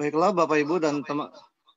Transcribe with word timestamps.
Baiklah 0.00 0.32
Bapak 0.32 0.64
Ibu 0.64 0.80
dan 0.80 1.04
teman 1.04 1.28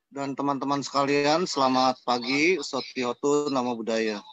dan 0.08 0.32
teman-teman 0.32 0.80
sekalian, 0.80 1.44
selamat 1.44 2.00
pagi. 2.08 2.56
Sotiotu 2.56 3.52
nama 3.52 3.76
budaya. 3.76 4.24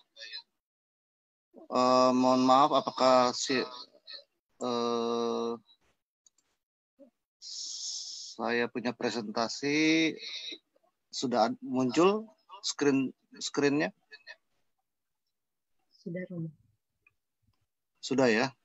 Uh, 1.68 2.16
mohon 2.16 2.48
maaf, 2.48 2.72
apakah 2.72 3.36
si 3.36 3.60
uh, 4.64 5.60
saya 8.40 8.72
punya 8.72 8.96
presentasi 8.96 10.16
sudah 11.12 11.52
muncul 11.60 12.32
screen 12.64 13.12
screennya? 13.44 13.92
Sudah, 16.00 16.24
Romo. 16.32 16.48
Sudah 18.00 18.32
ya? 18.32 18.56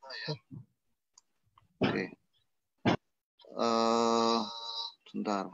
Oke. 1.83 1.83
Okay. 1.83 2.07
Uh, 3.59 4.47
sebentar. 5.17 5.49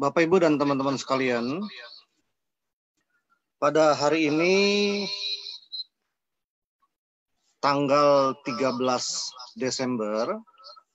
Bapak 0.00 0.24
Ibu 0.24 0.40
dan 0.40 0.56
teman-teman 0.56 0.96
sekalian, 0.96 1.60
pada 3.60 3.92
hari 3.92 4.32
ini 4.32 4.56
tanggal 7.60 8.32
13 8.48 8.80
Desember 9.60 10.40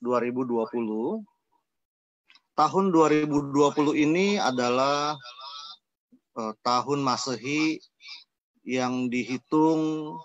2020 0.02 1.22
tahun 2.58 2.86
2020 2.90 3.94
ini 3.94 4.42
adalah 4.42 5.22
uh, 6.34 6.54
tahun 6.66 6.98
Masehi 6.98 7.78
yang 8.66 9.06
dihitung 9.14 10.18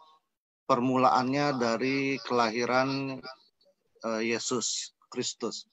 permulaannya 0.70 1.58
dari 1.58 2.14
kelahiran 2.22 3.18
uh, 4.06 4.22
Yesus 4.22 4.94
Kristus. 5.10 5.66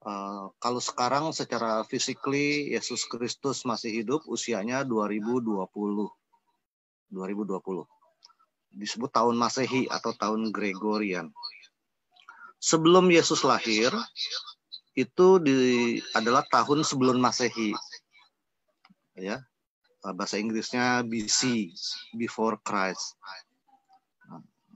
Uh, 0.00 0.48
kalau 0.56 0.80
sekarang 0.80 1.36
secara 1.36 1.84
physically 1.84 2.72
Yesus 2.72 3.04
Kristus 3.04 3.68
masih 3.68 3.92
hidup 3.92 4.24
usianya 4.24 4.88
2020. 4.88 5.68
2020. 7.12 7.84
Disebut 8.72 9.10
tahun 9.12 9.36
Masehi 9.36 9.84
atau 9.92 10.16
tahun 10.16 10.48
Gregorian. 10.48 11.28
Sebelum 12.56 13.12
Yesus 13.12 13.44
lahir 13.44 13.92
itu 14.96 15.36
di 15.44 16.00
adalah 16.16 16.40
tahun 16.48 16.88
sebelum 16.88 17.20
Masehi. 17.20 17.76
Ya. 19.20 19.44
Bahasa 20.04 20.36
Inggrisnya 20.36 21.00
BC, 21.00 21.72
before 22.12 22.60
Christ 22.60 23.16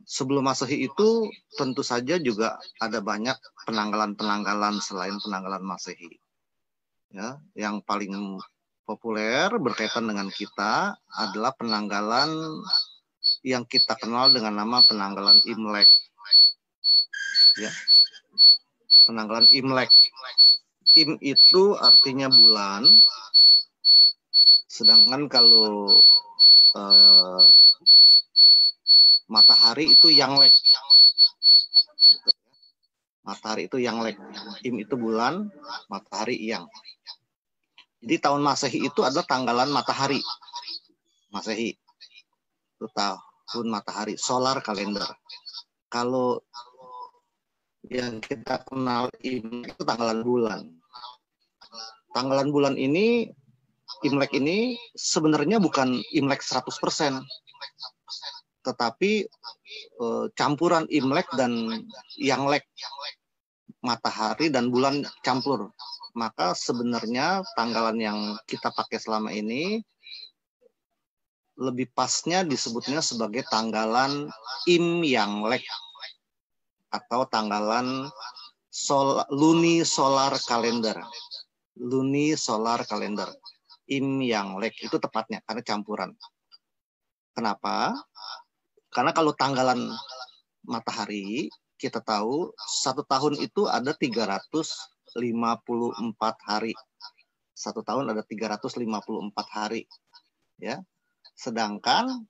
sebelum 0.09 0.49
Masehi 0.49 0.89
itu 0.89 1.29
tentu 1.61 1.85
saja 1.85 2.17
juga 2.17 2.57
ada 2.81 3.05
banyak 3.05 3.37
penanggalan-penanggalan 3.69 4.81
selain 4.81 5.21
penanggalan 5.21 5.61
Masehi. 5.61 6.17
Ya, 7.13 7.37
yang 7.53 7.85
paling 7.85 8.41
populer 8.89 9.53
berkaitan 9.61 10.09
dengan 10.09 10.33
kita 10.33 10.97
adalah 11.13 11.53
penanggalan 11.53 12.33
yang 13.45 13.69
kita 13.69 14.01
kenal 14.01 14.33
dengan 14.33 14.57
nama 14.65 14.81
penanggalan 14.89 15.45
Imlek. 15.45 15.89
Ya. 17.61 17.73
Penanggalan 19.05 19.49
Imlek. 19.53 19.93
Im 20.97 21.21
itu 21.21 21.77
artinya 21.77 22.33
bulan. 22.33 22.89
Sedangkan 24.73 25.29
kalau 25.29 26.01
uh, 26.77 27.45
matahari 29.29 29.95
itu 29.95 30.09
yang 30.09 30.41
lek. 30.41 30.53
Matahari 33.23 33.69
itu 33.69 33.77
yang 33.77 34.01
lek. 34.01 34.17
Im 34.65 34.81
itu 34.81 34.97
bulan, 34.97 35.53
matahari 35.93 36.41
yang. 36.41 36.65
Jadi 38.01 38.17
tahun 38.25 38.41
Masehi 38.41 38.89
itu 38.89 39.01
adalah 39.05 39.29
tanggalan 39.29 39.69
matahari. 39.69 40.25
Masehi. 41.29 41.77
Itu 42.81 42.89
tahun 42.97 43.67
matahari, 43.69 44.17
solar 44.17 44.65
kalender. 44.65 45.07
Kalau 45.93 46.41
yang 47.89 48.21
kita 48.21 48.65
kenal 48.65 49.13
Imlek 49.25 49.77
itu 49.77 49.83
tanggalan 49.85 50.21
bulan. 50.25 50.61
Tanggalan 52.17 52.49
bulan 52.49 52.75
ini 52.81 53.29
Imlek 54.05 54.37
ini 54.37 54.77
sebenarnya 54.95 55.59
bukan 55.59 55.97
Imlek 56.13 56.45
100% 56.45 56.71
tetapi 58.63 59.27
uh, 60.03 60.27
campuran 60.35 60.85
Imlek 60.91 61.29
dan 61.35 61.83
Yanglek. 62.19 62.67
Matahari 63.79 64.51
dan 64.51 64.75
bulan 64.75 65.07
campur. 65.23 65.71
Maka 66.19 66.51
sebenarnya 66.59 67.47
tanggalan 67.55 67.99
yang 68.03 68.19
kita 68.51 68.75
pakai 68.75 68.99
selama 68.99 69.31
ini 69.31 69.79
lebih 71.59 71.91
pasnya 71.95 72.43
disebutnya 72.43 72.99
sebagai 72.99 73.47
tanggalan 73.47 74.27
Im 74.67 75.07
Yanglek. 75.07 75.63
Atau 76.91 77.29
tanggalan 77.31 78.11
sol, 78.67 79.23
luni 79.31 79.87
solar 79.87 80.35
kalender. 80.43 80.99
Luni 81.79 82.35
solar 82.35 82.83
kalender. 82.83 83.31
Im 83.87 84.19
Yanglek 84.19 84.75
itu 84.83 84.99
tepatnya 84.99 85.39
karena 85.47 85.63
campuran. 85.63 86.11
Kenapa 87.33 87.95
karena 88.99 89.15
kalau 89.15 89.31
tanggalan 89.31 89.95
matahari, 90.67 91.47
kita 91.79 92.03
tahu 92.03 92.51
satu 92.83 93.07
tahun 93.07 93.39
itu 93.39 93.71
ada 93.71 93.95
354 93.95 95.15
hari. 96.43 96.75
Satu 97.55 97.87
tahun 97.87 98.11
ada 98.11 98.27
354 98.27 99.55
hari. 99.55 99.87
Ya. 100.59 100.83
Sedangkan 101.39 102.27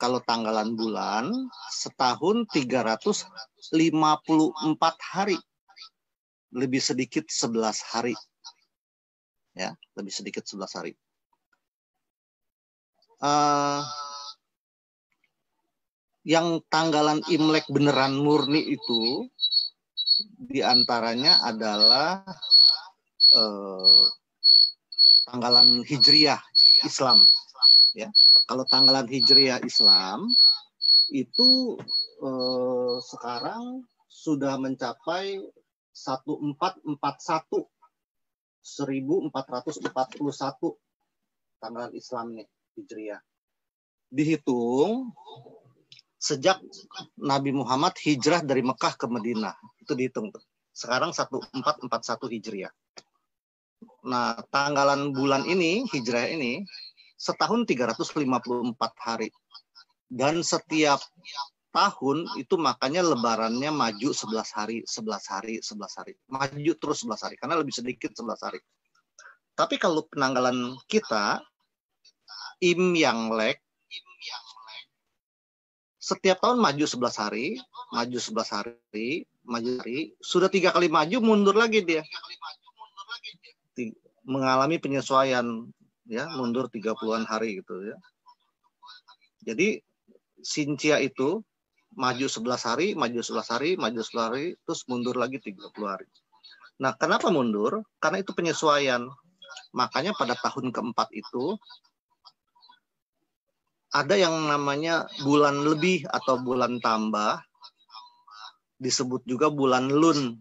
kalau 0.00 0.24
tanggalan 0.24 0.72
bulan 0.80 1.28
setahun 1.68 2.48
354 2.56 3.68
hari. 5.12 5.36
Lebih 6.56 6.80
sedikit 6.80 7.28
11 7.28 7.84
hari. 7.92 8.16
Ya, 9.52 9.76
lebih 9.92 10.08
sedikit 10.08 10.40
11 10.40 10.72
hari. 10.72 10.96
Uh, 13.20 13.84
yang 16.26 16.58
tanggalan 16.66 17.22
Imlek 17.30 17.70
beneran 17.70 18.18
murni 18.18 18.58
itu 18.74 19.30
di 20.50 20.58
antaranya 20.58 21.38
adalah 21.46 22.26
eh, 23.30 24.02
tanggalan 25.30 25.86
Hijriah 25.86 26.42
Islam. 26.82 27.22
Ya, 27.94 28.10
kalau 28.50 28.66
tanggalan 28.66 29.06
Hijriah 29.06 29.62
Islam 29.62 30.26
itu 31.14 31.78
eh, 32.26 32.96
sekarang 33.06 33.86
sudah 34.10 34.58
mencapai 34.58 35.38
1441 35.94 36.90
1441 38.66 40.02
tanggalan 41.62 41.94
Islam 41.94 42.34
nih 42.34 42.50
Hijriah. 42.74 43.22
Dihitung 44.10 45.14
sejak 46.26 46.58
Nabi 47.22 47.54
Muhammad 47.54 47.94
hijrah 48.02 48.42
dari 48.42 48.66
Mekah 48.66 48.98
ke 48.98 49.06
Madinah. 49.06 49.54
Itu 49.78 49.94
dihitung 49.94 50.34
tuh. 50.34 50.42
Sekarang 50.74 51.14
1441 51.14 52.34
Hijriah. 52.34 52.72
Nah, 54.06 54.34
tanggalan 54.50 55.14
bulan 55.14 55.46
ini, 55.46 55.86
hijrah 55.88 56.26
ini, 56.26 56.66
setahun 57.14 57.64
354 57.64 58.74
hari. 58.98 59.30
Dan 60.06 60.42
setiap 60.42 61.00
tahun 61.72 62.28
itu 62.38 62.54
makanya 62.60 63.02
lebarannya 63.02 63.70
maju 63.72 64.10
11 64.12 64.52
hari, 64.52 64.84
11 64.84 65.32
hari, 65.32 65.54
11 65.62 65.98
hari. 65.98 66.12
Maju 66.28 66.72
terus 66.76 67.02
11 67.06 67.24
hari, 67.24 67.34
karena 67.40 67.56
lebih 67.56 67.74
sedikit 67.74 68.12
11 68.12 68.42
hari. 68.42 68.60
Tapi 69.56 69.80
kalau 69.80 70.04
penanggalan 70.12 70.76
kita, 70.86 71.40
Im 72.60 72.92
Yang 72.92 73.20
Lek, 73.32 73.58
setiap 76.06 76.38
tahun 76.38 76.62
maju 76.62 76.86
11 76.86 77.18
hari, 77.18 77.58
maju 77.90 78.18
11 78.22 78.54
hari, 78.54 79.26
maju 79.42 79.70
hari, 79.82 80.14
sudah 80.22 80.46
tiga 80.46 80.70
kali 80.70 80.86
maju 80.86 81.18
mundur 81.18 81.58
lagi 81.58 81.82
dia. 81.82 82.06
Mengalami 84.22 84.78
penyesuaian 84.78 85.66
ya, 86.06 86.30
mundur 86.38 86.70
30-an 86.70 87.26
hari 87.26 87.58
gitu 87.58 87.90
ya. 87.90 87.98
Jadi 89.42 89.82
Sincia 90.46 91.02
itu 91.02 91.42
maju 91.98 92.26
11 92.30 92.54
hari, 92.62 92.94
maju 92.94 93.18
11 93.18 93.50
hari, 93.50 93.70
maju 93.74 93.98
11 93.98 94.26
hari, 94.30 94.46
terus 94.62 94.86
mundur 94.86 95.18
lagi 95.18 95.42
30 95.42 95.58
hari. 95.82 96.06
Nah, 96.78 96.94
kenapa 96.94 97.34
mundur? 97.34 97.82
Karena 97.98 98.22
itu 98.22 98.30
penyesuaian. 98.30 99.10
Makanya 99.74 100.14
pada 100.14 100.38
tahun 100.38 100.70
keempat 100.70 101.10
itu 101.18 101.58
ada 103.96 104.12
yang 104.12 104.36
namanya 104.44 105.08
bulan 105.24 105.64
lebih 105.64 106.04
atau 106.12 106.36
bulan 106.36 106.76
tambah 106.84 107.40
disebut 108.76 109.24
juga 109.24 109.48
bulan 109.48 109.88
Lun. 109.88 110.36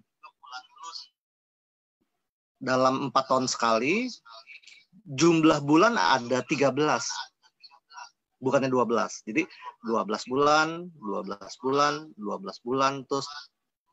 Dalam 2.59 3.07
empat 3.11 3.31
tahun 3.31 3.47
sekali, 3.47 4.11
jumlah 5.07 5.63
bulan 5.63 5.95
ada 5.95 6.43
13. 6.43 6.75
Bukannya 8.43 8.67
12. 8.67 9.23
Jadi 9.23 9.47
12 9.87 10.31
bulan, 10.31 10.91
12 10.99 11.63
bulan, 11.63 11.93
12 12.19 12.65
bulan, 12.65 12.93
terus 13.07 13.27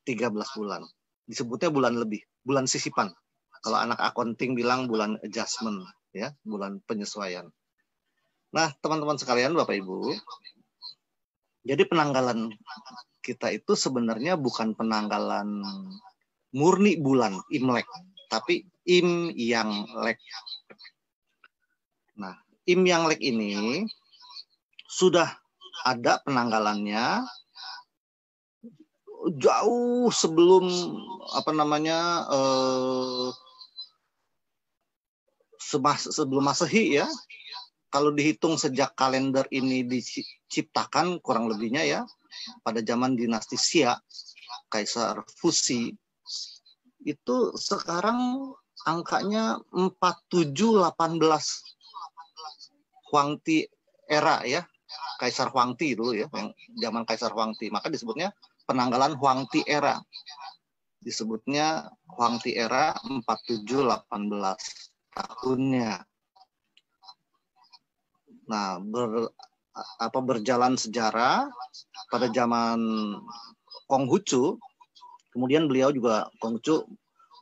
13 0.08 0.58
bulan. 0.58 0.82
Disebutnya 1.28 1.70
bulan 1.70 1.94
lebih, 1.94 2.18
bulan 2.42 2.66
sisipan. 2.66 3.14
Kalau 3.62 3.78
anak 3.78 4.02
accounting 4.02 4.58
bilang 4.58 4.90
bulan 4.90 5.14
adjustment, 5.22 5.86
ya, 6.10 6.34
bulan 6.42 6.82
penyesuaian. 6.90 7.46
Nah, 8.52 8.68
teman-teman 8.84 9.16
sekalian, 9.16 9.56
Bapak 9.56 9.80
Ibu, 9.80 10.12
jadi 11.64 11.88
penanggalan 11.88 12.52
kita 13.24 13.48
itu 13.48 13.72
sebenarnya 13.72 14.36
bukan 14.36 14.76
penanggalan 14.76 15.64
murni 16.52 17.00
bulan 17.00 17.40
Imlek, 17.48 17.88
tapi 18.28 18.68
Im 18.84 19.32
yang 19.32 19.88
lek. 20.04 20.20
Nah, 22.20 22.36
Im 22.68 22.84
yang 22.84 23.08
lek 23.08 23.24
ini 23.24 23.88
sudah 24.84 25.32
ada 25.88 26.20
penanggalannya 26.20 27.24
jauh 29.38 30.10
sebelum 30.12 30.68
apa 31.32 31.50
namanya 31.56 32.26
eh, 32.28 33.28
sebelum 35.62 36.42
masehi 36.42 37.00
ya 37.00 37.08
kalau 37.92 38.08
dihitung 38.16 38.56
sejak 38.56 38.96
kalender 38.96 39.44
ini 39.52 39.84
diciptakan 39.84 41.20
kurang 41.20 41.52
lebihnya 41.52 41.84
ya 41.84 42.00
pada 42.64 42.80
zaman 42.80 43.12
dinasti 43.12 43.60
Xia, 43.60 43.92
Kaisar 44.72 45.20
Fusi, 45.36 45.92
itu 47.04 47.36
sekarang 47.52 48.48
angkanya 48.88 49.60
4718 49.76 50.56
Huangti 53.12 53.68
era 54.08 54.40
ya, 54.48 54.64
Kaisar 55.20 55.52
Huangti 55.52 55.92
dulu 55.92 56.16
ya, 56.16 56.32
yang 56.32 56.56
zaman 56.80 57.04
Kaisar 57.04 57.36
Huangti. 57.36 57.68
Maka 57.68 57.92
disebutnya 57.92 58.32
penanggalan 58.64 59.20
Huangti 59.20 59.60
era. 59.68 60.00
Disebutnya 60.96 61.92
Huangti 62.08 62.56
era 62.56 62.96
4718 63.04 63.68
tahunnya. 65.12 66.08
Nah, 68.52 68.76
ber, 68.84 69.32
apa 69.96 70.18
berjalan 70.20 70.76
sejarah 70.76 71.48
pada 72.12 72.28
zaman 72.28 72.76
Konghucu, 73.88 74.60
kemudian 75.32 75.64
beliau 75.64 75.88
juga 75.88 76.28
Konghucu 76.36 76.84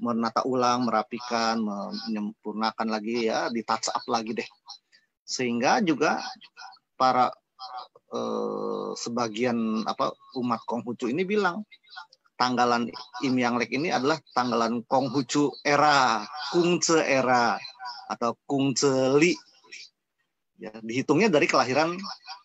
menata 0.00 0.46
ulang, 0.46 0.86
merapikan, 0.86 1.60
menyempurnakan 2.06 2.88
lagi 2.88 3.26
ya, 3.26 3.50
di 3.50 3.66
touch 3.66 3.90
up 3.90 4.06
lagi 4.06 4.38
deh. 4.38 4.48
Sehingga 5.26 5.82
juga 5.82 6.22
para 6.94 7.34
eh, 8.14 8.90
sebagian 8.94 9.82
apa 9.82 10.14
umat 10.38 10.62
Konghucu 10.62 11.10
ini 11.10 11.26
bilang 11.26 11.66
tanggalan 12.38 12.88
Im 13.26 13.36
Yang 13.36 13.54
Lek 13.66 13.70
ini 13.76 13.92
adalah 13.92 14.16
tanggalan 14.32 14.86
Konghucu 14.86 15.50
era, 15.66 16.24
Kungce 16.54 17.02
era 17.04 17.58
atau 18.08 18.32
Kungce 18.48 19.12
Li 19.20 19.36
Ya, 20.60 20.76
dihitungnya 20.84 21.32
dari 21.32 21.48
kelahiran 21.48 21.96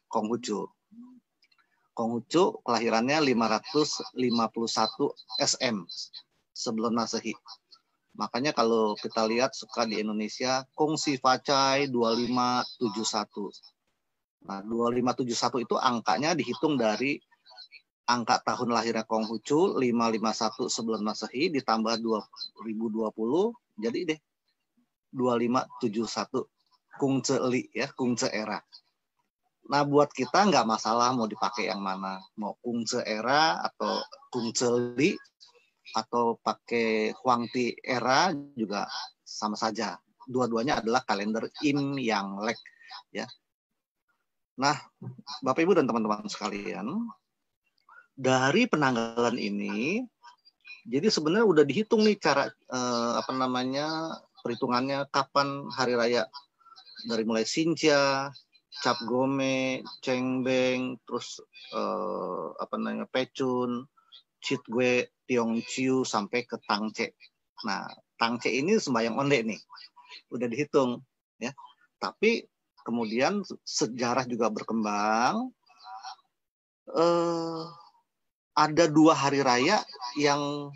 Konghucu. 0.08 0.72
Konghucu 1.92 2.64
kelahirannya 2.64 3.20
551 3.20 4.16
SM 5.36 5.84
sebelum 6.56 6.96
Masehi. 6.96 7.36
Makanya 8.16 8.56
kalau 8.56 8.96
kita 8.96 9.28
lihat 9.28 9.52
suka 9.52 9.84
di 9.84 10.00
Indonesia 10.00 10.64
Kongsi 10.80 11.20
Facai 11.20 11.92
2571. 11.92 13.52
Nah, 14.48 14.64
2571 14.64 15.68
itu 15.68 15.76
angkanya 15.76 16.32
dihitung 16.32 16.80
dari 16.80 17.20
angka 18.08 18.40
tahun 18.48 18.72
lahirnya 18.72 19.04
Konghucu 19.04 19.76
551 19.76 20.72
sebelum 20.72 21.04
Masehi 21.04 21.52
ditambah 21.52 22.00
2020 22.00 23.12
jadi 23.82 24.00
deh 24.16 24.20
2571 25.12 26.55
kungce 27.00 27.38
li 27.52 27.68
ya 27.72 27.92
kungce 27.92 28.32
era. 28.32 28.60
Nah 29.66 29.82
buat 29.82 30.14
kita 30.14 30.46
nggak 30.50 30.68
masalah 30.70 31.12
mau 31.18 31.26
dipakai 31.26 31.70
yang 31.70 31.82
mana. 31.82 32.22
Mau 32.38 32.56
kungce 32.62 33.02
era 33.02 33.62
atau 33.66 34.02
kungce 34.30 34.70
li 34.98 35.18
atau 35.96 36.38
pakai 36.42 37.14
huangti 37.22 37.78
era 37.82 38.34
juga 38.54 38.86
sama 39.26 39.58
saja. 39.58 39.98
Dua-duanya 40.26 40.82
adalah 40.82 41.06
kalender 41.06 41.50
im 41.62 41.98
yang 42.02 42.42
lek 42.42 42.58
ya. 43.14 43.26
Nah 44.58 44.78
bapak 45.42 45.66
ibu 45.66 45.74
dan 45.74 45.86
teman-teman 45.86 46.26
sekalian 46.30 46.88
dari 48.16 48.64
penanggalan 48.66 49.36
ini 49.36 50.00
jadi 50.88 51.12
sebenarnya 51.12 51.46
udah 51.46 51.64
dihitung 51.68 52.08
nih 52.08 52.16
cara 52.16 52.48
eh, 52.48 53.12
apa 53.20 53.32
namanya 53.36 54.16
perhitungannya 54.40 55.12
kapan 55.12 55.68
hari 55.76 56.00
raya 56.00 56.24
dari 57.06 57.24
mulai 57.24 57.46
Sinja, 57.46 58.30
Cap 58.82 59.00
Gome, 59.08 59.86
Cengbeng, 60.04 61.00
terus 61.08 61.40
eh, 61.72 62.48
apa 62.60 62.76
namanya 62.76 63.08
Pecun, 63.08 63.86
Tiong 65.26 65.54
Chiu 65.66 66.06
sampai 66.06 66.46
ke 66.46 66.62
Tangce. 66.66 67.18
Nah, 67.66 67.88
Tangce 68.20 68.52
ini 68.52 68.78
sembahyang 68.78 69.18
onde 69.18 69.42
nih. 69.42 69.62
Udah 70.30 70.46
dihitung 70.46 71.02
ya. 71.42 71.50
Tapi 71.98 72.46
kemudian 72.86 73.42
sejarah 73.66 74.30
juga 74.30 74.54
berkembang 74.54 75.50
eh 76.86 77.64
ada 78.56 78.86
dua 78.86 79.18
hari 79.18 79.42
raya 79.42 79.82
yang 80.22 80.70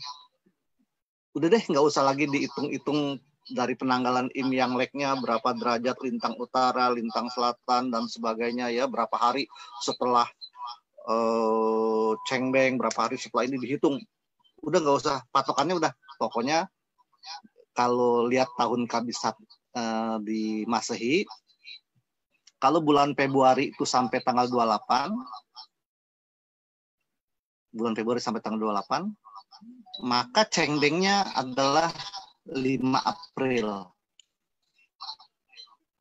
udah 1.38 1.48
deh 1.48 1.64
nggak 1.64 1.86
usah 1.86 2.04
lagi 2.04 2.26
dihitung-hitung 2.26 3.22
dari 3.50 3.74
penanggalan 3.74 4.30
im 4.38 4.50
yang 4.54 4.78
leknya 4.78 5.18
berapa 5.18 5.54
derajat 5.58 5.98
lintang 6.06 6.38
utara, 6.38 6.90
lintang 6.94 7.28
selatan 7.34 7.90
dan 7.90 8.04
sebagainya 8.06 8.70
ya. 8.70 8.86
Berapa 8.86 9.16
hari 9.18 9.50
setelah 9.82 10.30
uh, 11.10 12.14
cengbeng 12.30 12.78
berapa 12.78 13.10
hari 13.10 13.18
setelah 13.18 13.50
ini 13.50 13.58
dihitung. 13.58 13.98
Udah 14.62 14.80
nggak 14.80 14.98
usah 15.02 15.18
patokannya 15.34 15.82
udah. 15.82 15.94
Pokoknya 16.20 16.70
kalau 17.74 18.28
lihat 18.28 18.52
tahun 18.60 18.86
kabisat 18.92 19.36
uh, 19.76 20.18
di 20.20 20.68
Masehi 20.68 21.24
kalau 22.60 22.84
bulan 22.84 23.16
Februari 23.16 23.72
itu 23.72 23.88
sampai 23.88 24.20
tanggal 24.20 24.52
28 24.52 25.16
bulan 27.72 27.94
Februari 27.96 28.20
sampai 28.20 28.44
tanggal 28.44 28.68
28 28.84 30.04
maka 30.04 30.44
cengbengnya 30.52 31.24
adalah 31.36 31.88
5 32.50 32.82
April. 33.06 33.68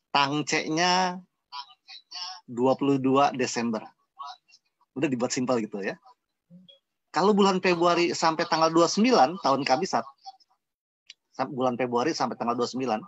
Tangceknya 0.09 1.21
22 2.49 3.37
Desember. 3.37 3.85
Udah 4.97 5.09
dibuat 5.09 5.31
simpel 5.31 5.61
gitu 5.61 5.85
ya. 5.85 6.01
Kalau 7.13 7.33
bulan 7.37 7.61
Februari 7.61 8.13
sampai 8.13 8.45
tanggal 8.49 8.73
29 8.73 9.41
tahun 9.41 9.61
kabisat, 9.65 10.05
bulan 11.53 11.77
Februari 11.79 12.13
sampai 12.13 12.37
tanggal 12.37 12.57
29, 12.57 13.01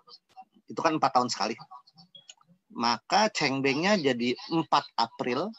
itu 0.71 0.81
kan 0.81 0.97
4 0.97 1.17
tahun 1.17 1.29
sekali. 1.29 1.55
Maka 2.71 3.29
cengbengnya 3.35 3.99
jadi 3.99 4.39
4 4.49 4.65
April, 4.97 5.51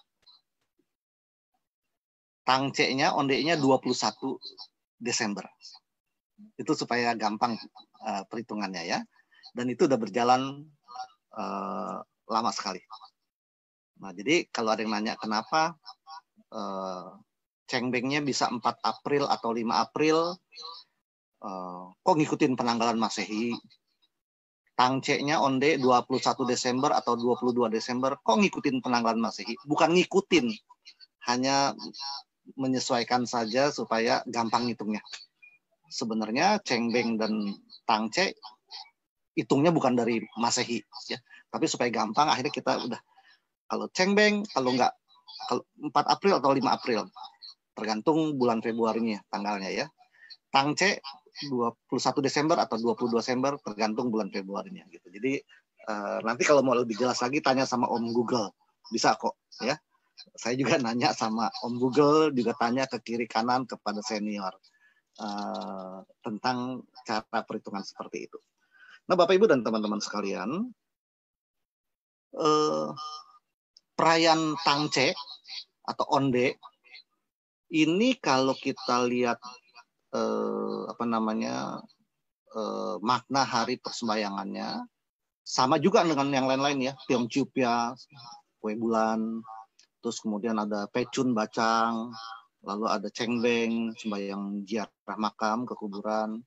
tangceknya, 2.48 3.14
ondeknya 3.14 3.60
21 3.60 4.40
Desember. 4.98 5.46
Itu 6.58 6.74
supaya 6.78 7.14
gampang 7.18 7.58
uh, 8.04 8.24
perhitungannya 8.28 8.84
ya. 8.86 9.00
Dan 9.52 9.68
itu 9.72 9.86
udah 9.88 10.00
berjalan 10.00 10.66
uh, 11.36 12.00
lama 12.32 12.52
sekali. 12.56 12.80
Nah, 14.02 14.12
jadi 14.16 14.48
kalau 14.50 14.74
ada 14.74 14.82
yang 14.82 14.96
nanya 14.96 15.14
kenapa 15.20 15.78
uh, 16.50 17.20
cengbengnya 17.70 18.24
bisa 18.24 18.50
4 18.50 18.64
April 18.82 19.30
atau 19.30 19.54
5 19.54 19.62
April, 19.70 20.18
uh, 21.46 21.84
kok 22.02 22.16
ngikutin 22.18 22.58
penanggalan 22.58 22.98
Masehi? 22.98 23.54
Tangceknya 24.74 25.38
onde 25.38 25.78
21 25.78 26.48
Desember 26.50 26.90
atau 26.96 27.14
22 27.14 27.70
Desember, 27.70 28.18
kok 28.18 28.40
ngikutin 28.42 28.82
penanggalan 28.82 29.22
Masehi? 29.22 29.54
Bukan 29.68 29.94
ngikutin, 29.94 30.50
hanya 31.30 31.78
menyesuaikan 32.58 33.30
saja 33.30 33.70
supaya 33.70 34.26
gampang 34.26 34.66
ngitungnya 34.66 35.06
sebenarnya 35.92 36.64
Cengbeng 36.64 37.20
dan 37.20 37.52
Tangce 37.84 38.40
hitungnya 39.36 39.76
bukan 39.76 40.00
dari 40.00 40.24
Masehi 40.40 40.80
ya. 41.12 41.20
Tapi 41.52 41.68
supaya 41.68 41.92
gampang 41.92 42.32
akhirnya 42.32 42.54
kita 42.56 42.72
udah 42.88 43.02
kalau 43.68 43.92
Cengbeng 43.92 44.48
kalau 44.56 44.72
nggak 44.72 44.94
kalau 45.52 45.64
4 45.76 45.92
April 46.16 46.34
atau 46.40 46.52
5 46.56 46.64
April 46.64 47.02
tergantung 47.76 48.40
bulan 48.40 48.64
Februarinya 48.64 49.20
tanggalnya 49.28 49.70
ya. 49.72 49.86
Tang 50.52 50.76
C 50.76 51.00
21 51.48 51.88
Desember 52.20 52.60
atau 52.60 52.76
22 52.76 53.16
Desember 53.16 53.56
tergantung 53.64 54.12
bulan 54.12 54.28
Februarinya 54.32 54.84
gitu. 54.92 55.08
Jadi 55.08 55.40
uh, 55.88 56.20
nanti 56.28 56.44
kalau 56.44 56.60
mau 56.60 56.76
lebih 56.76 57.00
jelas 57.00 57.24
lagi 57.24 57.40
tanya 57.40 57.64
sama 57.64 57.88
Om 57.88 58.12
Google 58.12 58.52
bisa 58.92 59.16
kok 59.16 59.40
ya. 59.64 59.80
Saya 60.36 60.54
juga 60.60 60.76
nanya 60.78 61.16
sama 61.16 61.48
Om 61.64 61.80
Google 61.80 62.36
juga 62.36 62.52
tanya 62.60 62.86
ke 62.86 63.00
kiri 63.00 63.26
kanan 63.26 63.64
kepada 63.64 64.04
senior 64.04 64.52
uh, 65.22 66.02
tentang 66.26 66.82
cara 67.06 67.46
perhitungan 67.46 67.86
seperti 67.86 68.26
itu. 68.26 68.42
Nah 69.06 69.14
Bapak 69.14 69.38
Ibu 69.38 69.46
dan 69.46 69.62
teman-teman 69.62 70.02
sekalian, 70.02 70.74
uh, 72.38 72.90
perayaan 73.94 74.58
Tangce 74.66 75.14
atau 75.86 76.06
Onde 76.10 76.58
ini 77.72 78.20
kalau 78.20 78.52
kita 78.58 79.08
lihat 79.08 79.40
eh, 80.12 80.82
apa 80.92 81.06
namanya 81.08 81.80
eh, 82.52 82.96
makna 83.00 83.48
hari 83.48 83.80
persembahyangannya 83.80 84.84
sama 85.42 85.80
juga 85.80 86.04
dengan 86.04 86.30
yang 86.34 86.48
lain-lain 86.50 86.92
ya 86.92 86.94
ya 87.08 87.96
kue 88.62 88.74
bulan 88.78 89.42
terus 90.04 90.22
kemudian 90.22 90.60
ada 90.60 90.86
pecun 90.92 91.34
bacang 91.34 92.14
lalu 92.62 92.86
ada 92.86 93.10
cengbeng 93.10 93.98
sembahyang 93.98 94.66
ziarah 94.66 95.18
makam 95.18 95.66
ke 95.66 95.74
kuburan. 95.74 96.42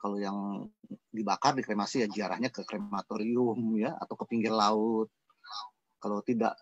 Kalau 0.00 0.18
yang 0.18 0.66
dibakar 1.14 1.54
dikremasi 1.54 2.02
ya 2.02 2.08
ziarahnya 2.10 2.50
ke 2.50 2.66
krematorium 2.66 3.78
ya 3.78 3.94
atau 4.00 4.18
ke 4.18 4.24
pinggir 4.26 4.50
laut. 4.50 5.06
Kalau 6.02 6.18
tidak 6.26 6.58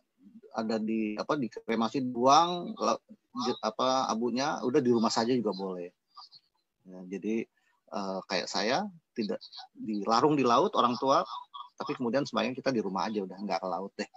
ada 0.53 0.77
di 0.77 1.17
apa 1.17 1.39
di 1.39 1.49
kremasi 1.49 2.05
buang 2.05 2.75
apa 3.63 4.11
abunya 4.11 4.61
udah 4.61 4.81
di 4.83 4.91
rumah 4.93 5.09
saja 5.09 5.33
juga 5.33 5.57
boleh. 5.57 5.89
Ya, 6.85 7.01
jadi 7.17 7.47
uh, 7.95 8.21
kayak 8.27 8.51
saya 8.51 8.85
tidak 9.17 9.41
dilarung 9.73 10.35
di 10.37 10.45
laut 10.45 10.75
orang 10.77 10.99
tua 11.01 11.25
tapi 11.81 11.97
kemudian 11.97 12.29
sembahyang 12.29 12.53
kita 12.53 12.69
di 12.69 12.85
rumah 12.85 13.09
aja 13.09 13.25
udah 13.25 13.39
nggak 13.41 13.61
ke 13.63 13.69
laut 13.71 13.93
deh. 13.97 14.11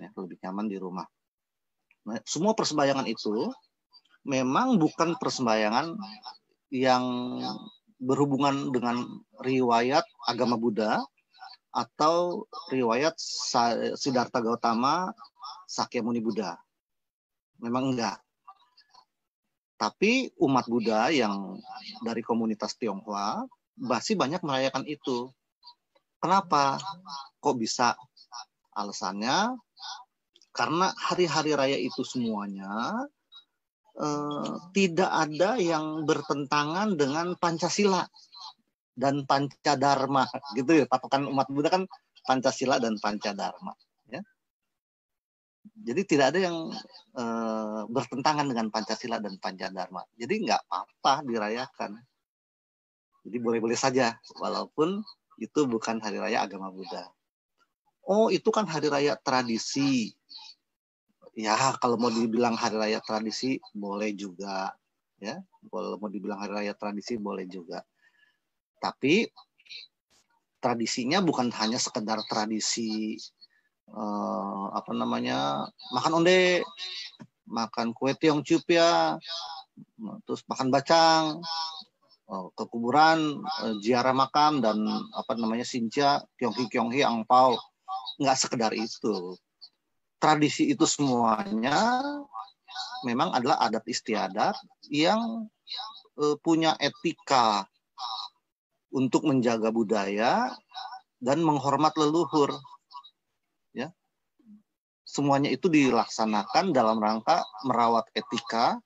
Ya, 0.00 0.08
lebih 0.14 0.40
nyaman 0.40 0.66
di 0.72 0.78
rumah. 0.80 1.04
Nah, 2.08 2.16
semua 2.24 2.56
persembahyangan 2.56 3.04
itu 3.04 3.52
memang 4.28 4.76
bukan 4.76 5.16
persembahyangan 5.16 5.96
yang 6.68 7.04
berhubungan 7.96 8.68
dengan 8.70 9.24
riwayat 9.40 10.04
agama 10.28 10.60
Buddha 10.60 11.00
atau 11.72 12.44
riwayat 12.68 13.16
Siddhartha 13.96 14.44
Gautama 14.44 15.16
Sakyamuni 15.64 16.20
Buddha. 16.20 16.60
Memang 17.64 17.96
enggak. 17.96 18.20
Tapi 19.80 20.28
umat 20.44 20.68
Buddha 20.68 21.08
yang 21.08 21.56
dari 22.04 22.20
komunitas 22.20 22.76
Tionghoa 22.76 23.48
masih 23.80 24.18
banyak 24.18 24.44
merayakan 24.44 24.84
itu. 24.84 25.32
Kenapa? 26.20 26.76
Kok 27.40 27.56
bisa? 27.56 27.96
Alasannya 28.74 29.58
karena 30.54 30.90
hari-hari 30.94 31.54
raya 31.54 31.78
itu 31.78 32.02
semuanya 32.02 32.94
eh, 33.98 34.50
tidak 34.74 35.10
ada 35.10 35.58
yang 35.58 36.06
bertentangan 36.06 36.94
dengan 36.94 37.34
Pancasila 37.34 38.06
dan 38.98 39.22
Pancadharma 39.26 40.26
gitu 40.58 40.74
ya 40.74 40.86
patokan 40.90 41.26
umat 41.30 41.46
Buddha 41.50 41.70
kan 41.70 41.84
Pancasila 42.26 42.82
dan 42.82 42.98
Pancadharma 42.98 43.74
jadi 45.78 46.02
tidak 46.04 46.26
ada 46.34 46.40
yang 46.42 46.56
e, 47.14 47.24
bertentangan 47.86 48.46
dengan 48.50 48.66
Pancasila 48.72 49.22
dan 49.22 49.38
Pancadharma. 49.38 50.02
Jadi 50.18 50.34
nggak 50.48 50.60
apa-apa 50.66 51.22
dirayakan. 51.22 51.92
Jadi 53.28 53.36
boleh-boleh 53.38 53.78
saja, 53.78 54.16
walaupun 54.40 54.98
itu 55.38 55.60
bukan 55.68 56.02
hari 56.02 56.18
raya 56.18 56.42
agama 56.42 56.72
Buddha. 56.74 57.06
Oh, 58.08 58.32
itu 58.32 58.48
kan 58.50 58.64
hari 58.66 58.88
raya 58.90 59.14
tradisi. 59.20 60.16
Ya, 61.38 61.54
kalau 61.78 61.94
mau 61.94 62.10
dibilang 62.10 62.58
hari 62.58 62.74
raya 62.74 62.98
tradisi, 62.98 63.62
boleh 63.70 64.10
juga. 64.10 64.74
Ya, 65.22 65.38
kalau 65.70 65.94
mau 66.02 66.10
dibilang 66.10 66.42
hari 66.42 66.66
raya 66.66 66.74
tradisi, 66.74 67.14
boleh 67.14 67.46
juga. 67.46 67.86
Tapi 68.82 69.30
tradisinya 70.58 71.22
bukan 71.22 71.54
hanya 71.54 71.78
sekedar 71.78 72.18
tradisi 72.26 73.14
uh, 73.94 74.74
apa 74.74 74.90
namanya 74.90 75.70
makan 75.94 76.22
onde 76.22 76.66
makan 77.46 77.94
kue 77.94 78.12
tiong 78.18 78.42
ya 78.66 79.16
terus 80.26 80.42
makan 80.50 80.68
bacang 80.74 81.38
uh, 82.26 82.46
ke 82.52 82.64
kuburan 82.66 83.40
uh, 83.62 83.74
ziarah 83.80 84.12
makam 84.12 84.58
dan 84.58 84.82
apa 85.14 85.38
namanya 85.38 85.64
sinja 85.64 86.20
tionghi 86.36 86.66
tionghi 86.66 87.06
angpau 87.06 87.54
nggak 88.18 88.38
sekedar 88.38 88.74
itu 88.74 89.38
tradisi 90.18 90.70
itu 90.70 90.84
semuanya 90.84 92.02
memang 93.06 93.30
adalah 93.34 93.62
adat 93.62 93.86
istiadat 93.86 94.54
yang 94.90 95.46
uh, 96.18 96.36
punya 96.42 96.74
etika 96.82 97.66
untuk 98.90 99.24
menjaga 99.24 99.70
budaya 99.70 100.50
dan 101.22 101.42
menghormat 101.42 101.94
leluhur 101.94 102.58
semuanya 105.08 105.48
itu 105.48 105.72
dilaksanakan 105.72 106.76
dalam 106.76 107.00
rangka 107.00 107.40
merawat 107.64 108.04
etika, 108.12 108.76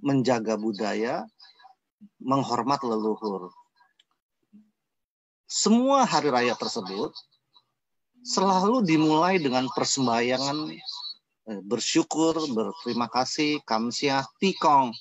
menjaga 0.00 0.56
budaya, 0.56 1.28
menghormat 2.16 2.80
leluhur. 2.80 3.52
Semua 5.44 6.08
hari 6.08 6.32
raya 6.32 6.56
tersebut 6.56 7.12
selalu 8.22 8.86
dimulai 8.86 9.42
dengan 9.42 9.66
persembahyangan 9.74 10.70
eh, 11.50 11.60
bersyukur, 11.66 12.38
berterima 12.54 13.10
kasih, 13.10 13.58
kamsia, 13.66 14.22
tikong, 14.38 14.94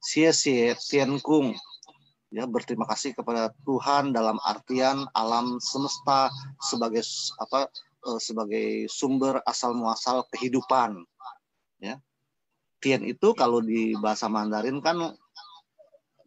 xie 0.00 0.32
xie, 0.32 0.72
tian 0.88 1.20
kung. 1.20 1.52
Ya, 2.28 2.44
berterima 2.44 2.84
kasih 2.84 3.16
kepada 3.16 3.56
Tuhan 3.64 4.12
dalam 4.12 4.36
artian 4.44 5.08
alam 5.16 5.56
semesta 5.64 6.28
sebagai 6.60 7.00
apa 7.40 7.72
uh, 8.04 8.20
sebagai 8.20 8.84
sumber 8.92 9.40
asal 9.48 9.72
muasal 9.72 10.28
kehidupan. 10.36 11.08
Ya. 11.80 11.96
Tian 12.84 13.00
itu 13.08 13.32
kalau 13.32 13.64
di 13.64 13.96
bahasa 13.96 14.28
Mandarin 14.28 14.84
kan 14.84 15.16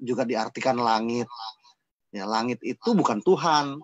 juga 0.01 0.25
diartikan 0.25 0.82
langit. 0.82 1.30
Ya, 2.10 2.25
langit 2.25 2.60
itu 2.66 2.92
bukan 2.98 3.22
Tuhan, 3.22 3.78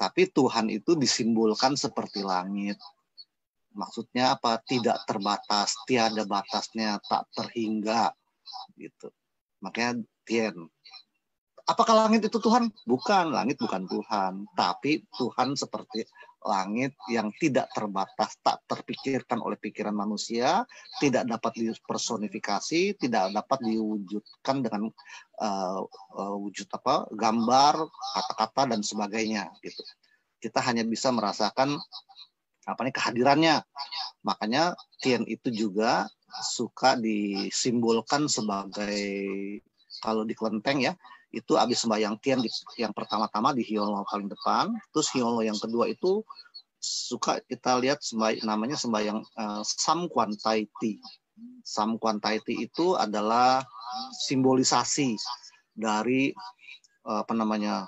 tapi 0.00 0.32
Tuhan 0.32 0.72
itu 0.72 0.96
disimbolkan 0.96 1.76
seperti 1.76 2.24
langit. 2.24 2.80
Maksudnya 3.76 4.32
apa? 4.32 4.56
Tidak 4.64 5.04
terbatas, 5.04 5.76
tiada 5.84 6.24
batasnya, 6.24 6.96
tak 7.04 7.28
terhingga 7.36 8.08
gitu. 8.80 9.12
Makanya 9.60 10.00
Tian. 10.24 10.56
Apakah 11.68 12.08
langit 12.08 12.32
itu 12.32 12.40
Tuhan? 12.40 12.72
Bukan, 12.88 13.36
langit 13.36 13.60
bukan 13.60 13.84
Tuhan, 13.84 14.48
tapi 14.56 15.04
Tuhan 15.20 15.52
seperti 15.52 16.08
langit 16.40 16.96
yang 17.12 17.28
tidak 17.36 17.68
terbatas, 17.76 18.40
tak 18.40 18.64
terpikirkan 18.64 19.44
oleh 19.44 19.60
pikiran 19.60 19.92
manusia, 19.92 20.64
tidak 20.96 21.28
dapat 21.28 21.52
dipersonifikasi, 21.60 22.96
tidak 22.96 23.28
dapat 23.32 23.58
diwujudkan 23.60 24.64
dengan 24.64 24.88
uh, 25.40 25.80
uh, 26.16 26.36
wujud 26.40 26.68
apa 26.72 27.08
gambar, 27.12 27.74
kata-kata 27.88 28.72
dan 28.72 28.80
sebagainya 28.80 29.52
gitu. 29.60 29.84
Kita 30.40 30.64
hanya 30.64 30.88
bisa 30.88 31.12
merasakan 31.12 31.76
apa 32.64 32.80
nih 32.88 32.94
kehadirannya. 32.96 33.56
Makanya 34.24 34.72
Tien 35.00 35.28
itu 35.28 35.52
juga 35.52 36.08
suka 36.30 36.96
disimbolkan 36.96 38.30
sebagai 38.30 38.96
kalau 40.00 40.24
di 40.24 40.32
kelenteng 40.32 40.80
ya 40.80 40.94
itu 41.30 41.54
habis 41.54 41.78
sembahyang 41.82 42.18
tian 42.18 42.42
yang 42.74 42.90
pertama-tama 42.90 43.54
di 43.54 43.62
hiolo 43.62 44.02
paling 44.06 44.26
depan, 44.26 44.74
terus 44.90 45.10
hiolo 45.14 45.46
yang 45.46 45.58
kedua 45.58 45.86
itu 45.86 46.26
suka 46.80 47.38
kita 47.44 47.76
lihat 47.78 48.00
sembah, 48.00 48.40
namanya 48.42 48.74
sembahyang 48.74 49.20
uh, 49.36 49.62
Sam 49.62 50.08
Kwan 50.08 50.34
Tai 50.40 50.64
Ti. 50.80 50.92
Sam 51.62 52.00
Kwan 52.00 52.18
Tai 52.18 52.40
Ti 52.40 52.54
itu 52.56 52.96
adalah 52.96 53.62
simbolisasi 54.26 55.14
dari 55.76 56.32
uh, 57.04 57.22
apa 57.22 57.34
namanya 57.36 57.84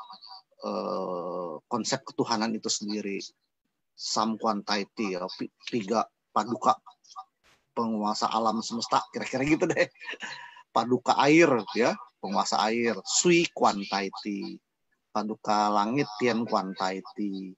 uh, 0.62 1.58
konsep 1.66 2.04
ketuhanan 2.04 2.52
itu 2.52 2.68
sendiri. 2.68 3.18
Sam 3.96 4.36
Kwan 4.36 4.62
Tai 4.62 4.84
Ti, 4.86 5.18
ya, 5.18 5.24
tiga 5.72 6.06
paduka 6.30 6.76
penguasa 7.72 8.28
alam 8.28 8.60
semesta, 8.60 9.00
kira-kira 9.10 9.42
gitu 9.48 9.64
deh. 9.66 9.88
Paduka 10.72 11.12
air 11.20 11.52
ya, 11.76 11.92
penguasa 12.22 12.62
air, 12.70 12.94
Sui 13.02 13.42
Ti. 13.50 14.38
Paduka 15.10 15.68
langit 15.68 16.06
Tian 16.22 16.46
Quan 16.46 16.70
Tai 16.78 17.02
Ti. 17.18 17.50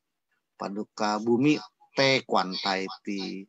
Paduka 0.56 1.21
bumi 1.21 1.61
Te 1.92 2.25
Quan 2.25 2.56
Tai 2.64 2.88
Ti. 3.04 3.44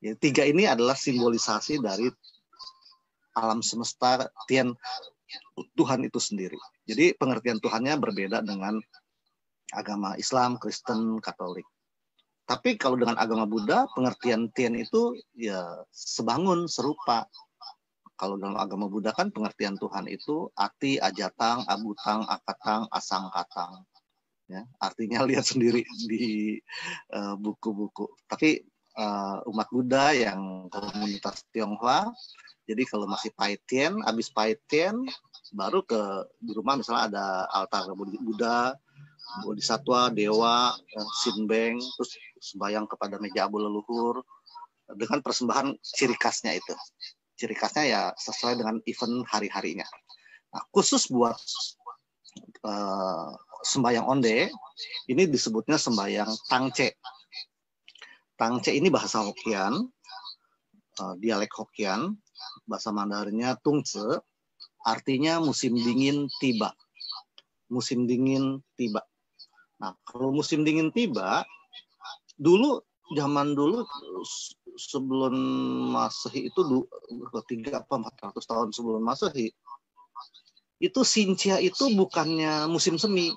Ya, 0.00 0.16
tiga 0.16 0.48
ini 0.48 0.64
adalah 0.64 0.96
simbolisasi 0.96 1.84
dari 1.84 2.08
alam 3.36 3.60
semesta, 3.60 4.26
Tian 4.48 4.72
Tuhan 5.76 6.02
itu 6.08 6.18
sendiri. 6.18 6.56
Jadi 6.88 7.12
pengertian 7.14 7.60
Tuhannya 7.60 8.00
berbeda 8.00 8.40
dengan 8.42 8.80
agama 9.76 10.16
Islam, 10.16 10.56
Kristen, 10.56 11.20
Katolik. 11.20 11.66
Tapi 12.48 12.80
kalau 12.80 12.96
dengan 12.96 13.20
agama 13.20 13.44
Buddha, 13.44 13.84
pengertian 13.92 14.48
Tian 14.56 14.72
itu 14.72 15.12
ya 15.36 15.84
sebangun, 15.92 16.64
serupa. 16.64 17.28
Kalau 18.18 18.34
dalam 18.34 18.58
agama 18.58 18.90
Buddha 18.90 19.14
kan 19.14 19.30
pengertian 19.30 19.78
Tuhan 19.78 20.10
itu 20.10 20.50
ati, 20.58 20.98
ajatang, 20.98 21.62
abutang, 21.70 22.26
akatang, 22.26 22.90
asangkatang. 22.90 23.86
Ya, 24.50 24.66
artinya 24.82 25.22
lihat 25.28 25.46
sendiri 25.46 25.86
di 26.10 26.58
eh, 27.14 27.34
buku-buku. 27.38 28.04
Uh, 28.04 28.10
Tapi 28.26 28.66
uh, 28.98 29.38
umat 29.54 29.70
Buddha 29.70 30.10
yang 30.10 30.66
komunitas 30.66 31.46
Tionghoa, 31.54 32.10
jadi 32.68 32.82
kalau 32.84 33.08
masih 33.08 33.32
Paitian, 33.32 34.04
habis 34.04 34.28
Paitian, 34.28 35.08
baru 35.56 35.80
ke 35.86 36.28
di 36.36 36.52
rumah 36.52 36.76
misalnya 36.76 37.08
ada 37.08 37.26
altar 37.48 37.88
Buddha, 37.96 38.76
Bodhisatwa, 39.40 40.12
Dewa, 40.12 40.76
eh, 40.76 41.10
Sinbeng, 41.24 41.80
terus 41.80 42.12
sembahyang 42.40 42.84
kepada 42.84 43.16
meja 43.16 43.48
abu 43.48 43.56
leluhur 43.56 44.20
dengan 44.96 45.24
persembahan 45.24 45.80
ciri 45.80 46.16
khasnya 46.16 46.56
itu. 46.56 46.74
Ciri 47.38 47.54
khasnya 47.54 47.84
ya 47.86 48.02
sesuai 48.18 48.58
dengan 48.58 48.82
event 48.82 49.22
hari-harinya. 49.30 49.86
Nah, 50.50 50.62
khusus 50.74 51.06
buat 51.06 51.38
uh, 52.66 53.30
sembahyang 53.62 54.10
onde, 54.10 54.50
ini 55.06 55.22
disebutnya 55.30 55.78
sembahyang 55.78 56.34
tangce. 56.50 56.98
Tangce 58.34 58.74
ini 58.74 58.90
bahasa 58.90 59.22
Hokian, 59.22 59.86
uh, 60.98 61.14
dialek 61.22 61.54
Hokian, 61.54 62.10
bahasa 62.66 62.90
Mandarinnya 62.90 63.54
tungce, 63.62 64.18
artinya 64.82 65.38
musim 65.38 65.78
dingin 65.78 66.26
tiba. 66.42 66.74
Musim 67.70 68.10
dingin 68.10 68.58
tiba. 68.74 69.06
Nah, 69.78 69.94
kalau 70.02 70.34
musim 70.34 70.66
dingin 70.66 70.90
tiba, 70.90 71.46
dulu 72.34 72.82
zaman 73.16 73.56
dulu 73.56 73.84
sebelum 74.78 75.34
masehi 75.92 76.52
itu 76.52 76.60
tiga 77.48 77.82
apa 77.82 77.94
empat 77.98 78.14
ratus 78.30 78.44
tahun 78.46 78.68
sebelum 78.70 79.02
masehi 79.02 79.50
itu 80.78 81.00
Sincia 81.02 81.58
itu 81.58 81.90
bukannya 81.90 82.70
musim 82.70 82.94
semi. 82.98 83.34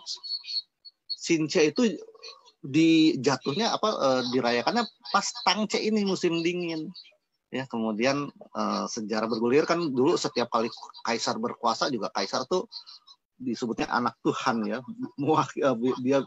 Sincia 1.10 1.66
itu 1.66 1.98
di 2.62 3.18
jatuhnya 3.18 3.74
apa 3.74 3.90
e, 3.90 4.10
dirayakannya 4.30 4.86
pas 5.10 5.25
Tangce 5.42 5.82
ini 5.82 6.06
musim 6.06 6.46
dingin. 6.46 6.94
Ya, 7.50 7.66
kemudian 7.66 8.30
e, 8.30 8.63
sejarah 8.86 9.25
bergulir 9.25 9.66
kan 9.66 9.82
dulu 9.82 10.13
setiap 10.22 10.54
kali 10.54 10.70
kaisar 11.01 11.42
berkuasa 11.42 11.90
juga 11.90 12.13
kaisar 12.13 12.46
tuh 12.46 12.70
disebutnya 13.42 13.90
anak 13.90 14.22
Tuhan 14.22 14.70
ya 14.70 14.78
eh, 14.86 15.75
dia 16.06 16.22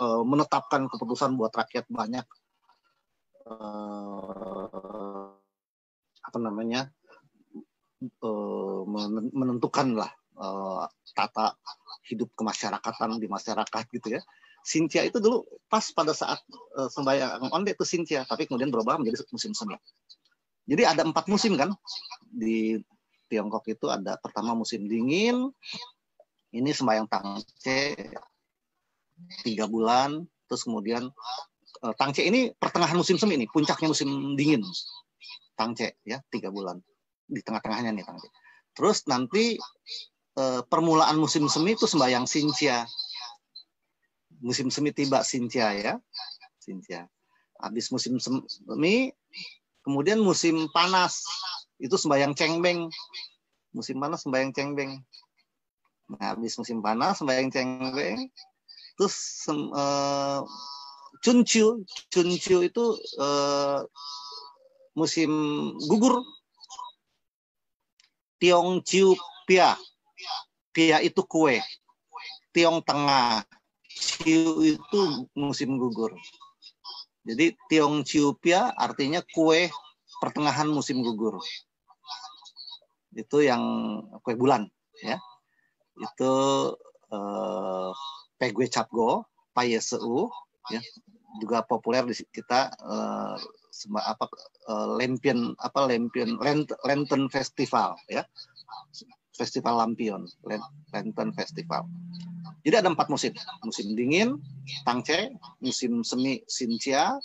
menetapkan 0.00 0.86
keputusan 0.86 1.34
buat 1.34 1.50
rakyat 1.50 1.82
banyak 1.90 2.22
uh, 3.50 5.34
apa 6.20 6.38
namanya 6.38 6.86
uh, 8.22 8.82
menentukan 9.34 9.98
lah 9.98 10.10
uh, 10.38 10.86
tata 11.12 11.58
hidup 12.06 12.30
kemasyarakatan 12.38 13.18
di 13.18 13.26
masyarakat 13.26 13.84
gitu 13.90 14.18
ya. 14.18 14.22
Sintia 14.60 15.08
itu 15.08 15.16
dulu 15.24 15.48
pas 15.72 15.82
pada 15.96 16.12
saat 16.12 16.38
uh, 16.76 16.88
sembahyang 16.92 17.48
onde 17.50 17.72
itu 17.72 17.82
Sintia 17.82 18.28
tapi 18.28 18.44
kemudian 18.46 18.68
berubah 18.68 19.00
menjadi 19.00 19.24
musim 19.32 19.56
semi. 19.56 19.74
Jadi 20.68 20.82
ada 20.86 21.02
empat 21.02 21.26
musim 21.26 21.56
kan 21.58 21.74
di 22.30 22.78
Tiongkok 23.30 23.66
itu 23.70 23.88
ada 23.88 24.18
pertama 24.20 24.54
musim 24.54 24.86
dingin 24.86 25.50
ini 26.50 26.70
sembahyang 26.74 27.06
tangce 27.06 27.94
tiga 29.46 29.70
bulan, 29.70 30.26
terus 30.50 30.66
kemudian 30.66 31.08
tangce 31.96 32.20
ini 32.20 32.52
pertengahan 32.52 32.96
musim 32.96 33.16
semi 33.16 33.40
ini, 33.40 33.48
puncaknya 33.48 33.88
musim 33.88 34.36
dingin. 34.36 34.60
Tangce 35.56 36.00
ya 36.04 36.20
tiga 36.28 36.52
bulan 36.52 36.80
di 37.24 37.40
tengah-tengahnya 37.40 37.96
nih 37.96 38.04
tangce. 38.04 38.28
Terus 38.76 39.04
nanti 39.08 39.56
uh, 40.36 40.60
permulaan 40.68 41.16
musim 41.16 41.48
semi 41.48 41.74
itu 41.76 41.88
sembahyang 41.88 42.28
sincia. 42.28 42.84
Musim 44.40 44.72
semi 44.72 44.92
tiba 44.92 45.20
sincia 45.20 45.72
ya, 45.76 46.00
sincia. 46.60 47.04
Habis 47.60 47.92
musim 47.92 48.16
semi, 48.16 49.12
kemudian 49.84 50.20
musim 50.20 50.64
panas 50.72 51.20
itu 51.76 51.92
sembahyang 51.96 52.32
cengbeng. 52.32 52.88
Musim 53.76 54.00
panas 54.00 54.24
sembahyang 54.24 54.52
cengbeng. 54.56 54.96
Nah, 56.10 56.34
habis 56.34 56.56
musim 56.56 56.80
panas 56.80 57.20
sembahyang 57.20 57.52
cengbeng. 57.52 58.32
Terus 58.96 59.44
uh, 59.52 60.40
cunciu, 61.20 61.84
cunciu 62.08 62.58
itu 62.64 62.84
uh, 63.20 63.84
musim 64.96 65.30
gugur. 65.88 66.24
Tiong 68.40 68.80
ciu 68.84 69.14
pia. 69.44 69.76
Pia 70.72 70.98
itu 71.04 71.20
kue. 71.24 71.60
Tiong 72.52 72.80
tengah. 72.82 73.44
Ciu 73.92 74.64
itu 74.64 75.00
musim 75.36 75.76
gugur. 75.76 76.16
Jadi 77.24 77.52
tiong 77.68 78.00
ciu 78.00 78.32
pia 78.40 78.72
artinya 78.74 79.20
kue 79.20 79.68
pertengahan 80.24 80.68
musim 80.72 81.04
gugur. 81.04 81.36
Itu 83.12 83.44
yang 83.44 83.62
kue 84.24 84.34
bulan 84.34 84.66
ya 85.00 85.16
itu 86.00 86.32
uh, 87.12 87.90
Pegue 88.40 88.66
Capgo, 88.72 89.28
Payeseu, 89.52 90.32
ya 90.70 90.80
juga 91.38 91.62
populer 91.62 92.02
di 92.10 92.14
kita 92.34 92.74
uh, 92.82 93.38
apa 94.02 94.26
uh, 94.66 94.98
lempion 94.98 95.54
apa 95.62 95.86
lempion 95.86 96.34
lantern 96.82 97.30
festival 97.30 97.94
ya. 98.10 98.26
Festival 99.30 99.80
lampion 99.80 100.28
lantern 100.92 101.32
festival. 101.32 101.88
Jadi 102.60 102.76
ada 102.76 102.92
empat 102.92 103.08
musim. 103.08 103.32
Musim 103.64 103.96
dingin 103.96 104.36
tangce 104.84 105.32
musim 105.64 106.04
semi 106.04 106.44
sincia 106.44 107.16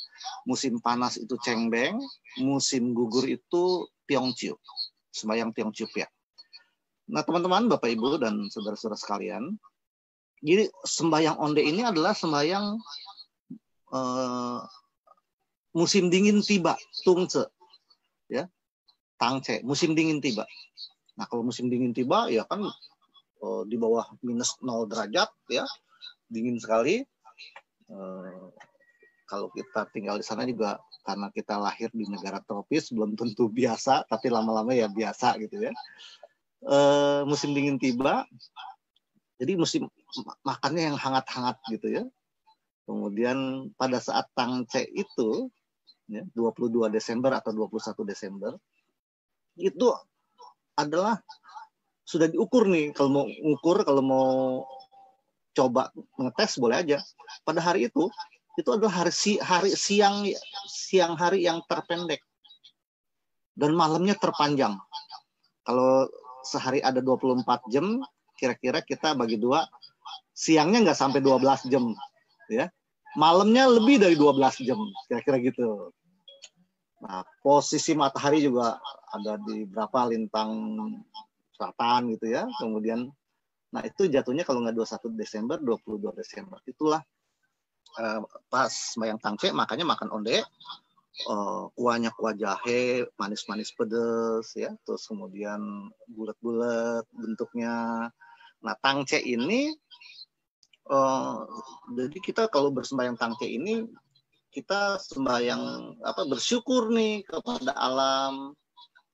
musim 0.47 0.79
panas 0.79 1.19
itu 1.19 1.35
cengbeng 1.43 1.99
musim 2.39 2.95
gugur 2.95 3.27
itu 3.27 3.83
tiongciu 4.07 4.55
sembayang 5.11 5.51
tiongciu 5.55 5.87
ya. 5.95 6.07
Nah, 7.05 7.21
teman-teman, 7.21 7.69
Bapak 7.69 7.87
Ibu 7.87 8.17
dan 8.17 8.49
saudara-saudara 8.49 8.97
sekalian, 8.97 9.55
jadi 10.41 10.67
sembahyang 10.83 11.37
onde 11.37 11.61
ini 11.61 11.85
adalah 11.85 12.17
sembahyang 12.17 12.75
uh, 13.91 14.61
musim 15.75 16.07
dingin 16.09 16.39
tiba, 16.41 16.79
tungce, 17.03 17.49
ya, 18.31 18.47
tangce, 19.19 19.61
musim 19.67 19.93
dingin 19.93 20.23
tiba. 20.23 20.47
Nah, 21.19 21.25
kalau 21.27 21.43
musim 21.43 21.67
dingin 21.67 21.91
tiba, 21.91 22.31
ya 22.31 22.47
kan 22.47 22.63
uh, 23.41 23.61
di 23.67 23.75
bawah 23.75 24.05
minus 24.23 24.55
0 24.63 24.87
derajat, 24.87 25.29
ya, 25.51 25.65
dingin 26.31 26.57
sekali. 26.57 27.03
Uh, 27.85 28.49
kalau 29.25 29.49
kita 29.53 29.89
tinggal 29.93 30.21
di 30.21 30.25
sana 30.25 30.45
juga 30.45 30.77
karena 31.05 31.29
kita 31.33 31.57
lahir 31.57 31.89
di 31.93 32.05
negara 32.09 32.41
tropis 32.45 32.89
belum 32.93 33.17
tentu 33.17 33.51
biasa, 33.59 34.07
tapi 34.07 34.31
lama-lama 34.31 34.73
ya 34.73 34.89
biasa 34.89 35.37
gitu 35.41 35.65
ya 35.65 35.73
uh, 36.65 37.21
musim 37.27 37.53
dingin 37.53 37.77
tiba, 37.77 38.25
jadi 39.37 39.53
musim 39.55 39.87
makannya 40.41 40.93
yang 40.93 40.97
hangat-hangat 40.97 41.57
gitu 41.69 41.87
ya. 41.91 42.03
Kemudian 42.85 43.69
pada 43.73 43.97
saat 43.97 44.29
tangce 44.37 44.85
itu, 44.93 45.49
ya, 46.05 46.21
22 46.37 46.93
Desember 46.93 47.33
atau 47.33 47.51
21 47.53 48.05
Desember, 48.05 48.53
itu 49.57 49.89
adalah 50.77 51.17
sudah 52.05 52.29
diukur 52.29 52.69
nih. 52.69 52.93
Kalau 52.93 53.09
mau 53.09 53.25
ukur, 53.25 53.81
kalau 53.81 54.03
mau 54.05 54.29
coba 55.57 55.89
ngetes 56.21 56.61
boleh 56.61 56.77
aja. 56.85 56.97
Pada 57.41 57.63
hari 57.63 57.89
itu, 57.89 58.05
itu 58.55 58.69
adalah 58.69 59.03
hari, 59.03 59.11
si, 59.11 59.41
hari 59.41 59.73
siang 59.73 60.27
siang 60.69 61.17
hari 61.17 61.43
yang 61.43 61.63
terpendek 61.65 62.21
dan 63.55 63.71
malamnya 63.73 64.13
terpanjang. 64.19 64.75
Kalau 65.65 66.05
sehari 66.45 66.83
ada 66.83 67.01
24 67.01 67.41
jam, 67.73 68.03
kira-kira 68.37 68.83
kita 68.83 69.17
bagi 69.17 69.39
dua, 69.39 69.65
siangnya 70.35 70.85
nggak 70.85 70.99
sampai 70.99 71.23
12 71.23 71.71
jam, 71.71 71.95
ya. 72.49 72.65
Malamnya 73.15 73.71
lebih 73.71 74.03
dari 74.03 74.19
12 74.19 74.67
jam, 74.67 74.79
kira-kira 75.07 75.39
gitu. 75.39 75.95
Nah, 76.99 77.23
posisi 77.39 77.95
matahari 77.95 78.43
juga 78.43 78.75
ada 79.15 79.39
di 79.39 79.63
berapa 79.63 80.11
lintang 80.11 80.51
selatan 81.55 82.11
gitu 82.19 82.35
ya. 82.35 82.43
Kemudian, 82.59 83.07
nah 83.71 83.81
itu 83.87 84.11
jatuhnya 84.11 84.43
kalau 84.43 84.67
nggak 84.67 84.75
21 84.75 85.15
Desember, 85.15 85.57
22 85.63 86.11
Desember. 86.11 86.59
Itulah 86.67 86.99
uh, 88.03 88.19
pas 88.51 88.73
bayang 88.99 89.19
tangce, 89.23 89.47
makanya 89.55 89.87
makan 89.87 90.11
onde. 90.11 90.43
uh, 91.31 91.71
kuahnya 91.79 92.11
kuah 92.11 92.35
jahe 92.35 93.07
manis-manis 93.15 93.71
pedes 93.71 94.51
ya 94.55 94.75
terus 94.83 95.07
kemudian 95.07 95.87
bulat-bulat 96.11 97.07
bentuknya 97.15 98.07
nah 98.59 98.75
tangce 98.83 99.21
ini 99.21 99.71
uh, 100.89 101.45
jadi 101.93 102.17
kita 102.21 102.43
kalau 102.49 102.69
bersembahyang 102.73 103.17
tangce 103.17 103.45
ini 103.45 103.85
kita 104.51 104.97
sembahyang 105.01 105.95
apa 106.01 106.23
bersyukur 106.25 106.87
nih 106.91 107.27
kepada 107.27 107.75
alam 107.75 108.55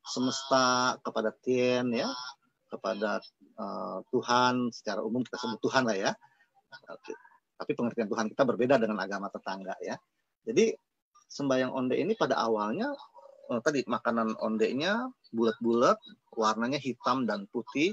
semesta 0.05 0.97
kepada 1.01 1.34
Tien 1.41 1.89
ya 1.93 2.10
kepada 2.69 3.19
uh, 3.57 3.99
Tuhan 4.13 4.69
secara 4.71 5.01
umum 5.01 5.25
kita 5.25 5.38
sebut 5.41 5.60
Tuhan 5.65 5.84
lah 5.89 5.97
ya 5.97 6.12
tapi 7.57 7.71
pengertian 7.77 8.10
Tuhan 8.10 8.27
kita 8.31 8.43
berbeda 8.45 8.77
dengan 8.77 9.01
agama 9.01 9.27
tetangga 9.34 9.75
ya 9.81 9.97
jadi 10.45 10.73
sembayang 11.31 11.71
onde 11.71 11.95
ini 11.95 12.13
pada 12.17 12.38
awalnya 12.38 12.91
oh, 13.51 13.60
tadi 13.60 13.84
makanan 13.84 14.39
ondenya 14.39 15.12
bulat-bulat, 15.36 15.99
warnanya 16.36 16.79
hitam 16.79 17.27
dan 17.27 17.47
putih. 17.51 17.91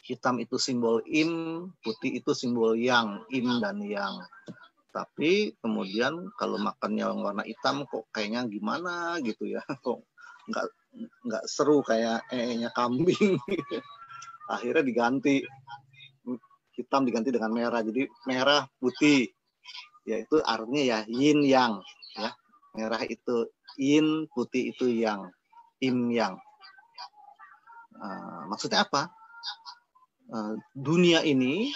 Hitam 0.00 0.40
itu 0.40 0.56
simbol 0.56 1.04
im, 1.04 1.68
putih 1.84 2.18
itu 2.20 2.32
simbol 2.32 2.72
yang, 2.74 3.20
im 3.28 3.60
dan 3.60 3.78
yang. 3.84 4.16
Tapi 4.90 5.54
kemudian 5.62 6.34
kalau 6.34 6.58
makannya 6.58 7.06
warna 7.14 7.46
hitam 7.46 7.86
kok 7.86 8.10
kayaknya 8.10 8.42
gimana 8.50 9.22
gitu 9.22 9.46
ya, 9.46 9.62
kok 9.86 10.02
nggak 10.50 10.66
nggak 11.26 11.44
seru 11.46 11.84
kayak 11.86 12.26
ehnya 12.34 12.74
kambing. 12.74 13.38
Akhirnya 14.54 14.82
diganti. 14.82 15.46
Hitam 16.74 17.04
diganti 17.04 17.30
dengan 17.30 17.52
merah, 17.52 17.84
jadi 17.84 18.08
merah 18.26 18.66
putih. 18.80 19.30
Yaitu 20.08 20.42
artinya 20.42 20.82
ya 20.82 20.98
yin 21.06 21.44
yang. 21.46 21.78
Ya 22.18 22.34
merah 22.74 23.04
itu 23.06 23.46
yin 23.78 24.26
putih 24.32 24.74
itu 24.74 24.90
yang. 24.90 25.30
Im 25.78 26.10
yang. 26.10 26.34
Uh, 28.00 28.48
maksudnya 28.48 28.88
apa 28.88 29.12
uh, 30.30 30.54
dunia 30.72 31.22
ini 31.26 31.70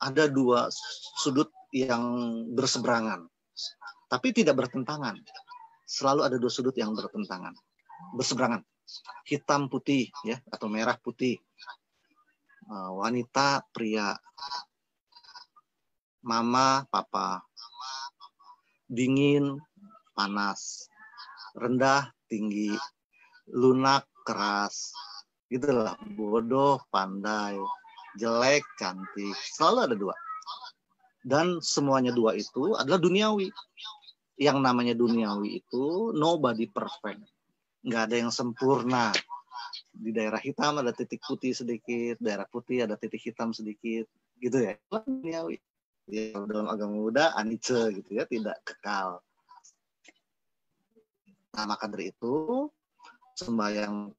ada 0.00 0.28
dua 0.28 0.68
sudut 1.20 1.48
yang 1.72 2.04
berseberangan 2.54 3.26
tapi 4.08 4.30
tidak 4.30 4.54
bertentangan. 4.54 5.18
Selalu 5.84 6.20
ada 6.22 6.36
dua 6.38 6.52
sudut 6.52 6.74
yang 6.78 6.94
bertentangan 6.94 7.54
berseberangan. 8.14 8.62
Hitam 9.24 9.72
putih 9.72 10.12
ya 10.22 10.38
atau 10.52 10.68
merah 10.68 10.94
putih. 11.00 11.40
Uh, 12.68 13.00
wanita 13.00 13.64
pria. 13.72 14.14
Mama 16.24 16.86
papa. 16.88 17.44
Dingin, 18.84 19.58
panas, 20.12 20.86
rendah, 21.56 22.12
tinggi, 22.28 22.70
lunak, 23.48 24.04
keras, 24.22 24.92
gitulah, 25.54 25.94
bodoh, 26.18 26.82
pandai, 26.90 27.54
jelek, 28.18 28.66
cantik, 28.74 29.38
selalu 29.54 29.78
ada 29.86 29.96
dua. 29.96 30.16
Dan 31.24 31.62
semuanya 31.62 32.10
dua 32.10 32.34
itu 32.34 32.74
adalah 32.74 32.98
duniawi. 32.98 33.48
Yang 34.34 34.58
namanya 34.58 34.98
duniawi 34.98 35.62
itu 35.62 36.10
nobody 36.10 36.66
perfect. 36.66 37.22
Nggak 37.86 38.02
ada 38.10 38.16
yang 38.26 38.32
sempurna. 38.34 39.14
Di 39.94 40.10
daerah 40.10 40.42
hitam 40.42 40.82
ada 40.82 40.90
titik 40.90 41.22
putih 41.22 41.54
sedikit, 41.54 42.18
daerah 42.18 42.44
putih 42.50 42.84
ada 42.84 42.98
titik 42.98 43.22
hitam 43.22 43.54
sedikit, 43.54 44.10
gitu 44.42 44.58
ya. 44.58 44.74
Duniawi 44.90 45.56
ya, 46.08 46.36
dalam 46.44 46.68
agama 46.68 47.00
Buddha 47.00 47.32
anice 47.36 47.92
gitu 47.92 48.10
ya 48.16 48.24
tidak 48.28 48.60
kekal 48.64 49.20
nah 51.54 51.64
maka 51.70 51.86
dari 51.86 52.10
itu 52.10 52.66
sembahyang 53.38 54.10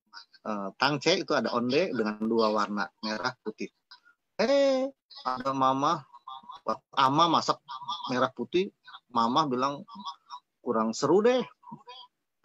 uh, 0.46 0.70
tangce 0.78 1.26
itu 1.26 1.34
ada 1.34 1.52
onde 1.52 1.92
dengan 1.92 2.22
dua 2.22 2.54
warna 2.54 2.86
merah 3.02 3.34
putih. 3.42 3.68
Eh 4.38 4.88
ada 5.26 5.52
mama 5.52 6.06
ama 6.96 7.26
masak 7.28 7.60
merah 8.14 8.30
putih. 8.32 8.70
Mama 9.10 9.50
bilang 9.50 9.84
kurang 10.62 10.94
seru 10.94 11.22
deh 11.26 11.42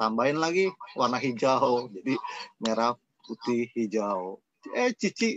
tambahin 0.00 0.40
lagi 0.40 0.72
warna 0.96 1.20
hijau. 1.20 1.92
Jadi 1.92 2.16
merah 2.64 2.96
putih 3.24 3.68
hijau. 3.76 4.40
Eh 4.72 4.96
cici 4.96 5.36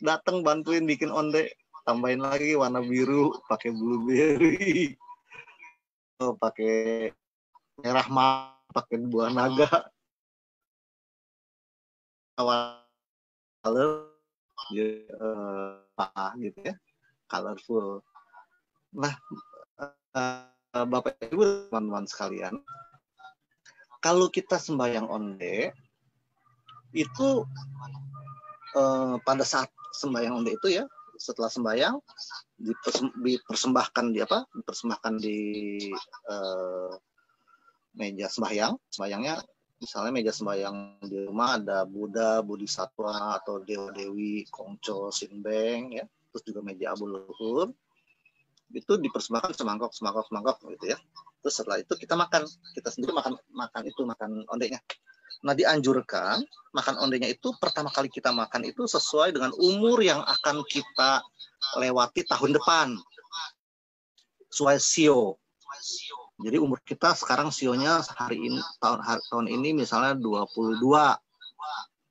datang 0.00 0.40
bantuin 0.40 0.88
bikin 0.88 1.12
onde. 1.12 1.52
Tambahin 1.84 2.20
lagi 2.20 2.52
warna 2.52 2.84
biru 2.84 3.32
pakai 3.48 3.72
blueberry. 3.72 4.92
Oh, 6.20 6.36
pakai 6.36 7.08
merah 7.80 8.04
mah 8.12 8.52
pakai 8.74 9.00
buah 9.08 9.32
naga 9.32 9.88
color 12.38 13.90
uh, 14.70 16.30
gitu 16.38 16.58
ya 16.62 16.74
colorful. 17.26 18.00
Nah 18.94 19.14
uh, 20.14 20.84
bapak 20.86 21.18
ibu 21.28 21.68
teman-teman 21.68 22.06
sekalian 22.06 22.54
kalau 23.98 24.30
kita 24.30 24.56
sembahyang 24.56 25.10
onde 25.10 25.74
itu 26.94 27.42
uh, 28.78 29.18
pada 29.26 29.44
saat 29.44 29.68
sembahyang 29.98 30.40
onde 30.40 30.54
itu 30.54 30.78
ya 30.78 30.86
setelah 31.18 31.50
sembahyang 31.50 31.98
dipersembahkan 33.18 34.06
di 34.14 34.22
apa? 34.22 34.46
Dipersembahkan 34.54 35.14
di 35.18 35.38
uh, 36.30 36.94
meja 37.98 38.30
sembahyang 38.30 38.78
sembahyangnya 38.94 39.34
misalnya 39.78 40.10
meja 40.14 40.32
sembahyang 40.34 41.02
di 41.06 41.26
rumah 41.26 41.58
ada 41.58 41.86
Buddha, 41.86 42.42
Bodhisattva 42.42 43.38
atau 43.38 43.62
Dewa 43.62 43.90
Dewi, 43.94 44.46
Kongco, 44.50 45.10
Sinbeng 45.14 45.96
ya. 45.96 46.04
Terus 46.34 46.42
juga 46.44 46.60
meja 46.62 46.92
abu 46.92 47.08
luhur. 47.08 47.72
Itu 48.74 49.00
dipersembahkan 49.00 49.56
semangkok 49.56 49.96
semangkok 49.96 50.28
semangkok 50.28 50.56
gitu 50.76 50.92
ya. 50.92 50.98
Terus 51.40 51.54
setelah 51.54 51.80
itu 51.80 51.94
kita 51.96 52.18
makan. 52.18 52.44
Kita 52.76 52.88
sendiri 52.92 53.14
makan 53.16 53.38
makan 53.54 53.82
itu 53.86 54.02
makan 54.04 54.44
ondeknya 54.52 54.82
Nah 55.46 55.54
dianjurkan 55.54 56.42
makan 56.74 56.94
ondenya 56.98 57.30
itu 57.30 57.54
pertama 57.62 57.90
kali 57.94 58.10
kita 58.10 58.34
makan 58.34 58.66
itu 58.66 58.90
sesuai 58.90 59.30
dengan 59.30 59.54
umur 59.54 60.02
yang 60.02 60.18
akan 60.26 60.66
kita 60.66 61.22
lewati 61.78 62.26
tahun 62.26 62.58
depan. 62.58 62.98
Sesuai 64.50 64.76
sio. 64.82 65.38
Jadi 66.38 66.56
umur 66.62 66.78
kita 66.86 67.18
sekarang 67.18 67.50
sionya 67.50 67.98
hari 68.14 68.38
ini 68.38 68.62
tahun 68.78 69.02
hari, 69.02 69.22
tahun 69.26 69.46
ini 69.50 69.82
misalnya 69.82 70.14
22. 70.14 70.78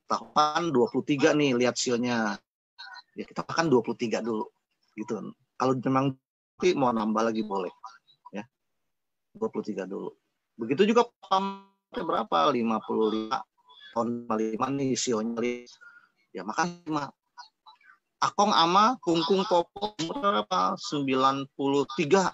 Tahun 0.08 0.62
23 0.72 1.32
nih 1.36 1.56
lihat 1.56 1.80
sionya. 1.80 2.36
Ya 3.16 3.24
kita 3.24 3.48
makan 3.48 3.72
23 3.72 4.20
dulu. 4.20 4.46
Gitu. 5.00 5.32
Kalau 5.56 5.74
memang 5.80 6.20
mau 6.76 6.92
nambah 6.92 7.24
lagi 7.32 7.48
boleh. 7.48 7.72
Ya. 8.36 8.44
23 9.40 9.88
dulu. 9.88 10.12
Begitu 10.60 10.92
juga 10.92 11.08
berapa 11.96 12.52
55 12.52 13.58
tahun 13.98 14.30
55 14.30 14.78
nih 14.78 14.92
sionya 14.94 15.66
ya 16.30 16.46
makan 16.46 16.86
lima 16.86 17.10
Akong 18.18 18.50
ama 18.50 18.98
kungkung 19.02 19.46
popo 19.46 19.94
berapa 20.02 20.74
93 20.74 22.34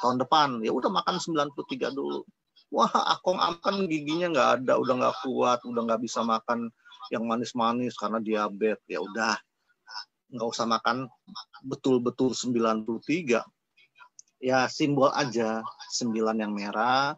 tahun 0.00 0.16
depan 0.22 0.60
ya 0.62 0.72
udah 0.72 0.90
makan 0.92 1.16
93 1.18 1.92
dulu 1.92 2.22
wah 2.72 2.90
akong 3.16 3.38
ama 3.38 3.58
kan 3.62 3.86
giginya 3.86 4.32
nggak 4.32 4.50
ada 4.62 4.72
udah 4.76 4.94
nggak 5.00 5.16
kuat 5.22 5.60
udah 5.64 5.82
nggak 5.86 6.02
bisa 6.02 6.20
makan 6.26 6.68
yang 7.14 7.24
manis-manis 7.24 7.94
karena 7.94 8.18
diabetes 8.18 8.82
ya 8.90 8.98
udah 8.98 9.38
nggak 10.34 10.48
usah 10.50 10.66
makan 10.66 11.06
betul-betul 11.62 12.34
93 12.34 13.40
ya 14.42 14.66
simbol 14.66 15.14
aja 15.14 15.62
9 15.94 16.12
yang 16.36 16.52
merah 16.52 17.14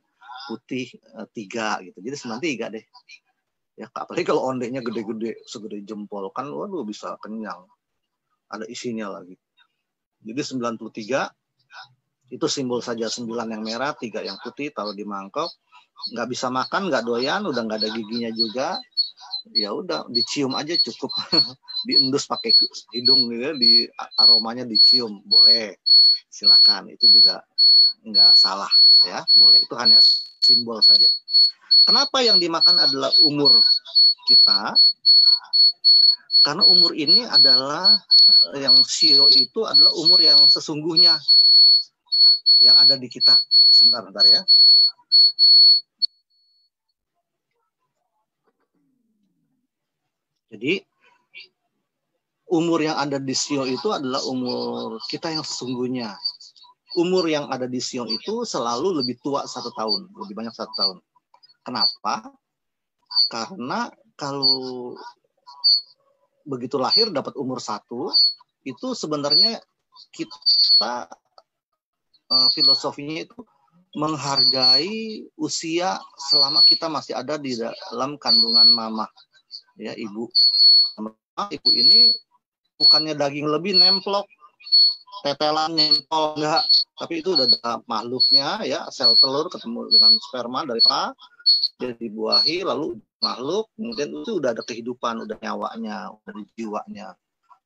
putih 0.49 0.89
uh, 1.13 1.29
tiga 1.29 1.77
gitu. 1.85 2.01
Jadi 2.01 2.17
sembilan 2.17 2.41
tiga 2.41 2.67
deh. 2.73 2.85
Ya 3.79 3.87
apalagi 3.93 4.25
kalau 4.27 4.49
ondenya 4.49 4.81
gede-gede 4.83 5.45
segede 5.45 5.85
jempol 5.85 6.33
kan 6.33 6.49
waduh 6.49 6.83
bisa 6.89 7.21
kenyang. 7.21 7.69
Ada 8.49 8.65
isinya 8.65 9.21
lagi. 9.21 9.37
Jadi 10.25 10.41
93 10.41 11.29
itu 12.29 12.47
simbol 12.47 12.85
saja 12.85 13.09
sembilan 13.09 13.57
yang 13.57 13.63
merah, 13.65 13.93
tiga 13.97 14.21
yang 14.21 14.37
putih 14.41 14.73
taruh 14.73 14.93
di 14.93 15.05
mangkok. 15.05 15.49
Nggak 16.15 16.29
bisa 16.31 16.47
makan, 16.49 16.93
nggak 16.93 17.03
doyan, 17.05 17.43
udah 17.49 17.63
nggak 17.65 17.79
ada 17.83 17.91
giginya 17.91 18.31
juga. 18.33 18.79
Ya 19.57 19.73
udah 19.73 20.07
dicium 20.13 20.53
aja 20.55 20.77
cukup. 20.77 21.11
Diendus 21.89 22.29
pakai 22.29 22.53
hidung 22.93 23.33
gitu 23.33 23.43
ya, 23.49 23.53
di 23.57 23.73
aromanya 24.21 24.69
dicium 24.69 25.25
boleh. 25.25 25.81
Silakan 26.29 26.93
itu 26.93 27.09
juga 27.09 27.41
nggak 27.99 28.39
salah 28.39 28.71
ya 29.03 29.27
boleh 29.39 29.59
itu 29.59 29.75
hanya 29.75 29.99
simbol 30.43 30.79
saja. 30.81 31.07
Kenapa 31.85 32.21
yang 32.21 32.37
dimakan 32.37 32.77
adalah 32.79 33.13
umur 33.25 33.59
kita? 34.29 34.77
Karena 36.45 36.65
umur 36.65 36.93
ini 36.95 37.25
adalah 37.25 37.97
yang 38.57 38.77
sio 38.85 39.27
itu 39.33 39.65
adalah 39.65 39.93
umur 39.97 40.21
yang 40.21 40.39
sesungguhnya. 40.49 41.17
Yang 42.59 42.77
ada 42.79 42.99
di 42.99 43.07
kita. 43.07 43.35
Sebentar, 43.71 44.03
sebentar 44.03 44.25
ya. 44.27 44.43
Jadi 50.49 50.81
umur 52.49 52.81
yang 52.81 52.97
ada 52.97 53.21
di 53.21 53.37
Sio 53.37 53.69
itu 53.69 53.93
adalah 53.93 54.25
umur 54.25 54.97
kita 55.13 55.29
yang 55.29 55.45
sesungguhnya. 55.45 56.17
Umur 56.97 57.29
yang 57.29 57.53
ada 57.53 57.69
di 57.69 57.79
Sio 57.79 58.09
itu 58.09 58.49
selalu 58.49 59.05
lebih 59.05 59.21
tua 59.21 59.45
satu 59.45 59.69
tahun, 59.77 60.09
lebih 60.09 60.35
banyak 60.35 60.55
satu 60.57 60.73
tahun. 60.73 60.99
Kenapa? 61.61 62.33
Karena 63.29 63.93
kalau 64.17 64.97
begitu 66.49 66.81
lahir 66.81 67.13
dapat 67.13 67.37
umur 67.37 67.61
satu, 67.61 68.09
itu 68.65 68.97
sebenarnya 68.97 69.61
kita 70.17 71.13
uh, 72.31 72.49
filosofinya 72.53 73.25
itu 73.25 73.39
menghargai 73.97 75.25
usia 75.41 75.97
selama 76.29 76.61
kita 76.69 76.87
masih 76.93 77.17
ada 77.17 77.41
di 77.41 77.57
dalam 77.57 78.21
kandungan 78.21 78.69
mama. 78.69 79.09
Ya 79.81 79.97
ibu. 79.97 80.29
Ibu 81.39 81.71
ini 81.71 82.13
bukannya 82.77 83.15
daging 83.15 83.47
lebih 83.47 83.79
nemplok 83.79 84.27
tetelan 85.23 85.75
nempel 85.75 86.37
enggak. 86.37 86.63
Tapi 86.99 87.23
itu 87.23 87.39
udah 87.39 87.47
ada 87.47 87.79
makhluknya 87.87 88.67
ya 88.67 88.81
sel 88.91 89.15
telur 89.23 89.47
ketemu 89.47 89.87
dengan 89.87 90.19
sperma 90.19 90.67
dari 90.67 90.83
pak 90.83 91.15
dia 91.79 91.95
dibuahi 91.95 92.67
lalu 92.67 92.99
makhluk 93.23 93.71
kemudian 93.79 94.11
itu 94.21 94.43
udah 94.43 94.51
ada 94.51 94.63
kehidupan 94.67 95.23
udah 95.25 95.39
nyawanya 95.39 96.11
udah 96.11 96.35
jiwanya. 96.59 97.15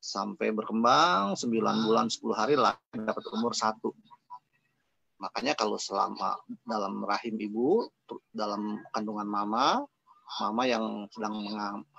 Sampai 0.02 0.50
berkembang 0.52 1.38
9 1.38 1.48
bulan 1.86 2.10
10 2.12 2.20
hari 2.34 2.54
lah 2.58 2.76
dapat 2.92 3.24
umur 3.32 3.56
satu 3.56 3.94
makanya 5.22 5.54
kalau 5.54 5.78
selama 5.78 6.34
dalam 6.66 6.98
rahim 7.06 7.38
ibu 7.38 7.86
dalam 8.34 8.82
kandungan 8.90 9.30
mama 9.30 9.86
mama 10.40 10.62
yang 10.66 11.06
sedang 11.14 11.38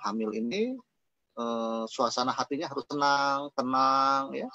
hamil 0.02 0.30
ini 0.36 0.76
eh, 1.38 1.84
suasana 1.86 2.34
hatinya 2.34 2.70
harus 2.70 2.84
tenang, 2.88 3.50
tenang 3.54 4.34
ya. 4.34 4.48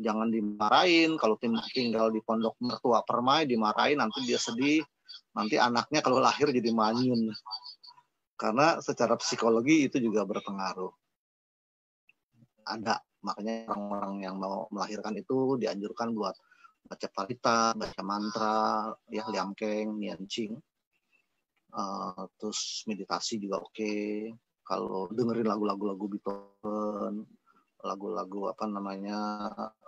Jangan 0.00 0.32
dimarahin 0.32 1.20
kalau 1.20 1.36
tinggal 1.36 2.08
di 2.08 2.24
pondok 2.24 2.56
mertua 2.64 3.04
permai 3.04 3.44
dimarahin 3.44 4.00
nanti 4.00 4.24
dia 4.24 4.40
sedih. 4.40 4.80
Nanti 5.36 5.60
anaknya 5.60 6.00
kalau 6.00 6.24
lahir 6.24 6.48
jadi 6.48 6.72
manyun. 6.72 7.28
Karena 8.40 8.80
secara 8.80 9.20
psikologi 9.20 9.84
itu 9.92 10.00
juga 10.00 10.24
berpengaruh. 10.24 10.88
Ada 12.64 12.96
makanya 13.20 13.68
orang-orang 13.68 14.14
yang 14.24 14.40
mau 14.40 14.64
melahirkan 14.72 15.12
itu 15.20 15.60
dianjurkan 15.60 16.16
buat 16.16 16.32
baca 16.84 17.08
parita, 17.12 17.72
baca 17.76 18.02
mantra, 18.02 18.90
ya 19.08 19.24
liamkeng, 19.30 19.98
niancing 19.98 20.58
uh, 21.74 22.26
terus 22.38 22.84
meditasi 22.86 23.38
juga 23.38 23.62
oke 23.62 23.74
okay. 23.74 24.30
kalau 24.66 25.06
dengerin 25.10 25.46
lagu-lagu 25.46 25.84
lagu 25.94 26.04
Beethoven 26.10 27.26
lagu-lagu 27.80 28.52
apa 28.52 28.64
namanya 28.68 29.18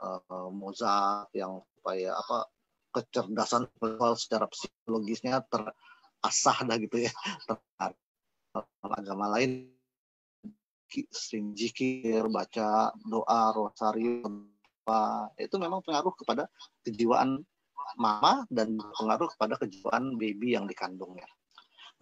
uh, 0.01 0.49
Mozart 0.49 1.29
yang 1.37 1.61
supaya 1.77 2.17
apa 2.17 2.49
kecerdasan 2.93 3.69
secara 4.17 4.49
psikologisnya 4.49 5.45
terasah 5.49 6.59
dah 6.65 6.77
gitu 6.81 7.05
ya 7.09 7.13
agama 9.01 9.33
lain 9.37 9.73
sering 11.09 11.57
jikir 11.57 12.29
baca 12.29 12.93
doa 13.09 13.53
rosario 13.57 14.52
itu 15.39 15.57
memang 15.59 15.81
pengaruh 15.85 16.15
kepada 16.19 16.51
kejiwaan 16.83 17.43
mama 17.99 18.47
dan 18.49 18.79
pengaruh 18.99 19.29
kepada 19.37 19.59
kejiwaan 19.59 20.17
baby 20.17 20.55
yang 20.55 20.67
dikandungnya. 20.67 21.27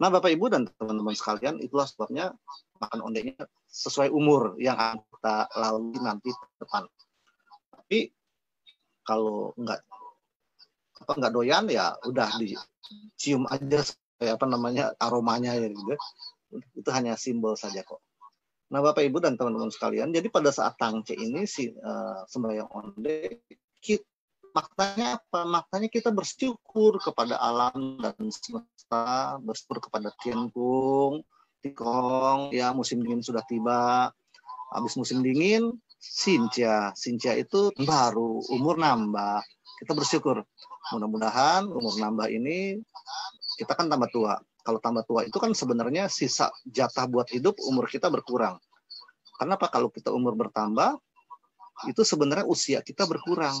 Nah, 0.01 0.09
Bapak 0.09 0.33
Ibu 0.33 0.49
dan 0.49 0.65
teman-teman 0.65 1.13
sekalian, 1.13 1.61
itulah 1.61 1.85
sebabnya 1.85 2.33
makan 2.81 3.05
ondenya 3.05 3.37
sesuai 3.69 4.09
umur 4.09 4.57
yang 4.57 4.73
akan 4.73 4.97
kita 5.05 5.35
lalui 5.53 5.99
nanti 6.01 6.33
depan. 6.57 6.89
Tapi 7.69 8.09
kalau 9.05 9.53
enggak 9.61 9.85
apa 11.01 11.11
enggak 11.17 11.33
doyan 11.33 11.65
ya 11.69 11.93
udah 12.05 12.29
dicium 12.37 13.45
aja 13.49 13.81
apa 14.21 14.45
namanya 14.49 14.93
aromanya 14.97 15.53
ya 15.53 15.69
gitu. 15.69 15.93
Itu 16.73 16.89
hanya 16.89 17.13
simbol 17.13 17.53
saja 17.53 17.85
kok. 17.85 18.01
Nah, 18.71 18.79
Bapak 18.79 19.03
Ibu 19.03 19.19
dan 19.19 19.35
teman-teman 19.35 19.67
sekalian, 19.67 20.15
jadi 20.15 20.31
pada 20.31 20.47
saat 20.47 20.79
tangce 20.79 21.11
ini 21.11 21.43
si 21.43 21.67
uh, 21.67 22.23
sembahyang 22.23 22.71
onde 22.71 23.43
kita 23.83 24.07
maknanya 24.55 25.19
apa? 25.19 25.47
Maknanya 25.47 25.89
kita 25.91 26.09
bersyukur 26.11 26.99
kepada 26.99 27.39
alam 27.39 27.99
dan 27.99 28.15
semesta, 28.31 29.35
bersyukur 29.43 29.83
kepada 29.83 30.11
Tianpung, 30.23 31.23
Tikong, 31.63 32.51
ya 32.55 32.71
musim 32.71 33.03
dingin 33.03 33.23
sudah 33.23 33.43
tiba. 33.47 34.11
Habis 34.71 34.95
musim 34.95 35.19
dingin, 35.19 35.75
Sinja. 35.99 36.95
Sinja 36.95 37.35
itu 37.35 37.75
baru, 37.83 38.39
umur 38.55 38.79
nambah. 38.79 39.43
Kita 39.83 39.91
bersyukur. 39.91 40.47
Mudah-mudahan 40.95 41.67
umur 41.67 41.95
nambah 41.99 42.27
ini 42.31 42.79
kita 43.59 43.77
kan 43.77 43.91
tambah 43.91 44.09
tua. 44.09 44.39
Kalau 44.61 44.77
tambah 44.77 45.03
tua 45.05 45.25
itu 45.25 45.37
kan 45.41 45.51
sebenarnya 45.57 46.05
sisa 46.05 46.53
jatah 46.69 47.09
buat 47.09 47.29
hidup 47.33 47.57
umur 47.65 47.89
kita 47.89 48.07
berkurang. 48.13 48.61
Kenapa 49.41 49.73
kalau 49.73 49.89
kita 49.89 50.13
umur 50.13 50.37
bertambah, 50.37 51.01
itu 51.89 52.01
sebenarnya 52.05 52.45
usia 52.45 52.79
kita 52.85 53.09
berkurang. 53.09 53.57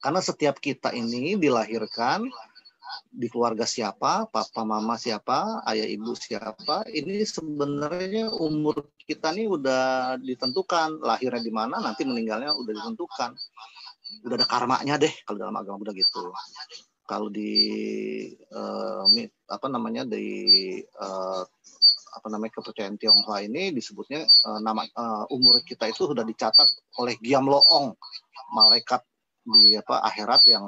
Karena 0.00 0.20
setiap 0.24 0.56
kita 0.56 0.92
ini 0.96 1.36
dilahirkan 1.36 2.24
di 3.12 3.26
keluarga 3.28 3.64
siapa, 3.68 4.28
papa 4.28 4.62
mama 4.64 4.96
siapa, 4.96 5.64
ayah 5.68 5.86
ibu 5.88 6.16
siapa, 6.16 6.84
ini 6.92 7.24
sebenarnya 7.24 8.32
umur 8.32 8.88
kita 9.04 9.32
nih 9.32 9.48
udah 9.48 10.16
ditentukan, 10.20 11.00
lahirnya 11.00 11.42
di 11.42 11.52
mana, 11.52 11.80
nanti 11.80 12.08
meninggalnya 12.08 12.52
udah 12.56 12.72
ditentukan. 12.72 13.30
Udah 14.24 14.36
ada 14.40 14.46
karmanya 14.48 14.94
deh 14.96 15.12
kalau 15.24 15.38
dalam 15.44 15.56
agama 15.56 15.80
Buddha 15.80 15.92
gitu. 15.96 16.32
Kalau 17.04 17.28
di 17.28 17.52
uh, 18.52 19.04
apa 19.52 19.66
namanya 19.68 20.08
di 20.08 20.80
uh, 20.96 21.44
apa 22.14 22.26
namanya 22.30 22.56
kepercayaan 22.56 22.96
Tionghoa 22.96 23.44
ini 23.44 23.74
disebutnya 23.74 24.24
uh, 24.24 24.60
nama 24.64 24.86
uh, 24.96 25.24
umur 25.34 25.60
kita 25.66 25.90
itu 25.90 26.08
sudah 26.08 26.24
dicatat 26.24 26.68
oleh 27.02 27.18
Giam 27.20 27.44
Loong, 27.44 27.92
malaikat 28.56 29.04
di 29.44 29.76
apa 29.76 30.00
akhirat 30.08 30.48
yang 30.48 30.64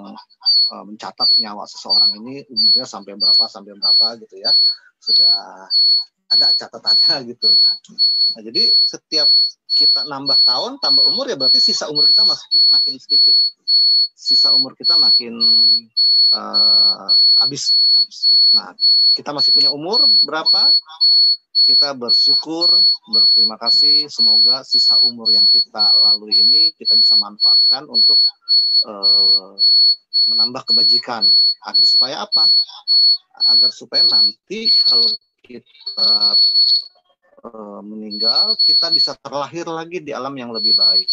uh, 0.72 0.84
mencatat 0.84 1.40
nyawa 1.40 1.64
seseorang 1.64 2.12
ini 2.20 2.44
umurnya 2.52 2.84
sampai 2.84 3.16
berapa 3.16 3.44
sampai 3.48 3.72
berapa 3.72 4.20
gitu 4.20 4.36
ya 4.36 4.52
sudah 5.00 5.64
ada 6.34 6.46
catatannya 6.58 7.14
gitu. 7.32 7.50
Nah, 8.34 8.42
jadi 8.42 8.62
setiap 8.74 9.28
kita 9.76 10.08
nambah 10.08 10.38
tahun 10.42 10.80
tambah 10.82 11.04
umur 11.06 11.28
ya 11.30 11.36
berarti 11.38 11.60
sisa 11.62 11.86
umur 11.88 12.08
kita 12.08 12.26
masih 12.26 12.60
makin 12.72 12.94
sedikit. 12.98 13.36
Sisa 14.16 14.56
umur 14.56 14.72
kita 14.72 14.96
makin 14.96 15.36
uh, 16.32 17.10
habis. 17.36 17.76
Nah, 18.56 18.72
kita 19.12 19.36
masih 19.36 19.52
punya 19.52 19.68
umur 19.68 20.08
berapa? 20.24 20.72
Kita 21.60 21.92
bersyukur, 21.92 22.70
berterima 23.12 23.60
kasih. 23.60 24.08
Semoga 24.08 24.64
sisa 24.64 24.96
umur 25.02 25.28
yang 25.34 25.44
kita 25.50 25.92
lalui 25.98 26.32
ini 26.40 26.72
kita 26.78 26.96
bisa 26.96 27.18
manfaatkan 27.18 27.84
untuk 27.90 28.16
uh, 28.88 29.52
menambah 30.32 30.72
kebajikan 30.72 31.26
agar 31.66 31.84
supaya 31.84 32.22
apa? 32.22 32.48
Agar 33.52 33.68
supaya 33.68 34.06
nanti 34.08 34.70
kalau 34.86 35.10
kita 35.44 36.38
uh, 37.44 37.80
meninggal 37.82 38.54
kita 38.62 38.88
bisa 38.94 39.18
terlahir 39.18 39.66
lagi 39.66 40.00
di 40.00 40.14
alam 40.14 40.32
yang 40.38 40.54
lebih 40.54 40.72
baik, 40.72 41.10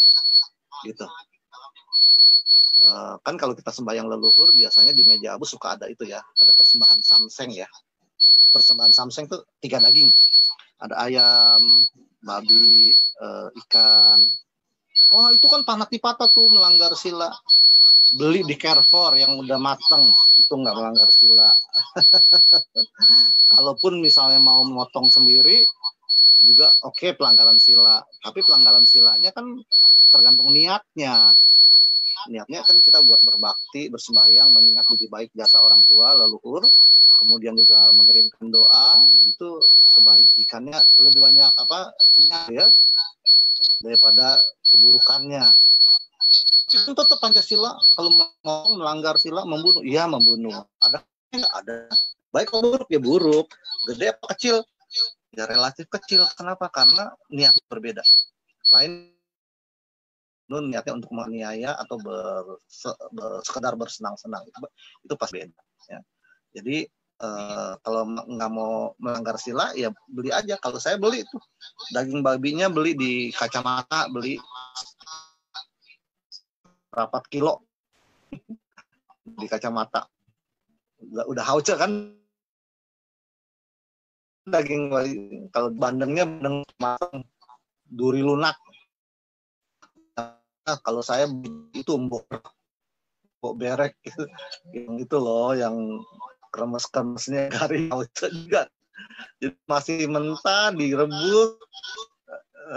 gitu. 0.85 1.05
Uh, 2.83 3.15
kan 3.23 3.39
kalau 3.39 3.55
kita 3.55 3.71
sembahyang 3.71 4.11
leluhur 4.11 4.51
biasanya 4.51 4.91
di 4.91 5.07
meja 5.07 5.39
abu 5.39 5.47
suka 5.47 5.79
ada 5.79 5.87
itu 5.87 6.03
ya, 6.03 6.19
ada 6.19 6.51
persembahan 6.51 6.99
samseng 6.99 7.55
ya. 7.55 7.67
Persembahan 8.51 8.91
samseng 8.91 9.31
tuh 9.31 9.47
tiga 9.63 9.79
daging, 9.79 10.11
ada 10.83 10.95
ayam, 11.07 11.63
babi, 12.23 12.91
uh, 13.23 13.47
ikan, 13.65 14.19
Oh 15.13 15.29
itu 15.29 15.45
kan 15.45 15.61
panatipata 15.61 16.25
tuh 16.31 16.49
melanggar 16.49 16.95
sila. 16.97 17.29
Beli 18.17 18.43
di 18.43 18.57
Carrefour 18.59 19.15
yang 19.15 19.37
udah 19.39 19.59
mateng 19.61 20.09
itu 20.35 20.53
nggak 20.53 20.75
melanggar 20.75 21.09
sila. 21.13 21.49
Kalaupun 23.53 24.01
misalnya 24.01 24.41
mau 24.41 24.65
memotong 24.65 25.07
sendiri 25.13 25.63
juga 26.43 26.73
oke 26.83 26.99
okay, 26.99 27.11
pelanggaran 27.13 27.61
sila. 27.61 28.01
Tapi 28.25 28.41
pelanggaran 28.41 28.89
silanya 28.89 29.29
kan 29.29 29.45
tergantung 30.09 30.49
niatnya. 30.49 31.31
Niatnya 32.31 32.63
kan 32.63 32.79
kita 32.79 33.03
buat 33.03 33.19
berbakti, 33.23 33.91
bersembahyang, 33.91 34.55
mengingat 34.55 34.87
budi 34.87 35.07
baik 35.11 35.31
jasa 35.35 35.59
orang 35.59 35.83
tua, 35.83 36.15
leluhur, 36.15 36.63
kemudian 37.23 37.55
juga 37.55 37.91
mengirimkan 37.93 38.49
doa 38.49 39.05
itu 39.23 39.49
kebajikannya 39.99 40.79
lebih 41.03 41.19
banyak 41.23 41.49
apa 41.55 41.93
ya 42.49 42.67
daripada 43.83 44.39
keburukannya. 44.73 45.45
tetap 46.73 47.21
Pancasila 47.21 47.77
kalau 47.93 48.17
mau 48.41 48.73
melanggar 48.73 49.21
sila 49.21 49.45
membunuh, 49.45 49.85
iya 49.85 50.09
membunuh. 50.09 50.65
Ada 50.81 51.05
ada. 51.53 51.91
Baik 52.33 52.49
kalau 52.49 52.73
buruk 52.73 52.89
ya 52.89 52.97
buruk, 52.97 53.47
gede 53.85 54.09
apa 54.09 54.25
kecil 54.33 54.65
ya 55.37 55.45
relatif 55.45 55.85
kecil. 55.89 56.25
Kenapa? 56.33 56.69
Karena 56.73 57.13
niat 57.29 57.53
berbeda. 57.69 58.01
Lain 58.73 59.13
nun 60.51 60.67
niatnya 60.67 60.99
untuk 60.99 61.11
menganiaya 61.15 61.71
atau 61.79 61.95
ber, 61.99 62.59
sekedar 63.47 63.73
bersenang-senang 63.79 64.43
itu 64.43 64.59
itu 65.07 65.13
pas 65.15 65.31
beda 65.31 65.61
ya. 65.87 65.99
Jadi 66.53 66.77
eh, 67.23 67.73
kalau 67.79 68.03
nggak 68.11 68.51
mau 68.51 68.91
melanggar 68.99 69.39
sila 69.39 69.71
ya 69.73 69.89
beli 70.11 70.35
aja. 70.35 70.59
Kalau 70.59 70.77
saya 70.83 70.99
beli 70.99 71.23
itu 71.23 71.37
daging 71.95 72.19
babinya 72.19 72.67
beli 72.67 72.93
di 72.93 73.11
kacamata, 73.31 74.11
beli 74.11 74.35
berapa 76.91 77.17
kilo 77.31 77.63
di 79.39 79.47
kacamata. 79.47 80.05
Udah, 81.03 81.25
udah 81.27 81.43
hauce 81.47 81.73
kan 81.75 81.91
daging 84.43 84.91
kalau 85.55 85.71
bandengnya 85.71 86.27
bandeng 86.27 86.67
matang 86.75 87.23
duri 87.87 88.19
lunak 88.19 88.59
nah, 90.63 90.77
kalau 90.81 91.01
saya 91.03 91.27
itu 91.75 91.93
mbok 91.95 92.27
mbok 93.39 93.53
berek 93.59 93.93
itu 94.07 94.23
yang 94.71 94.95
itu 94.99 95.17
loh 95.19 95.51
yang 95.51 95.75
kremes 96.53 96.87
kremesnya 96.87 97.51
garing 97.51 97.91
juga. 98.19 98.69
Jadi 99.41 99.57
masih 99.65 100.05
mentah 100.05 100.71
direbus 100.71 101.57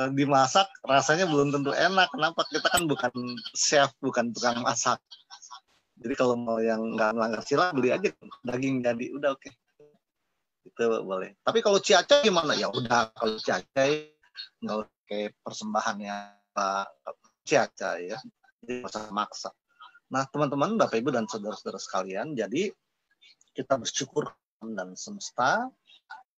eh, 0.00 0.08
dimasak 0.16 0.66
rasanya 0.82 1.28
belum 1.28 1.54
tentu 1.54 1.70
enak. 1.70 2.08
Kenapa? 2.10 2.42
Kita 2.48 2.66
kan 2.72 2.88
bukan 2.88 3.12
chef 3.54 3.92
bukan 4.00 4.32
tukang 4.32 4.64
masak. 4.64 4.98
Jadi 5.96 6.14
kalau 6.18 6.34
mau 6.36 6.58
yang 6.58 6.96
nggak 6.96 7.14
melanggar 7.14 7.40
sila 7.44 7.72
beli 7.72 7.92
aja 7.92 8.10
daging 8.44 8.82
jadi 8.82 9.06
udah 9.16 9.36
oke. 9.36 9.44
Okay 9.44 9.52
itu 10.66 10.84
boleh. 11.06 11.30
Tapi 11.40 11.58
kalau 11.62 11.78
ciaca 11.78 12.20
gimana? 12.20 12.52
Ya 12.58 12.68
udah 12.68 13.14
kalau 13.14 13.38
ciaca 13.38 13.82
nggak 14.60 14.78
kayak 15.06 15.32
persembahannya 15.40 16.16
pak 16.50 16.88
ciaca 17.46 18.02
ya 18.02 18.18
jadi 18.60 18.82
masa 18.82 19.06
maksa 19.14 19.50
nah 20.10 20.26
teman-teman 20.26 20.74
bapak 20.74 20.98
ibu 20.98 21.14
dan 21.14 21.30
saudara-saudara 21.30 21.78
sekalian 21.78 22.34
jadi 22.34 22.74
kita 23.54 23.78
bersyukur 23.78 24.34
dan 24.60 24.98
semesta 24.98 25.70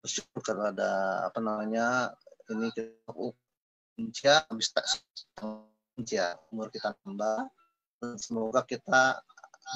bersyukur 0.02 0.42
karena 0.42 0.74
ada 0.74 0.90
apa 1.30 1.38
namanya 1.38 2.10
ini 2.50 2.70
kita 2.74 3.10
uncia 3.96 4.44
habis 4.46 4.70
uncia 5.96 6.36
umur 6.52 6.68
kita 6.68 6.94
tambah 7.00 7.48
dan 8.02 8.14
semoga 8.20 8.62
kita 8.62 9.18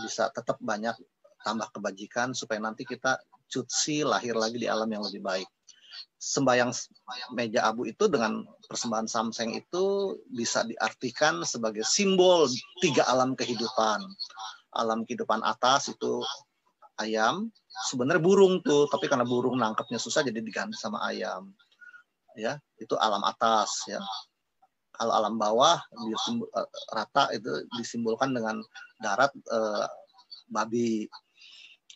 bisa 0.05 0.29
tetap 0.31 0.61
banyak 0.61 0.95
tambah 1.41 1.69
kebajikan 1.73 2.37
supaya 2.37 2.61
nanti 2.61 2.85
kita 2.85 3.19
cuci 3.51 4.07
lahir 4.07 4.37
lagi 4.39 4.61
di 4.61 4.69
alam 4.71 4.87
yang 4.87 5.03
lebih 5.03 5.25
baik. 5.25 5.49
Sembayang 6.21 6.69
meja 7.33 7.65
abu 7.65 7.89
itu 7.89 8.05
dengan 8.05 8.45
persembahan 8.69 9.09
samseng 9.09 9.57
itu 9.57 10.15
bisa 10.29 10.69
diartikan 10.69 11.41
sebagai 11.49 11.81
simbol 11.81 12.45
tiga 12.85 13.09
alam 13.09 13.33
kehidupan. 13.33 14.05
Alam 14.77 15.09
kehidupan 15.09 15.41
atas 15.41 15.89
itu 15.89 16.21
ayam, 17.01 17.49
sebenarnya 17.89 18.21
burung 18.21 18.61
tuh, 18.61 18.85
tapi 18.93 19.09
karena 19.09 19.25
burung 19.25 19.57
nangkepnya 19.57 19.97
susah 19.97 20.21
jadi 20.21 20.45
diganti 20.45 20.77
sama 20.77 21.01
ayam. 21.09 21.57
Ya, 22.37 22.61
itu 22.77 22.95
alam 23.01 23.25
atas 23.25 23.89
ya. 23.89 23.99
Kalau 24.93 25.17
alam 25.17 25.41
bawah 25.41 25.81
eh, 25.81 26.69
rata 26.93 27.33
itu 27.33 27.65
disimbolkan 27.81 28.37
dengan 28.37 28.61
darat 29.01 29.33
eh, 29.33 29.89
babi 30.53 31.09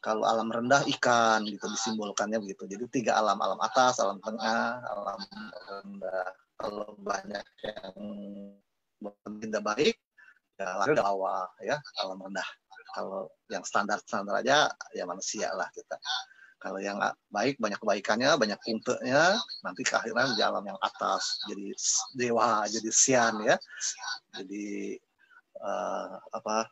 kalau 0.05 0.29
alam 0.29 0.53
rendah 0.53 0.85
ikan 0.85 1.49
gitu 1.49 1.65
disimbolkannya 1.65 2.37
begitu. 2.37 2.69
Jadi 2.69 2.85
tiga 2.93 3.17
alam, 3.17 3.41
alam 3.41 3.57
atas, 3.65 3.97
alam 4.05 4.21
tengah, 4.21 4.85
alam 4.85 5.21
rendah. 5.65 6.29
Kalau 6.61 6.93
banyak 7.01 7.45
yang 7.65 7.97
tidak 9.41 9.65
baik, 9.65 9.97
ya 10.61 10.77
lari 10.77 10.93
bawah 11.01 11.49
ya, 11.65 11.81
alam 12.05 12.21
rendah. 12.21 12.45
Kalau 12.93 13.33
yang 13.49 13.65
standar-standar 13.65 14.45
aja 14.45 14.69
ya 14.93 15.09
manusia 15.09 15.49
lah 15.57 15.73
kita. 15.73 15.97
Kalau 16.61 16.81
yang 16.85 17.01
baik 17.33 17.57
banyak 17.57 17.81
kebaikannya, 17.81 18.37
banyak 18.37 18.61
kuntenya, 18.61 19.41
nanti 19.65 19.83
ke 19.85 19.97
di 20.05 20.41
alam 20.45 20.65
yang 20.65 20.81
atas 20.85 21.41
jadi 21.49 21.73
dewa, 22.13 22.69
jadi 22.69 22.91
sian 22.93 23.41
ya. 23.41 23.57
Jadi 24.37 24.97
uh, 25.65 26.17
apa 26.33 26.69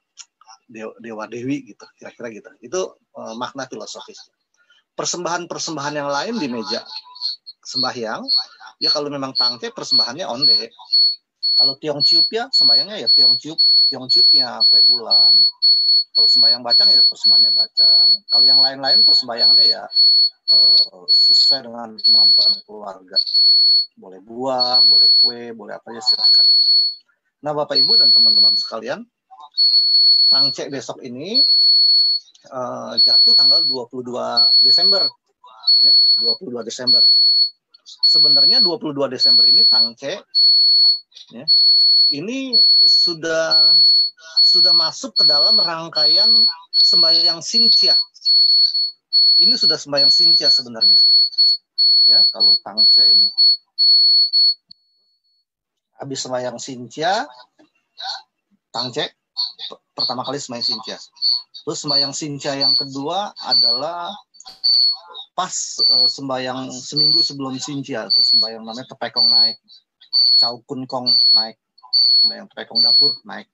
dewa 0.74 1.24
dewi 1.28 1.68
gitu 1.68 1.84
kira-kira 2.00 2.28
gitu. 2.32 2.48
Itu 2.64 2.80
uh, 3.16 3.34
makna 3.36 3.68
filosofis. 3.68 4.32
Persembahan 4.92 5.48
persembahan 5.48 5.94
yang 5.96 6.10
lain 6.10 6.34
di 6.36 6.48
meja 6.48 6.84
sembahyang 7.62 8.20
ya 8.82 8.90
kalau 8.90 9.08
memang 9.08 9.36
tangke 9.36 9.70
persembahannya 9.70 10.26
onde. 10.26 10.72
Kalau 11.52 11.76
tiong 11.76 12.00
ciup 12.00 12.26
ya 12.32 12.48
sembahyangnya 12.48 13.04
ya 13.04 13.08
tiong 13.12 13.36
ciup. 13.36 13.60
Tiong 13.92 14.08
ciupnya 14.08 14.64
kue 14.72 14.80
bulan. 14.88 15.32
Kalau 16.12 16.28
sembahyang 16.28 16.64
bacang 16.64 16.88
ya 16.88 17.00
persembahannya 17.04 17.52
bacang. 17.52 18.08
Kalau 18.32 18.44
yang 18.48 18.60
lain-lain 18.60 19.04
persembayangannya 19.04 19.66
ya 19.68 19.84
uh, 20.52 21.04
sesuai 21.08 21.68
dengan 21.68 21.92
kemampuan 22.00 22.52
keluarga. 22.64 23.18
Boleh 24.00 24.20
buah 24.24 24.88
boleh 24.88 25.08
kue 25.20 25.52
boleh 25.52 25.76
apa 25.76 25.92
ya 25.92 26.00
silahkan 26.00 26.48
nah 27.42 27.50
bapak 27.50 27.74
ibu 27.82 27.98
dan 27.98 28.14
teman-teman 28.14 28.54
sekalian 28.54 29.02
Tangcek 30.32 30.72
besok 30.72 31.04
ini 31.04 31.44
uh, 32.48 32.96
jatuh 32.96 33.36
tanggal 33.36 33.68
22 33.68 34.08
Desember. 34.64 35.04
Ya, 35.84 35.92
22 36.24 36.64
Desember. 36.64 37.04
Sebenarnya 37.84 38.64
22 38.64 38.96
Desember 39.12 39.44
ini 39.44 39.68
Tangcek 39.68 40.24
ya, 41.36 41.44
ini 42.16 42.56
sudah 42.88 43.76
sudah 44.48 44.72
masuk 44.72 45.20
ke 45.20 45.24
dalam 45.28 45.60
rangkaian 45.60 46.32
sembahyang 46.80 47.44
Sincia. 47.44 47.92
Ini 49.36 49.52
sudah 49.52 49.76
sembahyang 49.76 50.08
Sincia 50.08 50.48
sebenarnya. 50.48 50.96
Ya, 52.08 52.24
kalau 52.32 52.56
Tangce 52.64 53.04
ini. 53.04 53.28
Habis 56.00 56.24
sembahyang 56.24 56.56
Sincia, 56.56 57.28
Tangce 58.72 59.21
pertama 59.92 60.26
kali 60.26 60.40
sembahyang 60.40 60.66
Sinca. 60.66 60.96
Terus 61.62 61.78
sembahyang 61.84 62.14
Sinca 62.14 62.52
yang 62.58 62.74
kedua 62.74 63.30
adalah 63.46 64.10
pas 65.32 65.54
uh, 65.88 66.08
sembahyang 66.10 66.68
seminggu 66.68 67.24
sebelum 67.24 67.56
Sinca, 67.56 68.10
sembahyang 68.10 68.66
namanya 68.66 68.92
tepekong 68.92 69.32
naik, 69.32 69.56
caukun 70.36 70.84
kong 70.84 71.08
naik, 71.36 71.56
sembahyang 72.20 72.46
tepekong 72.52 72.80
dapur 72.84 73.16
naik. 73.24 73.48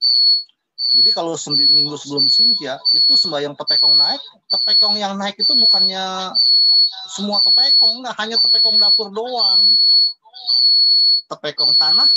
Jadi 0.89 1.09
kalau 1.13 1.37
seminggu 1.37 1.93
sebelum 2.01 2.25
Sinca 2.27 2.81
itu 2.89 3.13
sembahyang 3.13 3.53
tepekong 3.53 3.93
naik, 3.93 4.21
tepekong 4.49 4.97
yang 4.97 5.13
naik 5.15 5.37
itu 5.37 5.53
bukannya 5.53 6.33
semua 7.13 7.37
tepekong, 7.45 8.01
nggak 8.01 8.17
hanya 8.17 8.37
tepekong 8.41 8.81
dapur 8.81 9.13
doang. 9.13 9.69
Tepekong 11.29 11.77
tanah, 11.77 12.09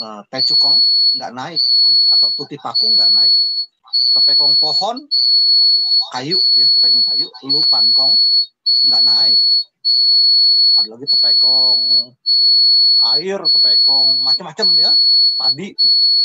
uh, 0.00 0.24
tecukong 0.32 0.80
nggak 1.14 1.32
naik 1.36 1.62
atau 2.10 2.28
tuti 2.34 2.56
paku 2.58 2.96
nggak 2.96 3.12
naik. 3.14 3.34
Tepekong 4.16 4.56
pohon 4.56 4.98
kayu 6.16 6.40
ya 6.56 6.66
tepekong 6.72 7.04
kayu 7.04 7.28
lu 7.46 7.60
pankong 7.68 8.16
nggak 8.88 9.02
naik. 9.04 9.38
Ada 10.76 10.88
lagi 10.92 11.06
tepekong 11.06 11.80
air 13.16 13.40
tepekong 13.52 14.18
macam-macam 14.24 14.68
ya. 14.80 14.92
Padi 15.36 15.76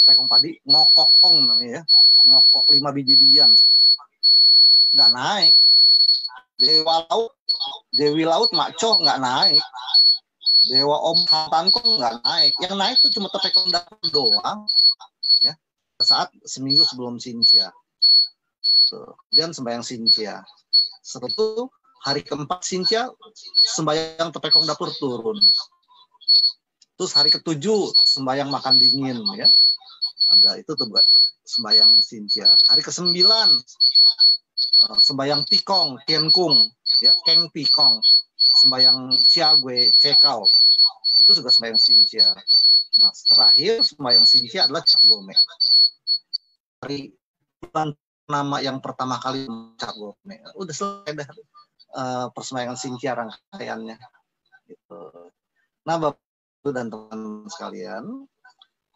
tepekong 0.01 0.30
padi 0.32 0.56
ngokok 0.66 1.12
ong 1.28 1.38
namanya 1.51 1.80
ya. 1.80 1.82
Ngokok 2.32 2.72
lima 2.74 2.89
biji 2.95 3.20
bian. 3.20 3.51
Nggak 4.95 5.12
naik. 5.12 5.53
Dewa 6.62 7.06
laut 7.10 7.34
dewi 7.91 8.24
laut 8.24 8.53
maco 8.56 9.01
nggak 9.03 9.20
naik 9.20 9.60
dewa 10.70 10.93
om 10.93 11.18
kong 11.26 11.97
nggak 11.97 12.22
naik 12.22 12.53
yang 12.62 12.78
naik 12.78 13.01
tuh 13.01 13.09
cuma 13.09 13.32
dapur 13.34 13.97
doang 14.14 14.68
saat 16.01 16.34
seminggu 16.43 16.82
sebelum 16.84 17.22
Sincia. 17.22 17.70
So, 18.89 19.16
kemudian 19.30 19.53
sembahyang 19.55 19.86
Sincia. 19.86 20.41
Setelah 21.05 21.32
itu 21.32 21.49
hari 22.03 22.22
keempat 22.26 22.66
Sincia 22.66 23.07
sembahyang 23.78 24.34
tepekong 24.34 24.66
dapur 24.68 24.89
turun. 24.97 25.38
Terus 26.97 27.14
hari 27.18 27.30
ketujuh 27.34 27.93
sembahyang 28.18 28.49
makan 28.51 28.78
dingin 28.78 29.22
ya. 29.38 29.47
Ada 30.38 30.59
itu 30.59 30.74
tuh 30.76 30.89
sembahyang 31.45 32.01
Sincia. 32.03 32.51
Hari 32.68 32.82
kesembilan 32.84 33.49
uh, 34.89 34.99
sembahyang 34.99 35.47
tikong, 35.47 36.01
kienkung, 36.05 36.70
ya, 36.99 37.14
keng 37.26 37.49
tikong, 37.53 38.01
sembahyang 38.62 39.18
ciague, 39.26 39.89
cekau. 39.97 40.45
Itu 41.18 41.34
juga 41.34 41.49
sembahyang 41.49 41.82
Sincia. 41.82 42.30
Nah, 43.01 43.12
terakhir 43.34 43.82
sembahyang 43.82 44.28
Sincia 44.30 44.70
adalah 44.70 44.86
cap 44.86 45.01
gome 45.09 45.34
hari 46.82 47.14
bulan 47.62 47.93
nama 48.26 48.57
yang 48.57 48.82
pertama 48.82 49.22
kali 49.22 49.45
mencakup 49.45 50.18
udah 50.57 50.74
selesai 50.74 51.14
dah 51.14 51.30
uh, 51.93 52.26
persembayangan 52.34 52.74
Sintia 52.74 53.14
rangkaiannya 53.14 54.01
gitu. 54.66 55.01
Nah 55.86 55.95
Bapak 56.01 56.18
dan 56.74 56.89
teman 56.89 57.45
sekalian, 57.53 58.26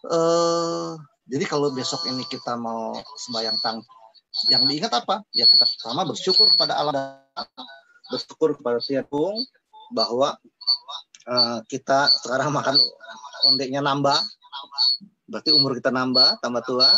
uh, 0.10 0.98
jadi 1.30 1.46
kalau 1.46 1.70
besok 1.74 2.10
ini 2.10 2.26
kita 2.26 2.58
mau 2.58 2.98
sembahyang 3.26 3.58
tang, 3.62 3.82
yang 4.50 4.66
diingat 4.66 4.94
apa? 4.94 5.22
Ya 5.34 5.50
kita 5.50 5.66
pertama 5.66 6.06
bersyukur 6.10 6.50
pada 6.58 6.78
Allah, 6.78 7.26
bersyukur 8.12 8.58
kepada 8.58 8.80
Tiapung 8.82 9.38
bahwa 9.94 10.34
uh, 11.30 11.60
kita 11.70 12.10
sekarang 12.26 12.54
makan 12.54 12.76
ondeknya 13.46 13.82
nambah, 13.82 14.18
berarti 15.30 15.54
umur 15.54 15.78
kita 15.78 15.94
nambah, 15.94 16.42
tambah 16.42 16.62
tua, 16.66 16.90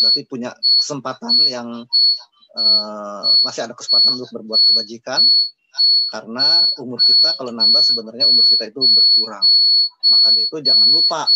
berarti 0.00 0.28
punya 0.28 0.52
kesempatan 0.76 1.40
yang 1.48 1.68
uh, 2.56 3.26
masih 3.44 3.64
ada 3.68 3.74
kesempatan 3.76 4.16
untuk 4.20 4.28
berbuat 4.36 4.60
kebajikan. 4.68 5.24
Karena 6.06 6.62
umur 6.78 7.02
kita 7.02 7.34
kalau 7.34 7.50
nambah 7.50 7.82
sebenarnya 7.82 8.30
umur 8.30 8.46
kita 8.46 8.70
itu 8.70 8.78
berkurang. 8.94 9.44
Maka 10.06 10.30
itu 10.38 10.62
jangan 10.62 10.86
lupa 10.86 11.26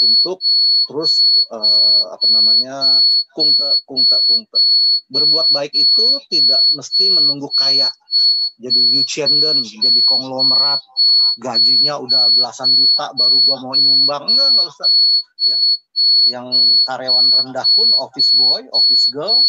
untuk 0.00 0.40
terus 0.88 1.28
uh, 1.52 2.16
apa 2.16 2.26
namanya 2.32 3.04
kungte 3.36 3.68
kungte 3.84 4.16
kungte 4.24 4.58
berbuat 5.12 5.50
baik 5.50 5.74
itu 5.74 6.06
tidak 6.32 6.58
mesti 6.74 7.12
menunggu 7.12 7.50
kaya 7.54 7.86
jadi 8.60 8.82
yuchenden 9.00 9.64
jadi 9.64 10.00
konglomerat. 10.04 10.80
Gajinya 11.40 11.96
udah 11.96 12.28
belasan 12.36 12.76
juta 12.76 13.16
baru 13.16 13.40
gua 13.40 13.56
mau 13.64 13.72
nyumbang. 13.72 14.28
Enggak 14.28 14.52
enggak 14.52 14.68
usah. 14.68 14.90
Ya. 15.48 15.58
Yang 16.28 16.76
karyawan 16.84 17.32
rendah 17.32 17.64
pun 17.72 17.88
office 17.96 18.36
boy 18.36 18.60
office 18.76 19.08
girl 19.08 19.40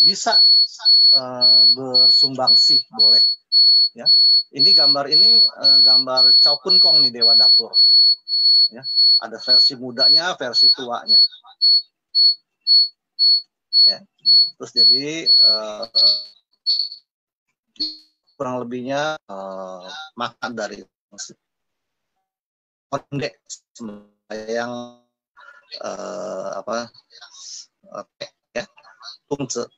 bisa 0.00 0.40
uh, 1.12 1.68
bersumbang 1.76 2.56
sih 2.56 2.80
boleh. 2.96 3.20
Ya. 3.92 4.08
Ini 4.50 4.72
gambar 4.72 5.06
ini 5.12 5.36
uh, 5.36 5.84
gambar 5.84 6.32
Chow 6.40 6.56
Kun 6.64 6.80
Kong 6.80 7.04
nih 7.04 7.12
Dewa 7.12 7.36
Dapur. 7.36 7.76
Ya. 8.72 8.80
Ada 9.20 9.36
versi 9.36 9.76
mudanya 9.76 10.32
versi 10.40 10.72
tuanya. 10.72 11.20
Ya. 13.84 14.00
Terus 14.56 14.72
jadi 14.72 15.28
uh, 15.44 15.84
kurang 18.40 18.64
lebihnya 18.64 19.20
uh, 19.28 19.84
makan 20.16 20.56
dari 20.56 20.80
konde 22.90 23.30
yang 24.50 24.98
uh, 25.84 26.48
apa 26.56 26.88
uh, 27.92 28.04
ya 28.56 28.64
Tungce. 29.28 29.68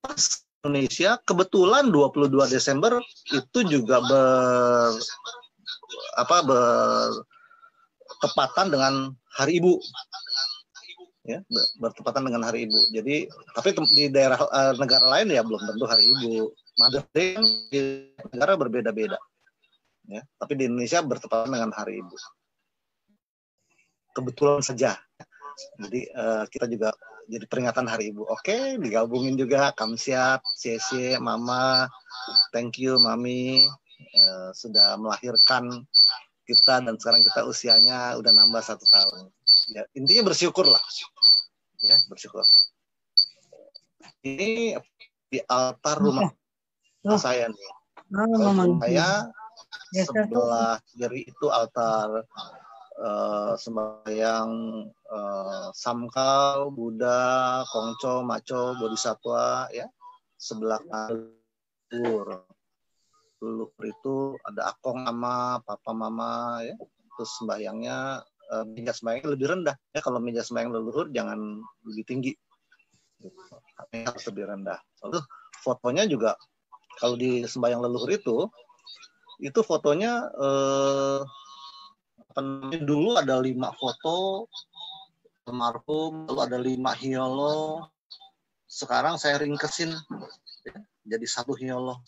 pas 0.00 0.24
Indonesia 0.60 1.16
kebetulan 1.24 1.88
22 1.88 2.52
Desember 2.52 3.00
itu 3.32 3.58
juga 3.64 4.00
ber 4.04 4.92
apa 6.20 6.36
bertepatan 8.20 8.68
dengan 8.68 9.16
Hari 9.40 9.62
Ibu 9.62 9.80
ya 11.30 11.38
bertepatan 11.78 12.26
dengan 12.26 12.42
Hari 12.46 12.66
Ibu. 12.66 12.80
Jadi 12.90 13.16
tapi 13.54 13.68
di 13.94 14.04
daerah 14.10 14.40
uh, 14.40 14.74
negara 14.74 15.06
lain 15.18 15.30
ya 15.30 15.46
belum 15.46 15.60
tentu 15.62 15.84
Hari 15.86 16.04
Ibu. 16.10 16.50
Mother 16.80 17.04
Day 17.12 17.36
di 17.68 17.80
negara 18.32 18.56
berbeda-beda 18.56 19.18
ya. 20.08 20.22
Tapi 20.40 20.52
di 20.58 20.64
Indonesia 20.66 21.04
bertepatan 21.04 21.52
dengan 21.52 21.70
Hari 21.70 22.00
Ibu. 22.02 22.16
Kebetulan 24.16 24.64
saja. 24.64 24.98
Jadi 25.76 26.08
uh, 26.16 26.44
kita 26.48 26.66
juga 26.66 26.90
jadi 27.30 27.46
peringatan 27.46 27.86
Hari 27.86 28.10
Ibu. 28.10 28.26
Oke, 28.26 28.80
digabungin 28.80 29.38
juga. 29.38 29.70
Kamsiat, 29.76 30.42
Cece, 30.58 31.20
Mama, 31.22 31.86
thank 32.50 32.80
you 32.80 32.98
Mami. 32.98 33.68
Uh, 34.00 34.50
sudah 34.56 34.96
melahirkan 34.96 35.84
kita 36.50 36.82
dan 36.82 36.98
sekarang 36.98 37.22
kita 37.22 37.46
usianya 37.46 38.18
udah 38.18 38.34
nambah 38.34 38.58
satu 38.58 38.82
tahun. 38.90 39.30
Ya, 39.70 39.86
intinya 39.94 40.34
bersyukur 40.34 40.66
lah. 40.66 40.82
Ya, 41.78 41.94
bersyukur. 42.10 42.42
Ini 44.26 44.74
di 45.30 45.38
altar 45.46 46.02
rumah 46.02 46.28
oh. 47.06 47.20
saya 47.20 47.46
nih. 47.46 47.70
Oh, 48.10 48.74
saya 48.82 49.30
sebelah 50.02 50.82
kiri 50.90 51.30
itu 51.30 51.46
altar 51.46 52.26
uh, 52.98 53.54
sembahyang 53.54 54.50
uh, 55.08 55.70
Samkal, 55.70 56.74
Buddha, 56.74 57.62
Kongco, 57.70 58.26
Maco, 58.26 58.74
Bodhisatwa 58.76 59.70
ya 59.70 59.86
sebelah 60.40 60.80
kanan 60.88 61.36
Leluhur 63.40 63.84
itu 63.88 64.14
ada 64.44 64.76
akong 64.76 65.04
ama, 65.04 65.60
papa 65.64 65.92
mama 65.96 66.60
ya. 66.64 66.76
Terus 67.16 67.30
sembahyangnya 67.40 68.20
uh, 68.52 68.64
meja 68.68 68.92
sembahyang 68.92 69.26
lebih 69.32 69.46
rendah 69.48 69.76
ya 69.92 70.00
kalau 70.00 70.20
meja 70.20 70.44
sembahyang 70.44 70.72
leluhur 70.72 71.08
jangan 71.12 71.60
lebih 71.88 72.04
tinggi. 72.04 72.32
Harus 73.92 74.24
lebih 74.28 74.48
rendah. 74.48 74.80
Lalu 75.04 75.20
fotonya 75.60 76.04
juga 76.08 76.36
kalau 77.00 77.16
di 77.16 77.44
sembahyang 77.44 77.80
leluhur 77.80 78.10
itu 78.12 78.36
itu 79.40 79.60
fotonya 79.64 80.28
eh, 80.36 81.20
dulu 82.84 83.16
ada 83.16 83.40
lima 83.40 83.72
foto 83.72 84.46
almarhum, 85.48 86.28
lalu 86.30 86.40
ada 86.44 86.58
lima 86.60 86.92
hiolo. 86.94 87.88
Sekarang 88.70 89.18
saya 89.18 89.40
ringkesin 89.42 89.90
ya, 90.62 90.76
jadi 91.02 91.26
satu 91.26 91.58
hiolo. 91.58 91.98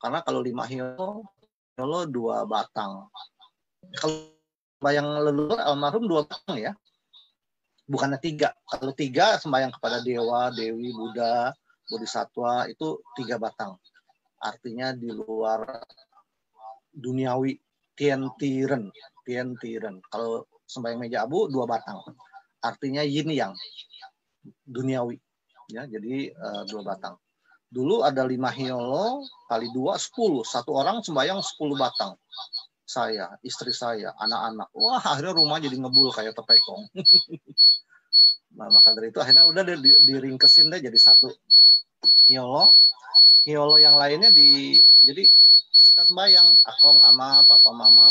Karena 0.00 0.24
kalau 0.24 0.40
lima 0.40 0.64
hiolo, 0.64 1.28
hiolo 1.76 2.00
dua 2.08 2.48
batang. 2.48 3.12
Kalau 4.00 4.32
bayang 4.80 5.12
leluhur 5.20 5.60
almarhum 5.60 6.08
dua 6.08 6.24
batang 6.24 6.56
ya, 6.56 6.72
bukannya 7.84 8.16
tiga. 8.16 8.56
Kalau 8.64 8.96
tiga 8.96 9.36
sembahyang 9.36 9.76
kepada 9.76 10.00
dewa, 10.00 10.48
dewi, 10.56 10.88
Buddha, 10.96 11.52
bodhisatwa 11.92 12.64
itu 12.72 13.04
tiga 13.12 13.36
batang. 13.36 13.76
Artinya 14.40 14.96
di 14.96 15.12
luar 15.12 15.84
duniawi. 16.90 17.60
Tientiren 18.00 18.88
tientiren 19.28 20.00
kalau 20.08 20.48
sembahyang 20.64 21.04
meja 21.04 21.28
abu 21.28 21.52
dua 21.52 21.68
batang. 21.68 22.00
Artinya 22.64 23.04
yin 23.04 23.28
yang 23.28 23.52
duniawi. 24.64 25.20
Ya 25.68 25.84
jadi 25.84 26.32
uh, 26.32 26.64
dua 26.64 26.80
batang 26.80 27.20
dulu 27.70 28.02
ada 28.02 28.26
lima 28.26 28.50
hiolo 28.50 29.22
kali 29.46 29.70
dua 29.70 29.96
sepuluh. 29.96 30.42
Satu 30.42 30.74
orang 30.74 31.00
sembahyang 31.00 31.38
sepuluh 31.40 31.78
batang. 31.78 32.18
Saya 32.82 33.30
istri 33.46 33.70
saya 33.70 34.10
anak-anak. 34.18 34.68
Wah 34.74 34.98
akhirnya 34.98 35.32
rumah 35.32 35.62
jadi 35.62 35.78
ngebul 35.78 36.10
kayak 36.10 36.34
tepekong. 36.34 36.90
Nah 38.50 38.66
maka 38.66 38.90
dari 38.98 39.14
itu 39.14 39.22
akhirnya 39.22 39.46
udah 39.46 39.62
di, 39.62 39.94
diringkesin 40.10 40.74
deh 40.74 40.82
jadi 40.82 40.98
satu. 40.98 41.30
Hiolo 42.26 42.66
hiolo 43.46 43.78
yang 43.78 43.94
lainnya 43.94 44.34
di 44.34 44.74
jadi 45.06 45.22
kita 45.70 46.02
sembahyang. 46.02 46.48
Akong 46.66 46.98
ama 46.98 47.46
papa 47.46 47.70
mama. 47.70 48.10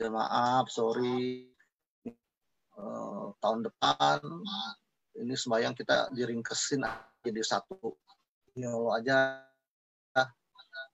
Ya 0.00 0.08
maaf 0.08 0.72
sorry. 0.72 1.52
Uh, 2.72 3.36
tahun 3.44 3.68
depan 3.68 4.24
ini 5.20 5.34
sembahyang 5.36 5.76
kita 5.76 6.08
diringkesin 6.14 6.88
jadi 7.20 7.42
satu 7.44 7.98
ya 8.58 8.74
Allah 8.74 8.94
aja 8.98 9.16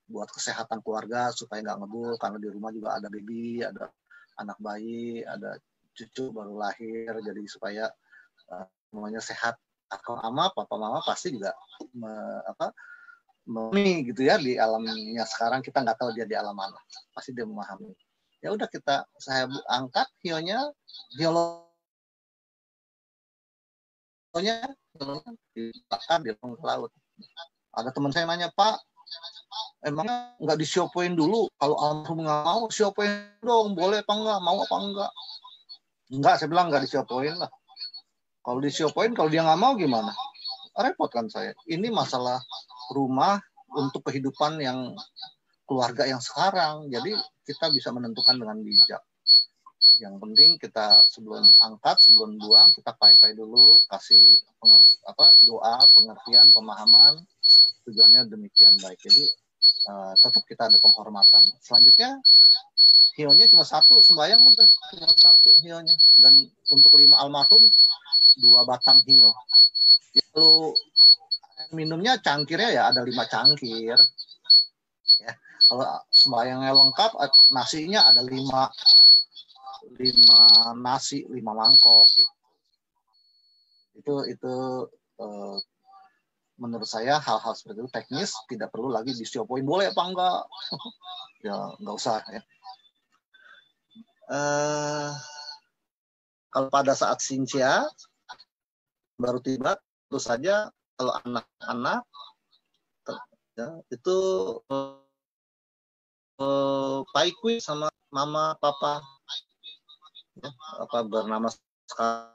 buat 0.05 0.29
kesehatan 0.29 0.85
keluarga 0.85 1.33
supaya 1.33 1.65
nggak 1.65 1.81
ngebul 1.81 2.13
karena 2.21 2.37
di 2.37 2.49
rumah 2.53 2.69
juga 2.69 2.93
ada 2.93 3.09
baby 3.09 3.65
ada 3.65 3.89
anak 4.37 4.53
bayi 4.61 5.25
ada 5.25 5.57
cucu 5.95 6.29
baru 6.35 6.59
lahir. 6.59 7.15
Jadi 7.23 7.47
supaya 7.47 7.87
uh, 8.51 8.67
semuanya 8.91 9.23
sehat. 9.23 9.55
Akong 9.85 10.17
ama 10.17 10.49
papa 10.49 10.81
mama 10.81 10.97
pasti 11.05 11.29
juga 11.37 11.53
me, 11.93 12.09
apa 12.49 12.73
memahami 13.45 14.09
gitu 14.09 14.25
ya 14.25 14.35
di 14.41 14.57
alamnya. 14.57 15.23
Sekarang 15.29 15.61
kita 15.61 15.85
nggak 15.85 15.97
tahu 16.01 16.09
dia 16.17 16.25
di 16.25 16.33
alam 16.33 16.57
mana. 16.57 16.77
Pasti 17.13 17.31
dia 17.31 17.45
memahami. 17.45 17.93
Ya 18.41 18.49
udah 18.53 18.65
kita 18.65 19.05
saya 19.21 19.45
angkat 19.69 20.09
hionya. 20.25 20.73
Hiolonya 21.15 21.63
diletakkan 25.53 26.25
di 26.25 26.33
laut 26.65 26.91
ada 27.75 27.89
teman 27.91 28.11
saya 28.15 28.25
nanya 28.25 28.49
pak 28.55 28.79
emang 29.85 30.07
nggak 30.41 30.57
disiopoin 30.57 31.13
dulu? 31.13 31.45
Kalau 31.61 31.77
almarhum 31.77 32.25
nggak 32.25 32.41
mau 32.43 32.65
siopoin 32.73 33.11
dong? 33.45 33.77
Boleh 33.77 34.01
apa 34.01 34.13
enggak 34.17 34.39
mau 34.41 34.57
apa 34.65 34.75
enggak 34.81 35.11
enggak 36.09 36.35
saya 36.41 36.49
bilang 36.49 36.67
nggak 36.73 36.83
disiopoin 36.85 37.35
lah. 37.37 37.51
Kalau 38.41 38.59
disiopoin 38.61 39.11
kalau 39.13 39.29
dia 39.29 39.45
nggak 39.45 39.61
mau 39.61 39.77
gimana? 39.77 40.11
Repot 40.75 41.07
kan 41.07 41.29
saya. 41.29 41.53
Ini 41.69 41.87
masalah 41.93 42.41
rumah 42.91 43.39
untuk 43.73 44.05
kehidupan 44.09 44.59
yang 44.59 44.93
keluarga 45.65 46.05
yang 46.05 46.19
sekarang. 46.21 46.89
Jadi 46.91 47.15
kita 47.45 47.69
bisa 47.71 47.93
menentukan 47.93 48.37
dengan 48.37 48.59
bijak. 48.61 49.01
yang 50.03 50.19
penting 50.19 50.59
kita 50.59 50.99
sebelum 51.07 51.39
angkat 51.63 51.95
sebelum 52.03 52.35
buang 52.35 52.67
kita 52.75 52.91
pai-pai 52.99 53.31
dulu 53.31 53.79
kasih 53.87 54.43
apa 55.07 55.31
doa 55.47 55.79
pengertian 55.95 56.51
pemahaman 56.51 57.15
tujuannya 57.85 58.27
demikian 58.27 58.73
baik. 58.81 58.99
Jadi 59.01 59.23
uh, 59.89 60.13
tetap 60.19 60.43
kita 60.49 60.67
ada 60.67 60.77
penghormatan. 60.81 61.43
Selanjutnya 61.61 62.19
hionya 63.15 63.47
cuma 63.47 63.63
satu 63.63 64.03
sembahyang 64.03 64.43
udah 64.43 64.67
cuma 64.91 65.07
satu 65.15 65.49
hionya 65.63 65.95
dan 66.19 66.35
untuk 66.75 66.99
lima 66.99 67.15
almarhum 67.15 67.63
dua 68.43 68.67
batang 68.67 68.99
hio 69.07 69.31
lalu 70.35 70.75
minumnya 71.71 72.19
cangkirnya 72.19 72.69
ya 72.75 72.83
ada 72.91 73.01
lima 73.07 73.23
cangkir. 73.27 73.95
Ya 75.23 75.33
kalau 75.71 75.87
sembahyangnya 76.11 76.71
lengkap 76.75 77.11
nasinya 77.55 78.11
ada 78.11 78.21
lima 78.21 78.67
lima 79.95 80.41
nasi 80.75 81.23
lima 81.29 81.53
mangkok 81.53 82.05
gitu. 82.13 82.33
itu 83.95 84.15
itu 84.35 84.55
uh, 85.23 85.55
menurut 86.55 86.87
saya 86.87 87.19
hal-hal 87.19 87.53
seperti 87.55 87.83
itu 87.83 87.91
teknis 87.91 88.31
tidak 88.47 88.71
perlu 88.71 88.87
lagi 88.87 89.11
disiopoin 89.11 89.63
boleh 89.63 89.91
apa 89.91 90.03
enggak? 90.03 90.41
Ya 91.45 91.77
nggak 91.77 91.95
usah 92.01 92.25
ya. 92.33 92.41
Uh, 94.25 95.13
kalau 96.49 96.73
pada 96.73 96.97
saat 96.97 97.21
sincia 97.21 97.85
baru 99.21 99.37
tiba 99.37 99.77
tentu 99.77 100.17
saja 100.17 100.73
kalau 100.97 101.13
anak-anak 101.21 102.01
ya, 103.53 103.67
itu 103.93 104.17
uh, 104.73 104.97
uh, 106.41 107.05
paikui 107.13 107.61
sama 107.61 107.93
mama 108.09 108.57
papa 108.57 109.05
ya, 110.39 110.49
apa 110.81 110.97
bernama 111.05 111.47
sekarang 111.91 112.33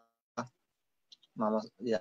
nama 1.34 1.58
ya 1.80 1.98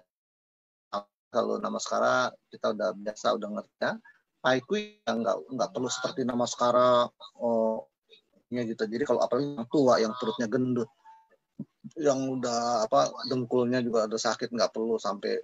kalau 1.29 1.61
nama 1.61 1.77
sekarang 1.77 2.33
kita 2.49 2.73
udah 2.73 2.89
biasa 2.97 3.25
udah 3.37 3.49
ngerti 3.57 3.75
ya. 3.81 3.93
Paikui 4.39 5.03
yang 5.03 5.19
nggak 5.21 5.37
nggak 5.51 5.69
perlu 5.75 5.89
seperti 5.91 6.23
nama 6.23 6.45
sekarang 6.47 7.11
oh 7.39 7.89
ya 8.49 8.65
gitu. 8.65 8.83
Jadi 8.85 9.03
kalau 9.05 9.21
apalagi 9.21 9.57
yang 9.57 9.67
tua 9.69 9.93
yang 10.01 10.13
perutnya 10.17 10.47
gendut 10.49 10.89
yang 11.97 12.19
udah 12.39 12.85
apa 12.85 13.09
dengkulnya 13.27 13.81
juga 13.81 14.05
ada 14.05 14.17
sakit 14.19 14.51
nggak 14.51 14.71
perlu 14.71 14.99
sampai 14.99 15.39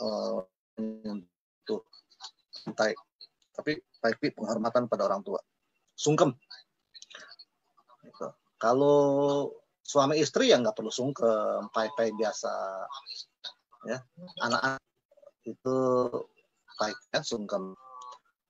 uh, 0.00 0.40
untuk 0.80 1.86
santai 2.50 2.94
tapi 3.54 3.78
Paikui 4.04 4.36
penghormatan 4.36 4.84
pada 4.84 5.08
orang 5.08 5.24
tua. 5.24 5.40
Sungkem. 5.96 6.36
Gitu. 8.04 8.28
kalau 8.60 9.48
suami 9.80 10.20
istri 10.20 10.52
ya 10.52 10.60
nggak 10.60 10.76
perlu 10.76 10.92
sungkem. 10.92 11.72
Pai-pai 11.72 12.12
biasa 12.12 12.52
ya. 13.88 13.96
Anak-anak 14.44 14.84
itu 15.46 15.76
ya 17.12 17.20
sungkem. 17.22 17.76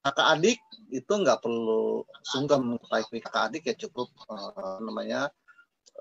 Kakak 0.01 0.27
adik 0.37 0.59
itu 0.89 1.13
nggak 1.13 1.41
perlu 1.43 2.03
sungkem. 2.23 2.79
Baik 2.89 3.11
kakak 3.23 3.43
adik 3.51 3.63
ya 3.69 3.75
cukup 3.75 4.09
uh, 4.31 4.79
namanya 4.81 5.29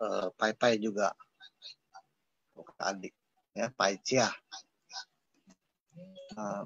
uh, 0.00 0.30
pai-pai 0.38 0.78
juga. 0.80 1.12
Kakak 2.54 2.88
adik 2.98 3.14
ya 3.54 3.70
cia 4.02 4.28
uh, 6.34 6.64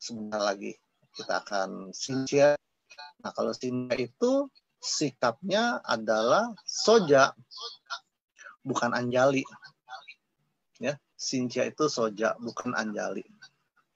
sebentar 0.00 0.40
lagi 0.40 0.72
kita 1.12 1.44
akan 1.44 1.92
sincia 1.92 2.56
nah 3.20 3.32
kalau 3.32 3.52
sincia 3.52 3.92
itu 3.96 4.48
sikapnya 4.86 5.82
adalah 5.82 6.54
soja, 6.62 7.34
bukan 8.62 8.94
anjali. 8.94 9.42
Ya, 10.78 11.00
Sincia 11.16 11.64
itu 11.64 11.88
soja, 11.88 12.36
bukan 12.36 12.76
anjali. 12.76 13.24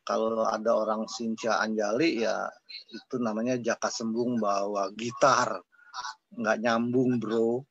Kalau 0.09 0.43
ada 0.49 0.73
orang 0.73 1.05
Sincia 1.07 1.61
anjali 1.61 2.25
ya 2.25 2.49
itu 2.89 3.21
namanya 3.21 3.61
jaka 3.61 3.93
sembung 3.93 4.41
bawa 4.41 4.89
gitar, 4.97 5.61
nggak 6.35 6.59
nyambung 6.64 7.21
bro. 7.21 7.62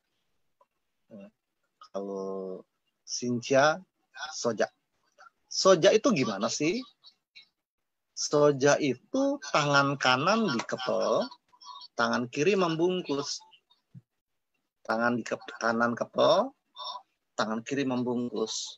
Kalau 1.90 2.62
Sincia 3.02 3.82
soja. 4.38 4.70
Soja 5.50 5.90
itu 5.90 6.14
gimana 6.14 6.46
sih? 6.46 6.78
Soja 8.14 8.78
itu 8.78 9.42
tangan 9.50 9.98
kanan 9.98 10.54
dikepel, 10.54 11.26
tangan 11.98 12.30
kiri 12.30 12.54
membungkus. 12.54 13.42
Tangan 14.86 15.18
di 15.18 15.24
kanan 15.58 15.98
kepel, 15.98 16.54
tangan 17.34 17.66
kiri 17.66 17.86
membungkus. 17.86 18.78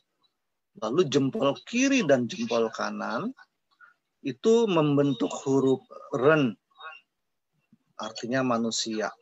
Lalu 0.80 1.04
jempol 1.10 1.52
kiri 1.68 2.00
dan 2.08 2.24
jempol 2.24 2.72
kanan 2.72 3.34
itu 4.24 4.64
membentuk 4.70 5.28
huruf 5.44 5.82
ren. 6.16 6.56
Artinya 8.00 8.40
manusia. 8.40 9.12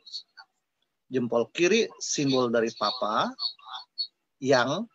Jempol 1.11 1.51
kiri 1.51 1.91
simbol 1.99 2.55
dari 2.55 2.71
papa, 2.79 3.35
yang 4.39 4.87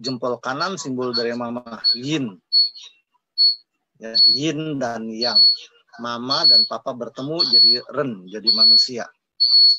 jempol 0.00 0.40
kanan 0.40 0.80
simbol 0.80 1.12
dari 1.12 1.36
mama 1.36 1.62
yin. 1.92 2.40
Ya, 4.00 4.12
yin 4.28 4.80
dan 4.80 5.08
yang 5.12 5.40
mama 6.00 6.44
dan 6.44 6.64
papa 6.68 6.92
bertemu 6.92 7.36
jadi 7.48 7.72
ren, 7.92 8.24
jadi 8.28 8.48
manusia. 8.52 9.04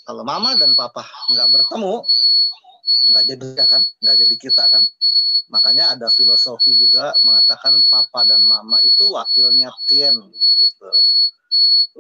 Kalau 0.06 0.22
mama 0.22 0.58
dan 0.58 0.74
papa 0.74 1.06
nggak 1.34 1.50
bertemu, 1.54 2.02
nggak 3.08 3.24
jadi 3.24 3.46
ya 3.56 3.66
kan, 3.66 3.82
nggak 4.04 4.16
jadi 4.26 4.36
kita 4.36 4.64
kan. 4.68 4.84
Makanya 5.48 5.96
ada 5.96 6.12
filosofi 6.12 6.76
juga 6.76 7.16
mengatakan 7.24 7.80
papa 7.88 8.28
dan 8.28 8.44
mama 8.44 8.78
itu 8.84 9.08
wakilnya 9.16 9.72
tien 9.88 10.16
gitu. 10.60 10.90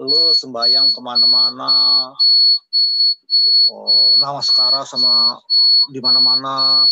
Lu 0.03 0.35
sembayang 0.35 0.91
ke 0.91 0.99
mana-mana, 0.99 2.11
oh, 3.71 4.19
sekarang 4.43 4.83
sama 4.83 5.39
di 5.89 6.03
mana-mana, 6.03 6.83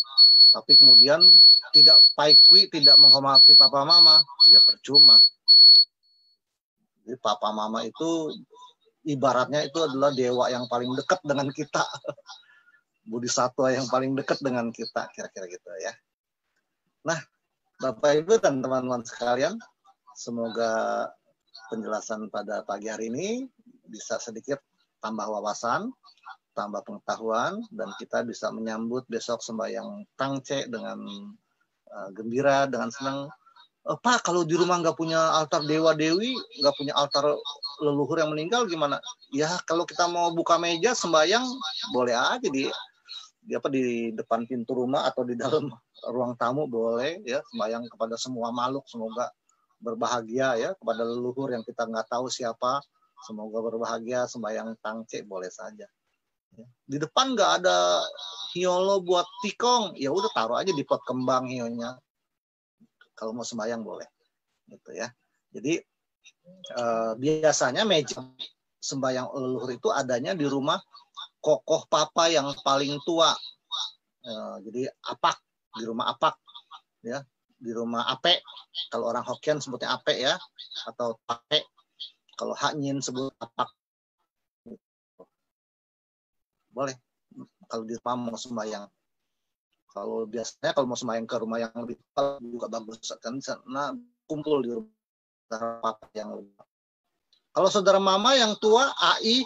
tapi 0.55 0.80
kemudian 0.80 1.20
tidak 1.76 1.99
paikwi, 2.16 2.72
tidak 2.72 2.95
menghormati 2.97 3.51
papa 3.59 3.84
mama, 3.84 4.24
ya 4.47 4.63
percuma 4.63 5.20
jadi 7.05 7.22
papa 7.22 7.53
mama 7.53 7.86
itu 7.86 8.34
ibaratnya 9.05 9.61
itu 9.61 9.78
adalah 9.78 10.09
dewa 10.09 10.49
yang 10.49 10.66
paling 10.66 10.89
dekat 10.97 11.22
dengan 11.22 11.53
kita. 11.53 11.86
Budi 13.06 13.30
yang 13.72 13.88
paling 13.88 14.18
dekat 14.18 14.41
dengan 14.41 14.74
kita, 14.74 15.10
kira-kira 15.14 15.45
gitu 15.45 15.70
ya. 15.82 15.93
Nah, 17.06 17.22
Bapak 17.78 18.26
Ibu 18.26 18.41
dan 18.41 18.66
teman-teman 18.66 19.06
sekalian, 19.06 19.62
semoga 20.18 21.06
penjelasan 21.70 22.34
pada 22.34 22.66
pagi 22.66 22.89
hari 22.89 23.14
ini 23.14 23.45
bisa 23.86 24.18
sedikit 24.18 24.58
tambah 25.06 25.28
wawasan, 25.30 25.93
tambah 26.58 26.82
pengetahuan, 26.82 27.62
dan 27.70 27.93
kita 28.01 28.26
bisa 28.26 28.49
menyambut 28.49 29.06
besok 29.06 29.45
sembahyang 29.45 30.08
tangce 30.18 30.66
dengan 30.66 30.97
uh, 31.93 32.10
gembira, 32.16 32.66
dengan 32.66 32.89
senang, 32.89 33.30
Eh, 33.86 33.97
Pak 34.01 34.26
kalau 34.26 34.41
di 34.41 34.58
rumah 34.58 34.82
nggak 34.82 34.97
punya 34.97 35.38
altar 35.38 35.62
dewa 35.62 35.93
dewi, 35.93 36.34
nggak 36.34 36.74
punya 36.74 36.93
altar 36.97 37.38
leluhur 37.86 38.18
yang 38.18 38.34
meninggal 38.34 38.66
gimana? 38.66 38.97
Ya 39.30 39.62
kalau 39.70 39.86
kita 39.86 40.10
mau 40.10 40.34
buka 40.34 40.58
meja 40.58 40.97
sembayang 40.97 41.45
boleh 41.93 42.18
aja 42.18 42.49
di, 42.49 42.66
di 43.46 43.54
apa 43.54 43.70
di 43.70 44.10
depan 44.12 44.50
pintu 44.50 44.74
rumah 44.74 45.06
atau 45.06 45.22
di 45.22 45.38
dalam 45.38 45.70
ruang 46.14 46.34
tamu 46.36 46.66
boleh 46.66 47.22
ya 47.22 47.46
sembayang 47.54 47.86
kepada 47.93 48.18
semua 48.18 48.50
makhluk 48.50 48.89
semoga 48.89 49.30
berbahagia 49.78 50.58
ya 50.58 50.70
kepada 50.74 51.06
leluhur 51.06 51.54
yang 51.54 51.62
kita 51.62 51.86
nggak 51.86 52.10
tahu 52.10 52.26
siapa 52.26 52.82
semoga 53.22 53.62
berbahagia 53.62 54.26
sembayang 54.26 54.76
tangce 54.82 55.24
boleh 55.24 55.48
saja. 55.54 55.88
Ya. 56.56 56.68
Di 56.88 56.98
depan 56.98 57.36
nggak 57.36 57.52
ada 57.64 58.02
hiolo 58.56 59.04
buat 59.04 59.28
tikong, 59.43 59.93
ya 60.00 60.10
udah 60.10 60.32
taruh 60.34 60.58
aja 60.58 60.72
di 60.72 60.84
pot 60.88 61.04
kembang 61.04 61.52
hionya 61.52 62.00
kalau 63.16 63.32
mau 63.32 63.48
sembahyang 63.48 63.82
boleh 63.82 64.06
gitu 64.68 64.91
ya 64.93 65.08
jadi 65.56 65.80
eh, 66.76 67.12
biasanya 67.16 67.88
meja 67.88 68.22
sembahyang 68.84 69.32
leluhur 69.34 69.72
itu 69.74 69.89
adanya 69.89 70.36
di 70.38 70.46
rumah 70.46 70.78
kokoh 71.46 71.86
papa 71.86 72.34
yang 72.34 72.50
paling 72.66 72.98
tua. 73.06 73.30
Eh, 74.26 74.56
jadi 74.66 74.89
apak 75.06 75.38
di 75.78 75.86
rumah 75.86 76.10
apak 76.10 76.34
ya. 77.06 77.22
Di 77.56 77.70
rumah 77.70 78.10
ape 78.10 78.41
kalau 78.89 79.14
orang 79.14 79.22
Hokkien 79.22 79.62
sebutnya 79.62 79.93
ape 79.93 80.18
ya. 80.18 80.34
Atau 80.89 81.22
tape 81.30 81.70
kalau 82.34 82.58
haknyin 82.58 82.98
sebut 82.98 83.30
apak. 83.38 83.70
Boleh 86.74 86.98
kalau 87.70 87.86
di 87.86 87.93
rumah 87.93 88.16
mau 88.18 88.34
sembahyang. 88.41 88.89
Kalau 89.93 90.28
biasanya 90.28 90.74
kalau 90.74 90.89
mau 90.89 90.98
sembahyang 90.98 91.30
ke 91.30 91.36
rumah 91.39 91.62
yang 91.62 91.72
lebih 91.78 92.02
tua 92.12 92.41
juga 92.41 92.68
bagus. 92.74 93.14
Kan 93.22 93.38
karena 93.38 93.93
kumpul 94.26 94.66
di 94.66 94.74
rumah. 94.74 95.93
Yang 96.18 96.41
lebih 96.41 96.74
Kalau 97.56 97.72
saudara 97.72 98.03
mama 98.03 98.36
yang 98.36 98.60
tua 98.60 98.91
AI 98.99 99.39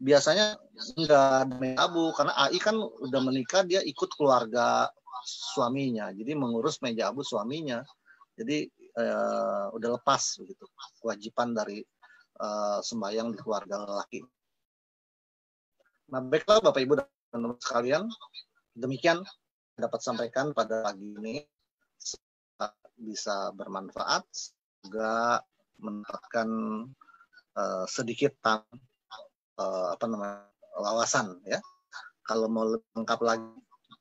biasanya 0.00 0.56
enggak 0.96 1.76
abu 1.76 2.08
karena 2.16 2.32
AI 2.40 2.56
kan 2.56 2.80
udah 2.80 3.20
menikah 3.20 3.68
dia 3.68 3.84
ikut 3.84 4.16
keluarga 4.16 4.88
suaminya. 5.28 6.08
Jadi 6.08 6.32
mengurus 6.32 6.80
meja 6.80 7.12
abu 7.12 7.20
suaminya. 7.20 7.84
Jadi 8.32 8.64
eh, 8.72 9.66
udah 9.76 10.00
lepas 10.00 10.40
begitu 10.40 10.64
kewajiban 11.04 11.52
dari 11.52 11.84
eh, 12.40 12.78
sembahyang 12.80 13.36
di 13.36 13.38
keluarga 13.44 13.84
lelaki. 13.84 14.24
Nah 16.08 16.24
baiklah 16.24 16.64
bapak 16.64 16.80
ibu 16.80 16.96
dan 16.96 17.12
teman-teman 17.28 17.60
sekalian 17.60 18.02
demikian 18.72 19.20
dapat 19.76 20.00
sampaikan 20.00 20.56
pada 20.56 20.80
pagi 20.80 21.12
ini. 21.12 21.36
Bisa 22.98 23.52
bermanfaat 23.52 24.24
juga 24.80 25.44
mendapatkan 25.78 26.48
uh, 27.58 27.84
sedikit 27.90 28.38
uh, 28.46 28.62
apa 29.92 30.04
namanya 30.06 30.46
wawasan 30.78 31.42
ya 31.42 31.58
kalau 32.22 32.46
mau 32.46 32.78
lengkap 32.94 33.20
lagi 33.26 33.50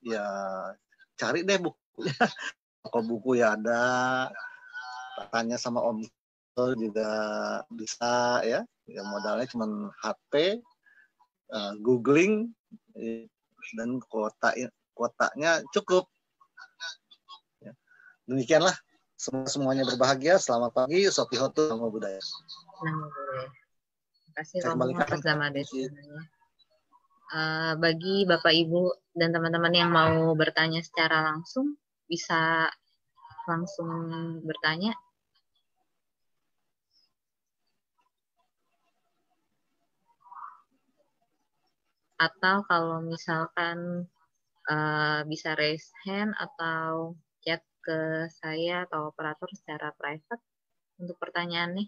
ya 0.05 0.25
cari 1.17 1.41
deh 1.41 1.57
bukunya 1.57 2.13
toko 2.85 2.99
buku 3.01 3.41
ya 3.41 3.57
ada 3.57 3.81
tanya 5.33 5.57
sama 5.57 5.81
om 5.81 6.05
juga 6.57 7.09
bisa 7.73 8.41
ya 8.45 8.61
ya 8.85 9.01
modalnya 9.05 9.49
cuma 9.49 9.89
HP 10.01 10.61
uh, 11.53 11.73
googling 11.81 12.53
dan 13.77 14.01
kota 14.09 14.53
kotaknya 14.97 15.61
cukup 15.73 16.09
ya. 17.61 17.73
demikianlah 18.25 18.73
Semoga 19.17 19.49
semuanya 19.49 19.81
berbahagia. 19.81 20.37
Selamat 20.37 20.77
pagi. 20.77 21.09
Sopi 21.09 21.41
Hotu, 21.41 21.73
Budaya. 21.73 22.21
Namo 22.83 23.09
Budaya. 23.09 23.49
Terima 23.49 24.31
kasih 24.37 24.57
Romo 24.65 24.85
atas 24.93 25.21
nama 25.25 25.49
Uh, 27.27 27.73
bagi 27.81 28.23
Bapak 28.23 28.53
Ibu 28.55 29.11
dan 29.17 29.35
teman-teman 29.35 29.73
yang 29.75 29.91
mau 29.91 30.31
bertanya 30.37 30.79
secara 30.79 31.25
langsung, 31.27 31.75
bisa 32.07 32.71
langsung 33.49 33.91
bertanya. 34.47 34.95
Atau 42.15 42.63
kalau 42.69 43.03
misalkan 43.03 44.07
uh, 44.71 45.19
bisa 45.27 45.57
raise 45.57 45.91
hand 46.07 46.31
atau 46.37 47.17
ke 47.87 48.27
saya 48.27 48.83
atau 48.83 49.15
operator 49.15 49.47
secara 49.55 49.95
private 49.95 50.43
untuk 50.99 51.15
pertanyaan 51.23 51.71
nih. 51.71 51.87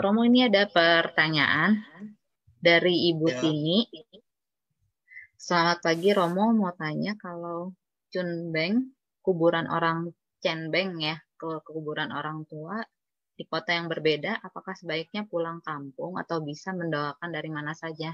Romo 0.00 0.24
ini 0.24 0.48
ada 0.48 0.64
pertanyaan 0.64 1.76
dari 2.56 3.12
Ibu 3.12 3.26
ya. 3.28 3.36
Tini. 3.36 3.78
Selamat 5.36 5.84
pagi 5.84 6.08
Romo, 6.16 6.56
mau 6.56 6.72
tanya 6.72 7.12
kalau 7.20 7.76
Chunbeng, 8.08 8.96
kuburan 9.20 9.68
orang 9.68 10.08
Cenbeng 10.40 10.96
ya, 11.04 11.20
ke 11.36 11.60
kuburan 11.68 12.16
orang 12.16 12.48
tua 12.48 12.80
di 13.36 13.44
kota 13.44 13.76
yang 13.76 13.92
berbeda, 13.92 14.40
apakah 14.40 14.72
sebaiknya 14.72 15.28
pulang 15.28 15.60
kampung 15.60 16.16
atau 16.16 16.40
bisa 16.40 16.72
mendoakan 16.72 17.28
dari 17.28 17.52
mana 17.52 17.76
saja? 17.76 18.08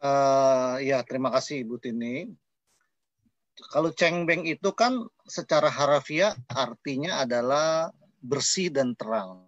Uh, 0.00 0.80
ya, 0.80 1.04
terima 1.04 1.28
kasih 1.36 1.68
Ibu 1.68 1.76
Tini. 1.84 2.32
Kalau 3.76 3.92
cengbeng 3.92 4.48
itu 4.48 4.72
kan 4.72 5.04
secara 5.28 5.68
harafiah 5.68 6.32
artinya 6.48 7.20
adalah 7.20 7.92
bersih 8.22 8.70
dan 8.70 8.94
terang. 8.94 9.44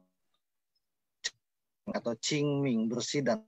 Atau 1.89 2.19
cingming, 2.19 2.91
bersih 2.91 3.23
dan. 3.23 3.47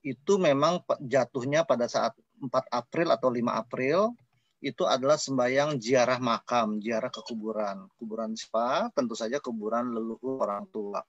Itu 0.00 0.40
memang 0.40 0.84
jatuhnya 1.00 1.64
pada 1.64 1.88
saat 1.88 2.16
4 2.40 2.48
April 2.72 3.08
atau 3.12 3.28
5 3.28 3.40
April 3.52 4.12
itu 4.60 4.84
adalah 4.84 5.16
sembahyang 5.16 5.80
ziarah 5.80 6.20
makam, 6.20 6.80
ziarah 6.84 7.08
ke 7.08 7.20
kuburan. 7.24 7.88
Siapa? 8.36 8.92
Tentu 8.92 9.16
saja 9.16 9.40
kuburan 9.40 9.92
leluhur 9.96 10.44
orang 10.44 10.68
tua 10.68 11.00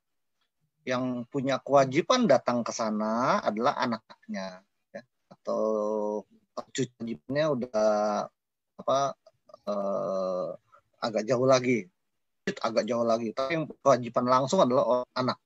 yang 0.81 1.25
punya 1.29 1.61
kewajiban 1.61 2.25
datang 2.25 2.65
ke 2.65 2.73
sana 2.73 3.37
adalah 3.45 3.77
anaknya 3.77 4.65
ya. 4.89 5.01
atau 5.29 5.63
cucunya 6.73 7.53
udah 7.53 7.81
apa 8.81 8.99
eh, 9.69 10.49
agak 11.01 11.23
jauh 11.29 11.45
lagi 11.45 11.85
agak 12.59 12.83
jauh 12.83 13.07
lagi 13.07 13.31
tapi 13.31 13.55
yang 13.55 13.65
kewajiban 13.79 14.25
langsung 14.27 14.59
adalah 14.59 15.07
anak 15.15 15.39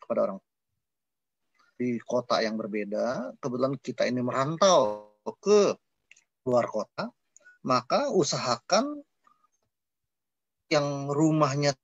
kepada 0.00 0.20
orang 0.32 0.38
di 1.78 2.00
kota 2.00 2.40
yang 2.40 2.56
berbeda 2.56 3.36
kebetulan 3.38 3.74
kita 3.78 4.08
ini 4.08 4.24
merantau 4.24 5.12
ke 5.44 5.76
luar 6.48 6.64
kota 6.64 7.12
maka 7.66 8.08
usahakan 8.08 9.04
yang 10.72 11.12
rumahnya 11.12 11.76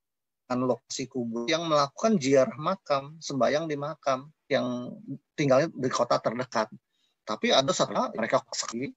lokasi 0.55 1.11
kubur 1.11 1.51
yang 1.51 1.67
melakukan 1.67 2.15
ziarah 2.23 2.55
makam, 2.55 3.19
sembahyang 3.19 3.67
di 3.67 3.75
makam 3.75 4.31
yang 4.47 4.95
tinggalnya 5.35 5.67
di 5.75 5.91
kota 5.91 6.23
terdekat. 6.23 6.71
Tapi 7.27 7.51
ada 7.51 7.73
setelah 7.75 8.13
mereka 8.15 8.45
sakit, 8.53 8.93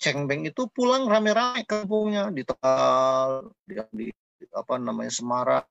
Cengbeng 0.00 0.48
itu 0.48 0.68
pulang 0.72 1.08
rame-rame 1.08 1.64
ke 1.64 1.84
kampungnya 1.84 2.28
di 2.32 2.44
Tegal, 2.44 3.52
yang 3.68 3.90
di 3.92 4.08
apa 4.52 4.74
namanya 4.80 5.12
Semarang, 5.12 5.68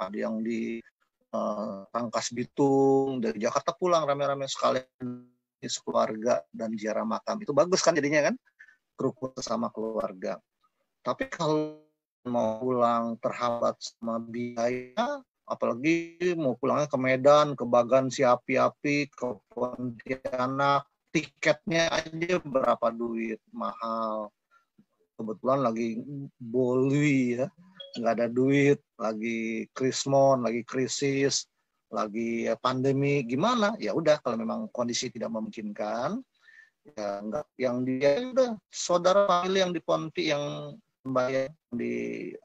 ada 0.00 0.16
yang 0.16 0.40
di 0.40 0.80
uh, 1.32 2.32
Bitung, 2.32 3.20
dari 3.20 3.38
Jakarta 3.40 3.76
pulang 3.76 4.04
rame-rame 4.08 4.48
sekalian 4.48 5.28
sekeluarga 5.64 6.44
dan 6.52 6.76
ziarah 6.76 7.08
makam 7.08 7.40
itu 7.40 7.56
bagus 7.56 7.80
kan 7.80 7.96
jadinya 7.96 8.28
kan 8.32 8.36
kerupuk 8.94 9.32
sama 9.40 9.72
keluarga. 9.72 10.38
Tapi 11.04 11.28
kalau 11.28 11.80
mau 12.24 12.60
pulang 12.60 13.20
terhambat 13.20 13.76
sama 13.80 14.16
biaya, 14.20 15.20
apalagi 15.44 16.16
mau 16.40 16.56
pulangnya 16.56 16.88
ke 16.88 16.96
Medan, 16.96 17.52
ke 17.52 17.64
Bagan 17.68 18.08
si 18.08 18.24
api-api, 18.24 19.12
ke 19.12 19.28
Pontianak, 19.52 20.88
tiketnya 21.14 21.86
aja 21.94 22.42
berapa 22.42 22.90
duit? 22.90 23.38
Mahal. 23.54 24.34
Kebetulan 25.14 25.62
lagi 25.62 26.02
boli 26.42 27.38
ya, 27.38 27.46
nggak 28.02 28.14
ada 28.18 28.26
duit, 28.26 28.82
lagi 28.98 29.70
krismon, 29.70 30.42
lagi 30.42 30.66
krisis, 30.66 31.46
lagi 31.94 32.50
pandemi, 32.58 33.22
gimana? 33.22 33.78
Ya 33.78 33.94
udah 33.94 34.18
kalau 34.18 34.34
memang 34.34 34.66
kondisi 34.74 35.14
tidak 35.14 35.30
memungkinkan, 35.30 36.18
ya 36.82 37.22
enggak 37.22 37.46
yang 37.62 37.86
dia 37.86 38.26
udah 38.26 38.58
saudara 38.74 39.30
famili 39.30 39.62
yang 39.62 39.70
di 39.70 39.78
Ponti 39.78 40.34
yang 40.34 40.74
sembahyang 41.06 41.54
di 41.70 41.94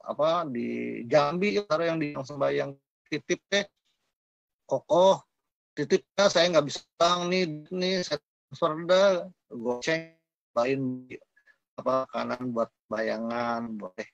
apa 0.05 0.45
di 0.45 1.01
Jambi 1.09 1.57
ada 1.57 1.83
yang 1.89 1.97
di 1.97 2.13
yang 2.13 2.21
sembahyang 2.21 2.69
titip 3.09 3.41
teh. 3.49 3.65
Kokoh 4.69 5.25
titipnya 5.73 6.29
saya 6.29 6.45
nggak 6.53 6.67
bisa 6.69 6.85
bang 7.01 7.19
nih 7.33 7.43
nih 7.73 7.93
saya 8.05 8.21
transfer 8.53 9.29
goceng 9.49 10.17
lain 10.57 11.05
apa 11.79 12.03
kanan 12.11 12.51
buat 12.51 12.69
bayangan 12.91 13.71
boleh 13.79 14.07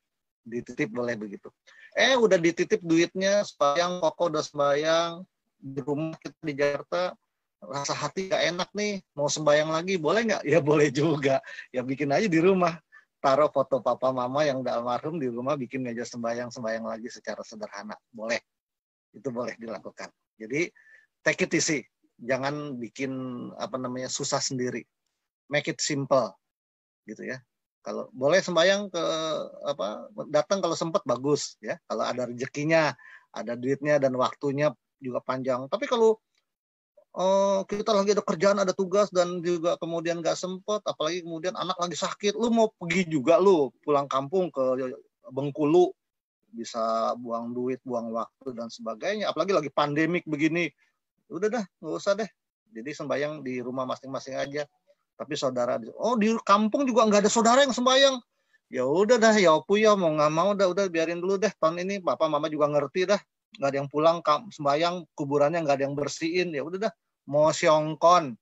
dititip 0.46 0.94
boleh 0.94 1.18
begitu. 1.18 1.50
Eh 1.98 2.14
udah 2.14 2.38
dititip 2.38 2.84
duitnya 2.86 3.42
sembahyang 3.42 4.04
kokoh 4.04 4.30
udah 4.30 4.44
sembahyang 4.46 5.12
di 5.58 5.82
rumah 5.82 6.14
kita 6.22 6.38
di 6.46 6.54
Jakarta 6.54 7.18
rasa 7.66 7.98
hati 7.98 8.30
gak 8.30 8.44
enak 8.54 8.70
nih 8.78 9.02
mau 9.18 9.26
sembahyang 9.26 9.74
lagi 9.74 9.98
boleh 9.98 10.22
nggak? 10.30 10.44
Ya 10.54 10.60
boleh 10.62 10.94
juga. 10.94 11.42
Ya 11.74 11.82
bikin 11.82 12.14
aja 12.14 12.30
di 12.30 12.38
rumah. 12.38 12.78
Taruh 13.18 13.50
foto 13.50 13.82
papa 13.82 14.14
mama 14.14 14.46
yang 14.46 14.62
udah 14.62 14.78
almarhum 14.78 15.18
di 15.18 15.26
rumah 15.26 15.58
bikin 15.58 15.82
meja 15.82 16.06
sembahyang 16.06 16.54
sembahyang 16.54 16.86
lagi 16.86 17.10
secara 17.10 17.42
sederhana. 17.42 17.98
Boleh. 18.14 18.38
Itu 19.10 19.34
boleh 19.34 19.58
dilakukan. 19.58 20.14
Jadi 20.38 20.70
take 21.26 21.50
it 21.50 21.58
easy 21.58 21.82
jangan 22.22 22.80
bikin 22.80 23.11
apa 23.59 23.76
namanya 23.76 24.07
susah 24.07 24.39
sendiri. 24.39 24.84
Make 25.51 25.72
it 25.72 25.80
simple 25.84 26.34
gitu 27.05 27.26
ya. 27.26 27.41
Kalau 27.86 28.09
boleh 28.18 28.41
sembahyang 28.41 28.89
ke 28.89 29.03
apa 29.70 30.09
datang 30.34 30.63
kalau 30.63 30.74
sempat 30.74 31.05
bagus 31.05 31.59
ya. 31.61 31.78
Kalau 31.86 32.03
ada 32.07 32.26
rezekinya 32.26 32.95
ada 33.36 33.53
duitnya 33.53 33.99
dan 33.99 34.16
waktunya 34.16 34.72
juga 34.97 35.20
panjang. 35.22 35.68
Tapi 35.68 35.86
kalau 35.86 36.18
oh, 37.16 37.59
kita 37.68 37.91
lagi 37.95 38.16
ada 38.16 38.24
kerjaan, 38.24 38.57
ada 38.63 38.74
tugas 38.76 39.11
dan 39.11 39.43
juga 39.43 39.76
kemudian 39.80 40.20
nggak 40.24 40.39
sempet, 40.39 40.82
apalagi 40.88 41.24
kemudian 41.24 41.55
anak 41.55 41.76
lagi 41.80 41.99
sakit, 41.99 42.36
lu 42.36 42.51
mau 42.51 42.72
pergi 42.76 43.07
juga 43.07 43.39
lu 43.39 43.72
pulang 43.84 44.07
kampung 44.07 44.51
ke 44.51 44.95
Bengkulu, 45.26 45.89
bisa 46.53 47.18
buang 47.18 47.49
duit, 47.49 47.82
buang 47.82 48.13
waktu 48.13 48.53
dan 48.53 48.70
sebagainya. 48.70 49.34
Apalagi 49.34 49.57
lagi 49.57 49.72
pandemik 49.74 50.22
begini, 50.30 50.70
udah 51.30 51.50
dah, 51.50 51.64
nggak 51.82 51.96
usah 51.96 52.14
deh. 52.18 52.30
Jadi 52.76 52.92
sembayang 52.92 53.42
di 53.46 53.64
rumah 53.64 53.88
masing-masing 53.88 54.36
aja. 54.38 54.64
tapi 55.16 55.40
saudara 55.40 55.80
oh 55.96 56.20
di 56.20 56.36
kampung 56.44 56.84
juga 56.84 57.08
nggak 57.08 57.24
ada 57.24 57.32
saudara 57.32 57.64
yang 57.64 57.72
sembahyang 57.72 58.20
ya 58.68 58.84
udah 58.84 59.16
dah 59.16 59.32
ya 59.40 59.56
opu 59.56 59.80
ya 59.80 59.96
mau 59.96 60.12
nggak 60.12 60.28
mau 60.28 60.52
udah 60.52 60.68
udah 60.76 60.86
biarin 60.92 61.24
dulu 61.24 61.40
deh 61.40 61.54
tahun 61.56 61.88
ini. 61.88 62.04
Papa 62.04 62.28
mama 62.28 62.52
juga 62.52 62.68
ngerti 62.68 63.08
dah. 63.08 63.22
Nggak 63.56 63.70
ada 63.72 63.78
yang 63.80 63.88
pulang 63.88 64.20
sembahyang 64.52 65.08
kuburannya 65.16 65.64
nggak 65.64 65.76
ada 65.80 65.84
yang 65.88 65.96
bersihin. 65.96 66.52
Ya 66.52 66.68
udah 66.68 66.90
dah 66.90 66.94
mau 67.32 67.48
siongkon 67.48 68.36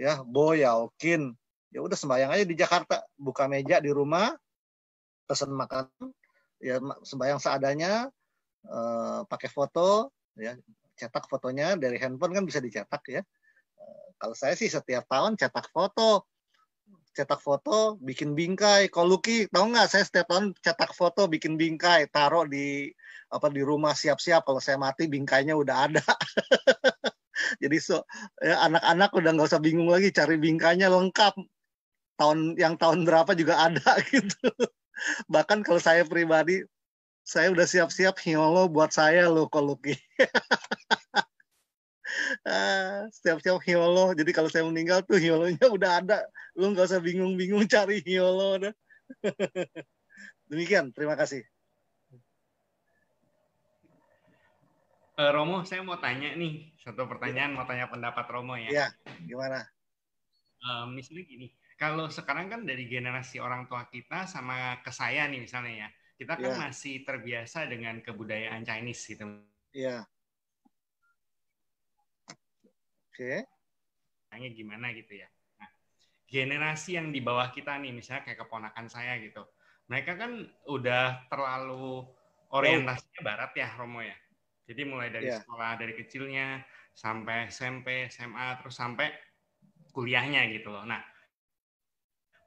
ya 0.00 0.24
boyaukin. 0.24 1.36
Ya 1.74 1.82
udah 1.82 1.98
sembahyang 1.98 2.30
aja 2.32 2.44
di 2.46 2.56
Jakarta 2.56 3.02
buka 3.18 3.50
meja 3.50 3.82
di 3.82 3.90
rumah 3.92 4.32
pesan 5.28 5.52
makan 5.52 5.90
ya 6.62 6.80
sembahyang 7.02 7.40
seadanya 7.40 8.08
eh, 8.64 9.20
pakai 9.28 9.48
foto 9.50 10.12
ya 10.38 10.54
cetak 10.94 11.26
fotonya 11.26 11.74
dari 11.74 11.98
handphone 11.98 12.34
kan 12.34 12.44
bisa 12.46 12.62
dicetak 12.62 13.02
ya. 13.10 13.22
Kalau 14.18 14.34
saya 14.34 14.54
sih 14.56 14.70
setiap 14.70 15.04
tahun 15.10 15.36
cetak 15.36 15.68
foto. 15.68 16.26
Cetak 17.14 17.38
foto 17.38 17.94
bikin 18.02 18.34
bingkai. 18.34 18.90
Kalau 18.90 19.18
Lucky 19.18 19.46
tahu 19.50 19.74
nggak? 19.74 19.86
Saya 19.90 20.04
setiap 20.06 20.26
tahun 20.30 20.54
cetak 20.58 20.96
foto 20.96 21.26
bikin 21.30 21.54
bingkai. 21.60 22.10
Taruh 22.10 22.46
di 22.48 22.90
apa 23.30 23.50
di 23.50 23.62
rumah 23.62 23.94
siap-siap. 23.94 24.46
Kalau 24.46 24.58
saya 24.62 24.78
mati 24.78 25.06
bingkainya 25.06 25.54
udah 25.54 25.76
ada. 25.90 26.02
Jadi 27.62 27.76
so 27.82 28.06
ya, 28.38 28.62
anak-anak 28.66 29.10
udah 29.14 29.30
nggak 29.34 29.48
usah 29.50 29.62
bingung 29.62 29.90
lagi. 29.90 30.10
Cari 30.10 30.38
bingkainya 30.38 30.90
lengkap. 30.90 31.34
Tahun 32.14 32.54
yang 32.54 32.78
tahun 32.78 33.02
berapa 33.06 33.34
juga 33.34 33.58
ada 33.58 33.98
gitu. 34.14 34.50
Bahkan 35.26 35.66
kalau 35.66 35.82
saya 35.82 36.06
pribadi 36.06 36.62
saya 37.24 37.48
udah 37.50 37.64
siap-siap 37.64 38.20
hiolo 38.20 38.68
buat 38.68 38.92
saya 38.92 39.32
loh 39.32 39.48
kalau 39.48 39.74
Lucky 39.74 39.96
Ah, 42.44 43.08
setiap-setiap 43.10 43.58
hiolo. 43.64 44.14
Jadi 44.14 44.30
kalau 44.30 44.46
saya 44.46 44.62
meninggal 44.68 45.02
tuh 45.02 45.18
hiolonya 45.18 45.66
udah 45.66 45.90
ada. 46.04 46.18
Lu 46.54 46.70
nggak 46.70 46.86
usah 46.86 47.02
bingung-bingung 47.02 47.66
cari 47.66 48.04
hiolo. 48.04 48.60
Demikian, 50.52 50.92
terima 50.94 51.18
kasih. 51.18 51.42
Uh, 55.14 55.30
Romo, 55.30 55.62
saya 55.62 55.80
mau 55.86 55.94
tanya 56.02 56.34
nih 56.34 56.74
satu 56.82 57.06
pertanyaan, 57.06 57.54
mau 57.54 57.64
tanya 57.64 57.86
pendapat 57.86 58.26
Romo 58.28 58.58
ya. 58.58 58.68
Iya, 58.70 58.86
gimana? 59.24 59.62
Uh, 60.58 60.90
misalnya 60.90 61.22
gini, 61.22 61.54
kalau 61.78 62.10
sekarang 62.10 62.50
kan 62.50 62.66
dari 62.66 62.90
generasi 62.90 63.38
orang 63.38 63.70
tua 63.70 63.86
kita 63.94 64.26
sama 64.26 64.82
ke 64.82 64.90
saya 64.90 65.30
nih 65.30 65.38
misalnya 65.38 65.86
ya, 65.86 65.88
kita 66.14 66.38
kan 66.38 66.52
ya. 66.54 66.58
masih 66.70 67.02
terbiasa 67.02 67.66
dengan 67.66 67.98
kebudayaan 67.98 68.62
Chinese 68.62 69.02
gitu. 69.10 69.26
Iya. 69.74 70.06
Oke. 73.10 73.46
Okay. 74.30 74.50
gimana 74.54 74.90
gitu 74.94 75.18
ya. 75.18 75.30
Nah, 75.58 75.70
generasi 76.26 76.98
yang 76.98 77.14
di 77.14 77.22
bawah 77.22 77.50
kita 77.54 77.78
nih, 77.78 77.94
misalnya 77.94 78.26
kayak 78.26 78.42
keponakan 78.46 78.86
saya 78.90 79.18
gitu, 79.22 79.46
mereka 79.86 80.18
kan 80.18 80.42
udah 80.66 81.26
terlalu 81.30 82.02
orientasinya 82.50 83.20
barat 83.22 83.54
ya, 83.54 83.70
Romo 83.78 84.02
ya. 84.02 84.14
Jadi 84.64 84.82
mulai 84.88 85.12
dari 85.14 85.30
yeah. 85.30 85.38
sekolah 85.38 85.78
dari 85.78 85.94
kecilnya 85.94 86.62
sampai 86.94 87.50
SMP, 87.50 88.10
SMA, 88.10 88.58
terus 88.58 88.74
sampai 88.74 89.10
kuliahnya 89.94 90.50
gitu 90.50 90.74
loh. 90.74 90.82
Nah, 90.82 91.02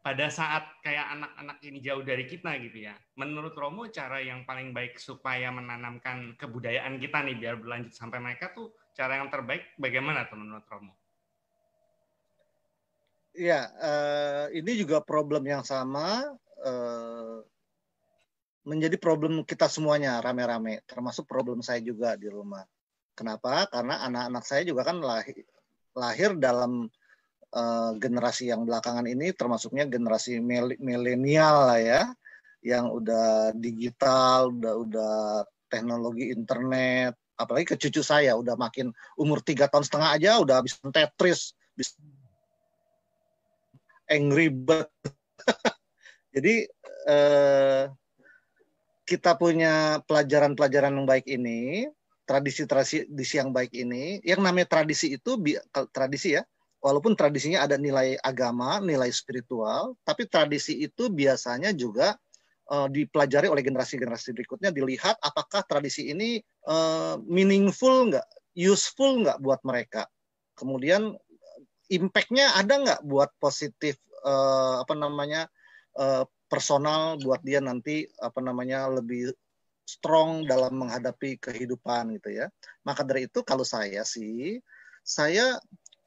pada 0.08 0.32
saat 0.32 0.64
kayak 0.80 1.20
anak-anak 1.20 1.60
ini 1.68 1.84
jauh 1.84 2.00
dari 2.00 2.24
kita 2.24 2.56
gitu 2.64 2.88
ya, 2.88 2.96
menurut 3.20 3.52
Romo 3.60 3.92
cara 3.92 4.24
yang 4.24 4.48
paling 4.48 4.72
baik 4.72 4.96
supaya 4.96 5.52
menanamkan 5.52 6.32
kebudayaan 6.40 6.96
kita 6.96 7.28
nih 7.28 7.36
biar 7.36 7.60
berlanjut 7.60 7.92
sampai 7.92 8.24
mereka 8.24 8.56
tuh 8.56 8.72
cara 8.96 9.20
yang 9.20 9.28
terbaik 9.28 9.76
bagaimana 9.76 10.24
tuh 10.32 10.40
menurut 10.40 10.64
Romo? 10.72 10.96
Ya, 13.36 13.68
uh, 13.84 14.48
ini 14.56 14.80
juga 14.80 15.04
problem 15.04 15.44
yang 15.44 15.68
sama 15.68 16.24
uh, 16.64 17.44
menjadi 18.64 18.96
problem 18.96 19.44
kita 19.44 19.68
semuanya 19.68 20.24
rame-rame, 20.24 20.88
termasuk 20.88 21.28
problem 21.28 21.60
saya 21.60 21.84
juga 21.84 22.16
di 22.16 22.32
rumah. 22.32 22.64
Kenapa? 23.12 23.68
Karena 23.68 24.08
anak-anak 24.08 24.44
saya 24.48 24.64
juga 24.64 24.88
kan 24.88 25.04
lahir, 25.04 25.44
lahir 25.92 26.32
dalam 26.40 26.88
uh, 27.54 27.92
generasi 28.00 28.50
yang 28.52 28.68
belakangan 28.68 29.06
ini, 29.08 29.32
termasuknya 29.32 29.88
generasi 29.88 30.40
milenial 30.82 31.72
lah 31.72 31.80
ya, 31.80 32.02
yang 32.66 32.92
udah 32.92 33.54
digital, 33.56 34.52
udah 34.52 34.74
udah 34.84 35.16
teknologi 35.72 36.32
internet, 36.32 37.16
apalagi 37.38 37.74
ke 37.74 37.78
cucu 37.78 38.02
saya 38.02 38.34
udah 38.34 38.58
makin 38.58 38.90
umur 39.16 39.40
tiga 39.46 39.70
tahun 39.70 39.86
setengah 39.86 40.10
aja 40.18 40.32
udah 40.42 40.56
habis 40.60 40.76
Tetris, 40.82 41.54
bisa 41.78 41.94
Angry 44.10 44.50
Bird. 44.50 44.90
Jadi 46.36 46.66
eh, 47.08 47.84
kita 49.08 49.40
punya 49.40 50.04
pelajaran-pelajaran 50.04 50.92
yang 51.00 51.08
baik 51.08 51.28
ini, 51.32 51.88
tradisi-tradisi 52.28 53.36
yang 53.40 53.56
baik 53.56 53.72
ini, 53.72 54.20
yang 54.24 54.44
namanya 54.44 54.68
tradisi 54.68 55.16
itu 55.16 55.40
tradisi 55.96 56.36
ya, 56.36 56.44
walaupun 56.88 57.20
tradisinya 57.20 57.68
ada 57.68 57.76
nilai 57.76 58.16
agama, 58.24 58.80
nilai 58.80 59.12
spiritual, 59.12 60.00
tapi 60.08 60.24
tradisi 60.24 60.80
itu 60.80 61.12
biasanya 61.12 61.76
juga 61.76 62.16
uh, 62.72 62.88
dipelajari 62.88 63.52
oleh 63.52 63.60
generasi-generasi 63.60 64.32
berikutnya 64.32 64.72
dilihat 64.72 65.20
apakah 65.20 65.68
tradisi 65.68 66.08
ini 66.08 66.40
uh, 66.64 67.20
meaningful 67.28 68.08
nggak, 68.08 68.24
useful 68.56 69.20
nggak 69.20 69.44
buat 69.44 69.60
mereka. 69.68 70.08
Kemudian 70.56 71.12
impact-nya 71.92 72.56
ada 72.56 72.80
nggak 72.80 73.02
buat 73.04 73.36
positif 73.36 74.00
uh, 74.24 74.80
apa 74.80 74.96
namanya 74.96 75.52
uh, 76.00 76.24
personal 76.48 77.20
buat 77.20 77.44
dia 77.44 77.60
nanti 77.60 78.08
apa 78.24 78.40
namanya 78.40 78.88
lebih 78.88 79.36
strong 79.84 80.48
dalam 80.48 80.80
menghadapi 80.80 81.36
kehidupan 81.36 82.16
gitu 82.16 82.44
ya. 82.44 82.48
Maka 82.88 83.04
dari 83.04 83.28
itu 83.28 83.44
kalau 83.44 83.68
saya 83.68 84.08
sih 84.08 84.64
saya 85.04 85.56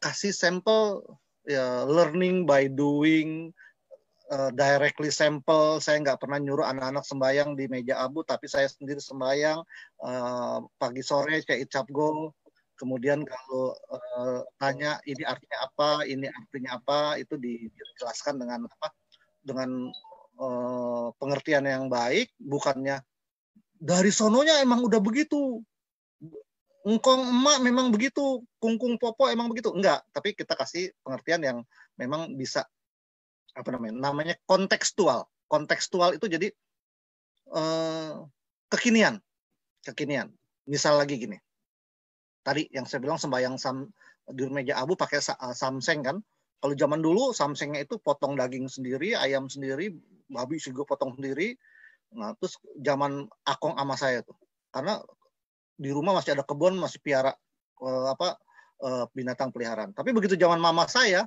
kasih 0.00 0.32
sampel 0.32 1.04
ya 1.44 1.84
learning 1.84 2.48
by 2.48 2.68
doing 2.68 3.52
uh, 4.32 4.50
directly 4.54 5.12
sampel. 5.12 5.78
Saya 5.82 6.00
nggak 6.00 6.20
pernah 6.22 6.38
nyuruh 6.40 6.64
anak-anak 6.64 7.04
sembayang 7.04 7.58
di 7.58 7.68
meja 7.68 8.00
abu, 8.00 8.24
tapi 8.24 8.48
saya 8.48 8.66
sendiri 8.70 8.98
sembayang 9.02 9.60
uh, 10.02 10.58
pagi 10.80 11.02
sore 11.04 11.44
kayak 11.44 11.68
icap 11.68 11.86
go. 11.92 12.32
Kemudian 12.80 13.28
kalau 13.28 13.76
uh, 13.92 14.40
tanya 14.56 14.96
ini 15.04 15.20
artinya 15.20 15.58
apa, 15.68 15.90
ini 16.08 16.24
artinya 16.32 16.80
apa, 16.80 17.20
itu 17.20 17.36
dijelaskan 17.36 18.40
dengan 18.40 18.64
apa? 18.64 18.88
Dengan 19.44 19.92
uh, 20.40 21.12
pengertian 21.20 21.68
yang 21.68 21.92
baik, 21.92 22.32
bukannya 22.40 23.04
dari 23.76 24.08
sononya 24.08 24.64
emang 24.64 24.80
udah 24.84 25.00
begitu. 25.00 25.60
Engkong 26.80 27.28
emak 27.28 27.60
memang 27.60 27.92
begitu, 27.92 28.40
kungkung 28.56 28.96
popo 28.96 29.28
emang 29.28 29.52
begitu. 29.52 29.68
Enggak, 29.68 30.00
tapi 30.16 30.32
kita 30.32 30.56
kasih 30.56 30.88
pengertian 31.04 31.40
yang 31.44 31.58
memang 32.00 32.32
bisa 32.36 32.64
apa 33.52 33.68
namanya 33.74 34.00
namanya 34.00 34.34
kontekstual. 34.48 35.28
Kontekstual 35.50 36.16
itu 36.16 36.24
jadi 36.30 36.48
eh, 37.52 38.12
kekinian 38.72 39.20
kekinian. 39.84 40.28
Misal 40.68 41.00
lagi 41.00 41.16
gini. 41.16 41.36
Tadi 42.40 42.68
yang 42.72 42.88
saya 42.88 43.04
bilang 43.04 43.20
sembayang 43.20 43.56
sam 43.60 43.88
di 44.30 44.46
meja 44.48 44.80
abu 44.80 44.96
pakai 44.96 45.20
eh, 45.20 45.54
samseng 45.56 46.00
kan. 46.04 46.16
Kalau 46.60 46.76
zaman 46.76 47.00
dulu 47.00 47.32
samsengnya 47.32 47.88
itu 47.88 47.96
potong 47.96 48.36
daging 48.36 48.68
sendiri 48.68 49.16
ayam 49.16 49.48
sendiri 49.48 49.96
babi 50.28 50.60
juga 50.60 50.84
potong 50.84 51.16
sendiri. 51.16 51.56
Nah 52.16 52.36
terus 52.36 52.60
zaman 52.80 53.24
akong 53.48 53.76
ama 53.80 53.96
saya 53.96 54.20
tuh. 54.20 54.36
Karena 54.68 55.00
di 55.80 55.88
rumah 55.88 56.12
masih 56.12 56.36
ada 56.36 56.44
kebun 56.44 56.76
masih 56.76 57.00
piara 57.00 57.32
eh, 57.80 58.06
apa 58.12 58.36
eh, 58.84 59.04
binatang 59.16 59.48
peliharaan 59.48 59.96
tapi 59.96 60.12
begitu 60.12 60.36
zaman 60.36 60.60
mama 60.60 60.84
saya 60.84 61.24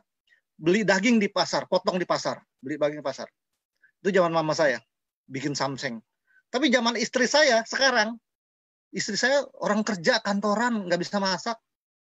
beli 0.58 0.86
daging 0.86 1.18
di 1.18 1.30
pasar, 1.30 1.66
potong 1.66 1.98
di 1.98 2.06
pasar, 2.06 2.42
beli 2.62 2.78
daging 2.78 3.02
di 3.02 3.06
pasar. 3.06 3.28
Itu 4.04 4.14
zaman 4.14 4.34
mama 4.34 4.54
saya, 4.54 4.78
bikin 5.26 5.58
samseng. 5.58 6.00
Tapi 6.54 6.70
zaman 6.70 7.00
istri 7.00 7.26
saya 7.26 7.66
sekarang, 7.66 8.20
istri 8.94 9.18
saya 9.18 9.42
orang 9.58 9.82
kerja 9.82 10.22
kantoran, 10.22 10.86
nggak 10.86 11.02
bisa 11.02 11.18
masak. 11.18 11.58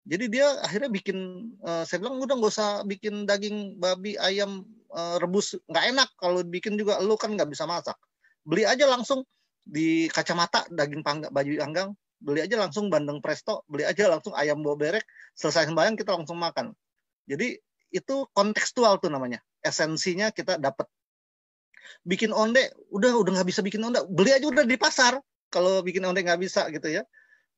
Jadi 0.07 0.31
dia 0.31 0.47
akhirnya 0.63 0.91
bikin, 0.93 1.19
uh, 1.67 1.83
saya 1.83 1.99
bilang 1.99 2.23
udah 2.23 2.39
nggak 2.39 2.53
usah 2.53 2.71
bikin 2.87 3.27
daging 3.27 3.81
babi, 3.83 4.15
ayam 4.21 4.63
uh, 4.95 5.19
rebus, 5.19 5.59
nggak 5.67 5.85
enak 5.97 6.09
kalau 6.21 6.47
bikin 6.47 6.79
juga 6.79 7.03
lu 7.03 7.19
kan 7.19 7.35
nggak 7.35 7.51
bisa 7.51 7.67
masak. 7.67 7.99
Beli 8.47 8.63
aja 8.63 8.87
langsung 8.87 9.27
di 9.67 10.07
kacamata 10.07 10.63
daging 10.71 11.03
panggang, 11.03 11.35
baju 11.35 11.51
panggang, 11.59 11.91
beli 12.21 12.45
aja 12.45 12.57
langsung 12.57 12.89
bandeng 12.89 13.21
presto, 13.21 13.63
beli 13.69 13.85
aja 13.85 14.09
langsung 14.09 14.33
ayam 14.35 14.61
boberek, 14.61 15.05
selesai 15.37 15.69
sembahyang 15.69 15.97
kita 15.97 16.17
langsung 16.17 16.41
makan. 16.41 16.73
Jadi 17.29 17.59
itu 17.93 18.17
kontekstual 18.33 18.99
tuh 18.99 19.13
namanya. 19.13 19.43
Esensinya 19.61 20.33
kita 20.33 20.57
dapat. 20.57 20.89
Bikin 22.03 22.35
onde, 22.35 22.73
udah 22.91 23.15
udah 23.15 23.31
nggak 23.41 23.49
bisa 23.49 23.61
bikin 23.63 23.83
onde, 23.85 24.03
beli 24.11 24.35
aja 24.35 24.47
udah 24.49 24.65
di 24.67 24.77
pasar. 24.79 25.19
Kalau 25.53 25.81
bikin 25.85 26.03
onde 26.03 26.23
nggak 26.25 26.41
bisa 26.43 26.67
gitu 26.75 26.91
ya. 26.91 27.03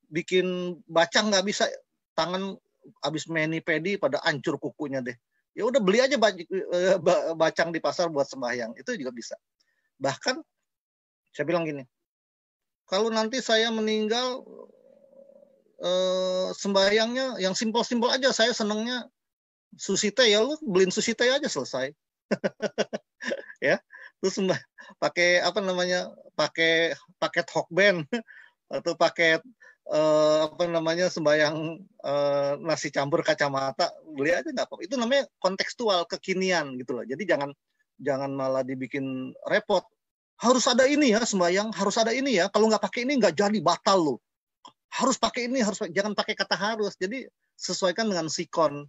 Bikin 0.08 0.78
bacang 0.88 1.32
nggak 1.32 1.44
bisa, 1.44 1.68
tangan 2.16 2.56
habis 3.04 3.28
meni 3.28 3.60
pedi 3.60 4.00
pada 4.00 4.18
ancur 4.24 4.56
kukunya 4.56 5.04
deh. 5.04 5.16
ya 5.58 5.66
udah 5.66 5.82
beli 5.82 5.98
aja 5.98 6.14
eh, 6.14 6.96
bacang 7.34 7.74
di 7.74 7.82
pasar 7.82 8.06
buat 8.14 8.30
sembahyang 8.30 8.78
itu 8.78 8.94
juga 8.94 9.10
bisa 9.10 9.34
bahkan 9.98 10.38
saya 11.34 11.44
bilang 11.50 11.66
gini 11.66 11.82
kalau 12.88 13.12
nanti 13.12 13.44
saya 13.44 13.68
meninggal 13.68 14.42
eh, 15.84 16.48
sembahyangnya 16.56 17.38
yang 17.38 17.52
simpel-simpel 17.52 18.10
aja 18.10 18.32
saya 18.32 18.50
senengnya 18.56 19.06
sushi 19.76 20.10
teh 20.10 20.32
ya 20.32 20.40
lu 20.40 20.56
beliin 20.64 20.90
sushi 20.90 21.12
teh 21.12 21.28
aja 21.28 21.46
selesai. 21.46 21.92
Ya 23.58 23.82
terus 24.22 24.38
pakai 25.02 25.42
apa 25.42 25.58
namanya 25.58 26.10
pakai 26.38 26.94
paket 27.18 27.46
hokben 27.50 28.06
atau 28.70 28.94
paket 28.94 29.42
uh, 29.90 30.46
apa 30.50 30.64
namanya 30.70 31.10
sembayang 31.10 31.56
uh, 32.06 32.52
nasi 32.62 32.90
campur 32.90 33.22
kacamata 33.22 33.90
beli 34.06 34.34
aja 34.34 34.50
nggak 34.50 34.68
apa 34.68 34.74
itu 34.84 34.94
namanya 34.94 35.26
kontekstual 35.42 36.04
kekinian 36.06 36.78
gitu 36.78 36.94
loh. 36.98 37.04
Jadi 37.06 37.22
jangan 37.26 37.50
jangan 37.98 38.30
malah 38.30 38.62
dibikin 38.62 39.34
repot 39.46 39.82
harus 40.38 40.64
ada 40.70 40.86
ini 40.86 41.14
ya 41.14 41.22
sembayang 41.22 41.74
harus 41.74 41.96
ada 41.98 42.14
ini 42.14 42.38
ya 42.38 42.46
kalau 42.50 42.70
nggak 42.70 42.82
pakai 42.82 43.06
ini 43.06 43.18
nggak 43.18 43.34
jadi 43.34 43.58
batal 43.58 43.98
loh 43.98 44.18
harus 44.88 45.18
pakai 45.18 45.50
ini 45.50 45.60
harus 45.60 45.82
jangan 45.90 46.14
pakai 46.14 46.34
kata 46.38 46.56
harus 46.56 46.94
jadi 46.96 47.26
sesuaikan 47.58 48.08
dengan 48.08 48.30
sikon 48.30 48.86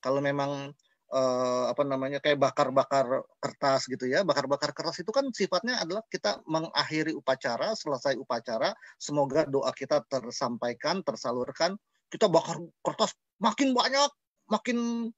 kalau 0.00 0.20
memang 0.24 0.72
uh, 1.12 1.70
apa 1.70 1.82
namanya 1.86 2.18
kayak 2.18 2.38
bakar-bakar 2.40 3.26
kertas 3.38 3.86
gitu 3.86 4.06
ya. 4.06 4.22
Bakar-bakar 4.26 4.70
kertas 4.74 5.02
itu 5.02 5.10
kan 5.14 5.30
sifatnya 5.30 5.82
adalah 5.82 6.02
kita 6.10 6.42
mengakhiri 6.46 7.14
upacara, 7.14 7.74
selesai 7.74 8.18
upacara, 8.18 8.74
semoga 8.98 9.46
doa 9.46 9.70
kita 9.74 10.02
tersampaikan, 10.06 11.02
tersalurkan. 11.02 11.74
Kita 12.06 12.30
bakar 12.30 12.62
kertas 12.82 13.14
makin 13.42 13.74
banyak, 13.74 14.10
makin 14.46 15.10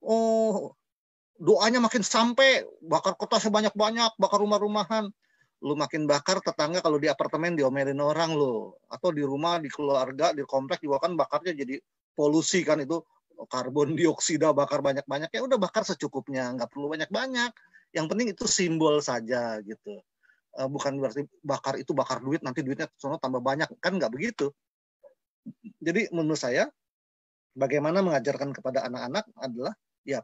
oh 0.00 0.72
doanya 1.40 1.80
makin 1.80 2.04
sampai, 2.04 2.68
bakar 2.84 3.16
kertasnya 3.16 3.48
banyak-banyak, 3.48 4.12
bakar 4.20 4.38
rumah-rumahan. 4.44 5.08
Lu 5.64 5.72
makin 5.72 6.04
bakar 6.04 6.44
tetangga 6.44 6.84
kalau 6.84 7.00
di 7.00 7.08
apartemen 7.08 7.56
diomelin 7.56 7.96
orang 8.00 8.36
lo, 8.36 8.76
atau 8.92 9.08
di 9.08 9.24
rumah, 9.24 9.56
di 9.56 9.72
keluarga, 9.72 10.36
di 10.36 10.44
komplek 10.44 10.84
juga 10.84 11.00
kan 11.00 11.16
bakarnya 11.16 11.56
jadi 11.56 11.80
polusi 12.12 12.60
kan 12.60 12.84
itu. 12.84 13.00
Karbon 13.40 13.96
dioksida 13.96 14.52
bakar 14.52 14.84
banyak-banyak. 14.84 15.32
Ya 15.32 15.40
udah 15.40 15.56
bakar 15.56 15.80
secukupnya 15.80 16.52
nggak 16.52 16.76
perlu 16.76 16.92
banyak-banyak. 16.92 17.56
Yang 17.96 18.06
penting 18.12 18.28
itu 18.36 18.44
simbol 18.44 19.00
saja 19.00 19.56
gitu. 19.64 19.96
Uh, 20.52 20.68
bukan 20.68 21.00
berarti 21.00 21.24
bakar 21.40 21.80
itu 21.80 21.96
bakar 21.96 22.20
duit 22.20 22.44
nanti 22.44 22.60
duitnya 22.60 22.92
sono 23.00 23.16
tambah 23.16 23.40
banyak. 23.40 23.80
Kan 23.80 23.96
nggak 23.96 24.12
begitu. 24.12 24.52
Jadi 25.80 26.12
menurut 26.12 26.36
saya 26.36 26.68
bagaimana 27.56 28.04
mengajarkan 28.04 28.52
kepada 28.52 28.84
anak-anak 28.84 29.24
adalah 29.40 29.72
ya 30.04 30.20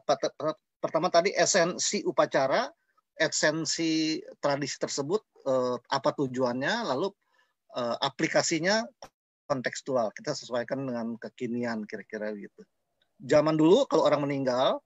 pertama 0.77 1.09
tadi 1.09 1.33
esensi 1.33 2.05
upacara 2.05 2.69
esensi 3.17 4.21
tradisi 4.37 4.77
tersebut 4.77 5.21
uh, 5.49 5.75
apa 5.89 6.13
tujuannya 6.13 6.85
lalu 6.85 7.09
uh, 7.73 7.97
aplikasinya 7.97 8.85
kontekstual. 9.49 10.13
Kita 10.13 10.37
sesuaikan 10.37 10.85
dengan 10.85 11.17
kekinian 11.17 11.87
kira-kira 11.89 12.31
gitu. 12.37 12.61
Zaman 13.17 13.57
dulu 13.57 13.89
kalau 13.89 14.05
orang 14.05 14.29
meninggal 14.29 14.77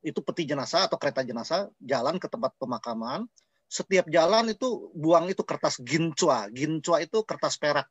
itu 0.00 0.22
peti 0.22 0.48
jenazah 0.48 0.86
atau 0.86 0.96
kereta 0.96 1.26
jenazah 1.26 1.68
jalan 1.82 2.16
ke 2.22 2.30
tempat 2.30 2.54
pemakaman. 2.56 3.26
Setiap 3.70 4.10
jalan 4.10 4.50
itu 4.50 4.90
buang 4.94 5.30
itu 5.30 5.42
kertas 5.42 5.78
gincua. 5.82 6.50
Gincua 6.50 7.02
itu 7.02 7.22
kertas 7.26 7.58
perak. 7.58 7.86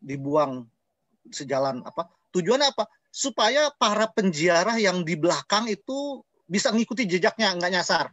Dibuang 0.00 0.68
sejalan 1.32 1.84
apa? 1.84 2.08
Tujuannya 2.32 2.72
apa? 2.72 2.88
Supaya 3.08 3.72
para 3.76 4.08
penjiarah 4.08 4.76
yang 4.80 5.04
di 5.04 5.16
belakang 5.16 5.68
itu 5.68 6.24
bisa 6.48 6.72
ngikuti 6.72 7.04
jejaknya 7.04 7.54
nggak 7.54 7.72
nyasar 7.76 8.08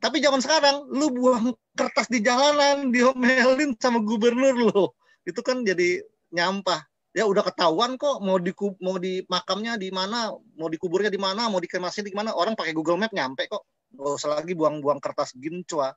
tapi 0.00 0.20
zaman 0.24 0.40
sekarang 0.40 0.88
lu 0.88 1.12
buang 1.12 1.52
kertas 1.76 2.08
di 2.08 2.24
jalanan 2.24 2.88
diomelin 2.90 3.76
sama 3.76 4.00
gubernur 4.00 4.56
lo 4.56 4.96
itu 5.28 5.40
kan 5.44 5.62
jadi 5.62 6.00
nyampah 6.32 6.84
ya 7.16 7.24
udah 7.24 7.40
ketahuan 7.48 7.96
kok 7.96 8.20
mau 8.20 8.36
di 8.36 8.52
mau 8.84 9.00
di 9.00 9.24
makamnya 9.24 9.80
di 9.80 9.88
mana, 9.88 10.28
mau 10.60 10.68
dikuburnya 10.68 11.08
di 11.08 11.16
mana, 11.16 11.48
mau 11.48 11.56
dikremasi 11.56 12.04
di 12.04 12.12
mana, 12.12 12.36
orang 12.36 12.52
pakai 12.52 12.76
Google 12.76 13.00
Map 13.00 13.16
nyampe 13.16 13.48
kok. 13.48 13.64
Gak 13.96 14.20
usah 14.20 14.36
lagi 14.36 14.52
buang-buang 14.52 15.00
kertas 15.00 15.32
gincua. 15.32 15.96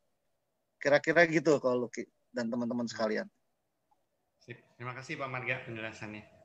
Kira-kira 0.79 1.27
gitu 1.27 1.59
kalau 1.59 1.91
Luki 1.91 2.07
dan 2.31 2.47
teman-teman 2.47 2.87
sekalian. 2.87 3.27
Terima 4.79 4.95
kasih 4.95 5.19
Pak 5.19 5.27
Marga 5.27 5.59
penjelasannya. 5.67 6.38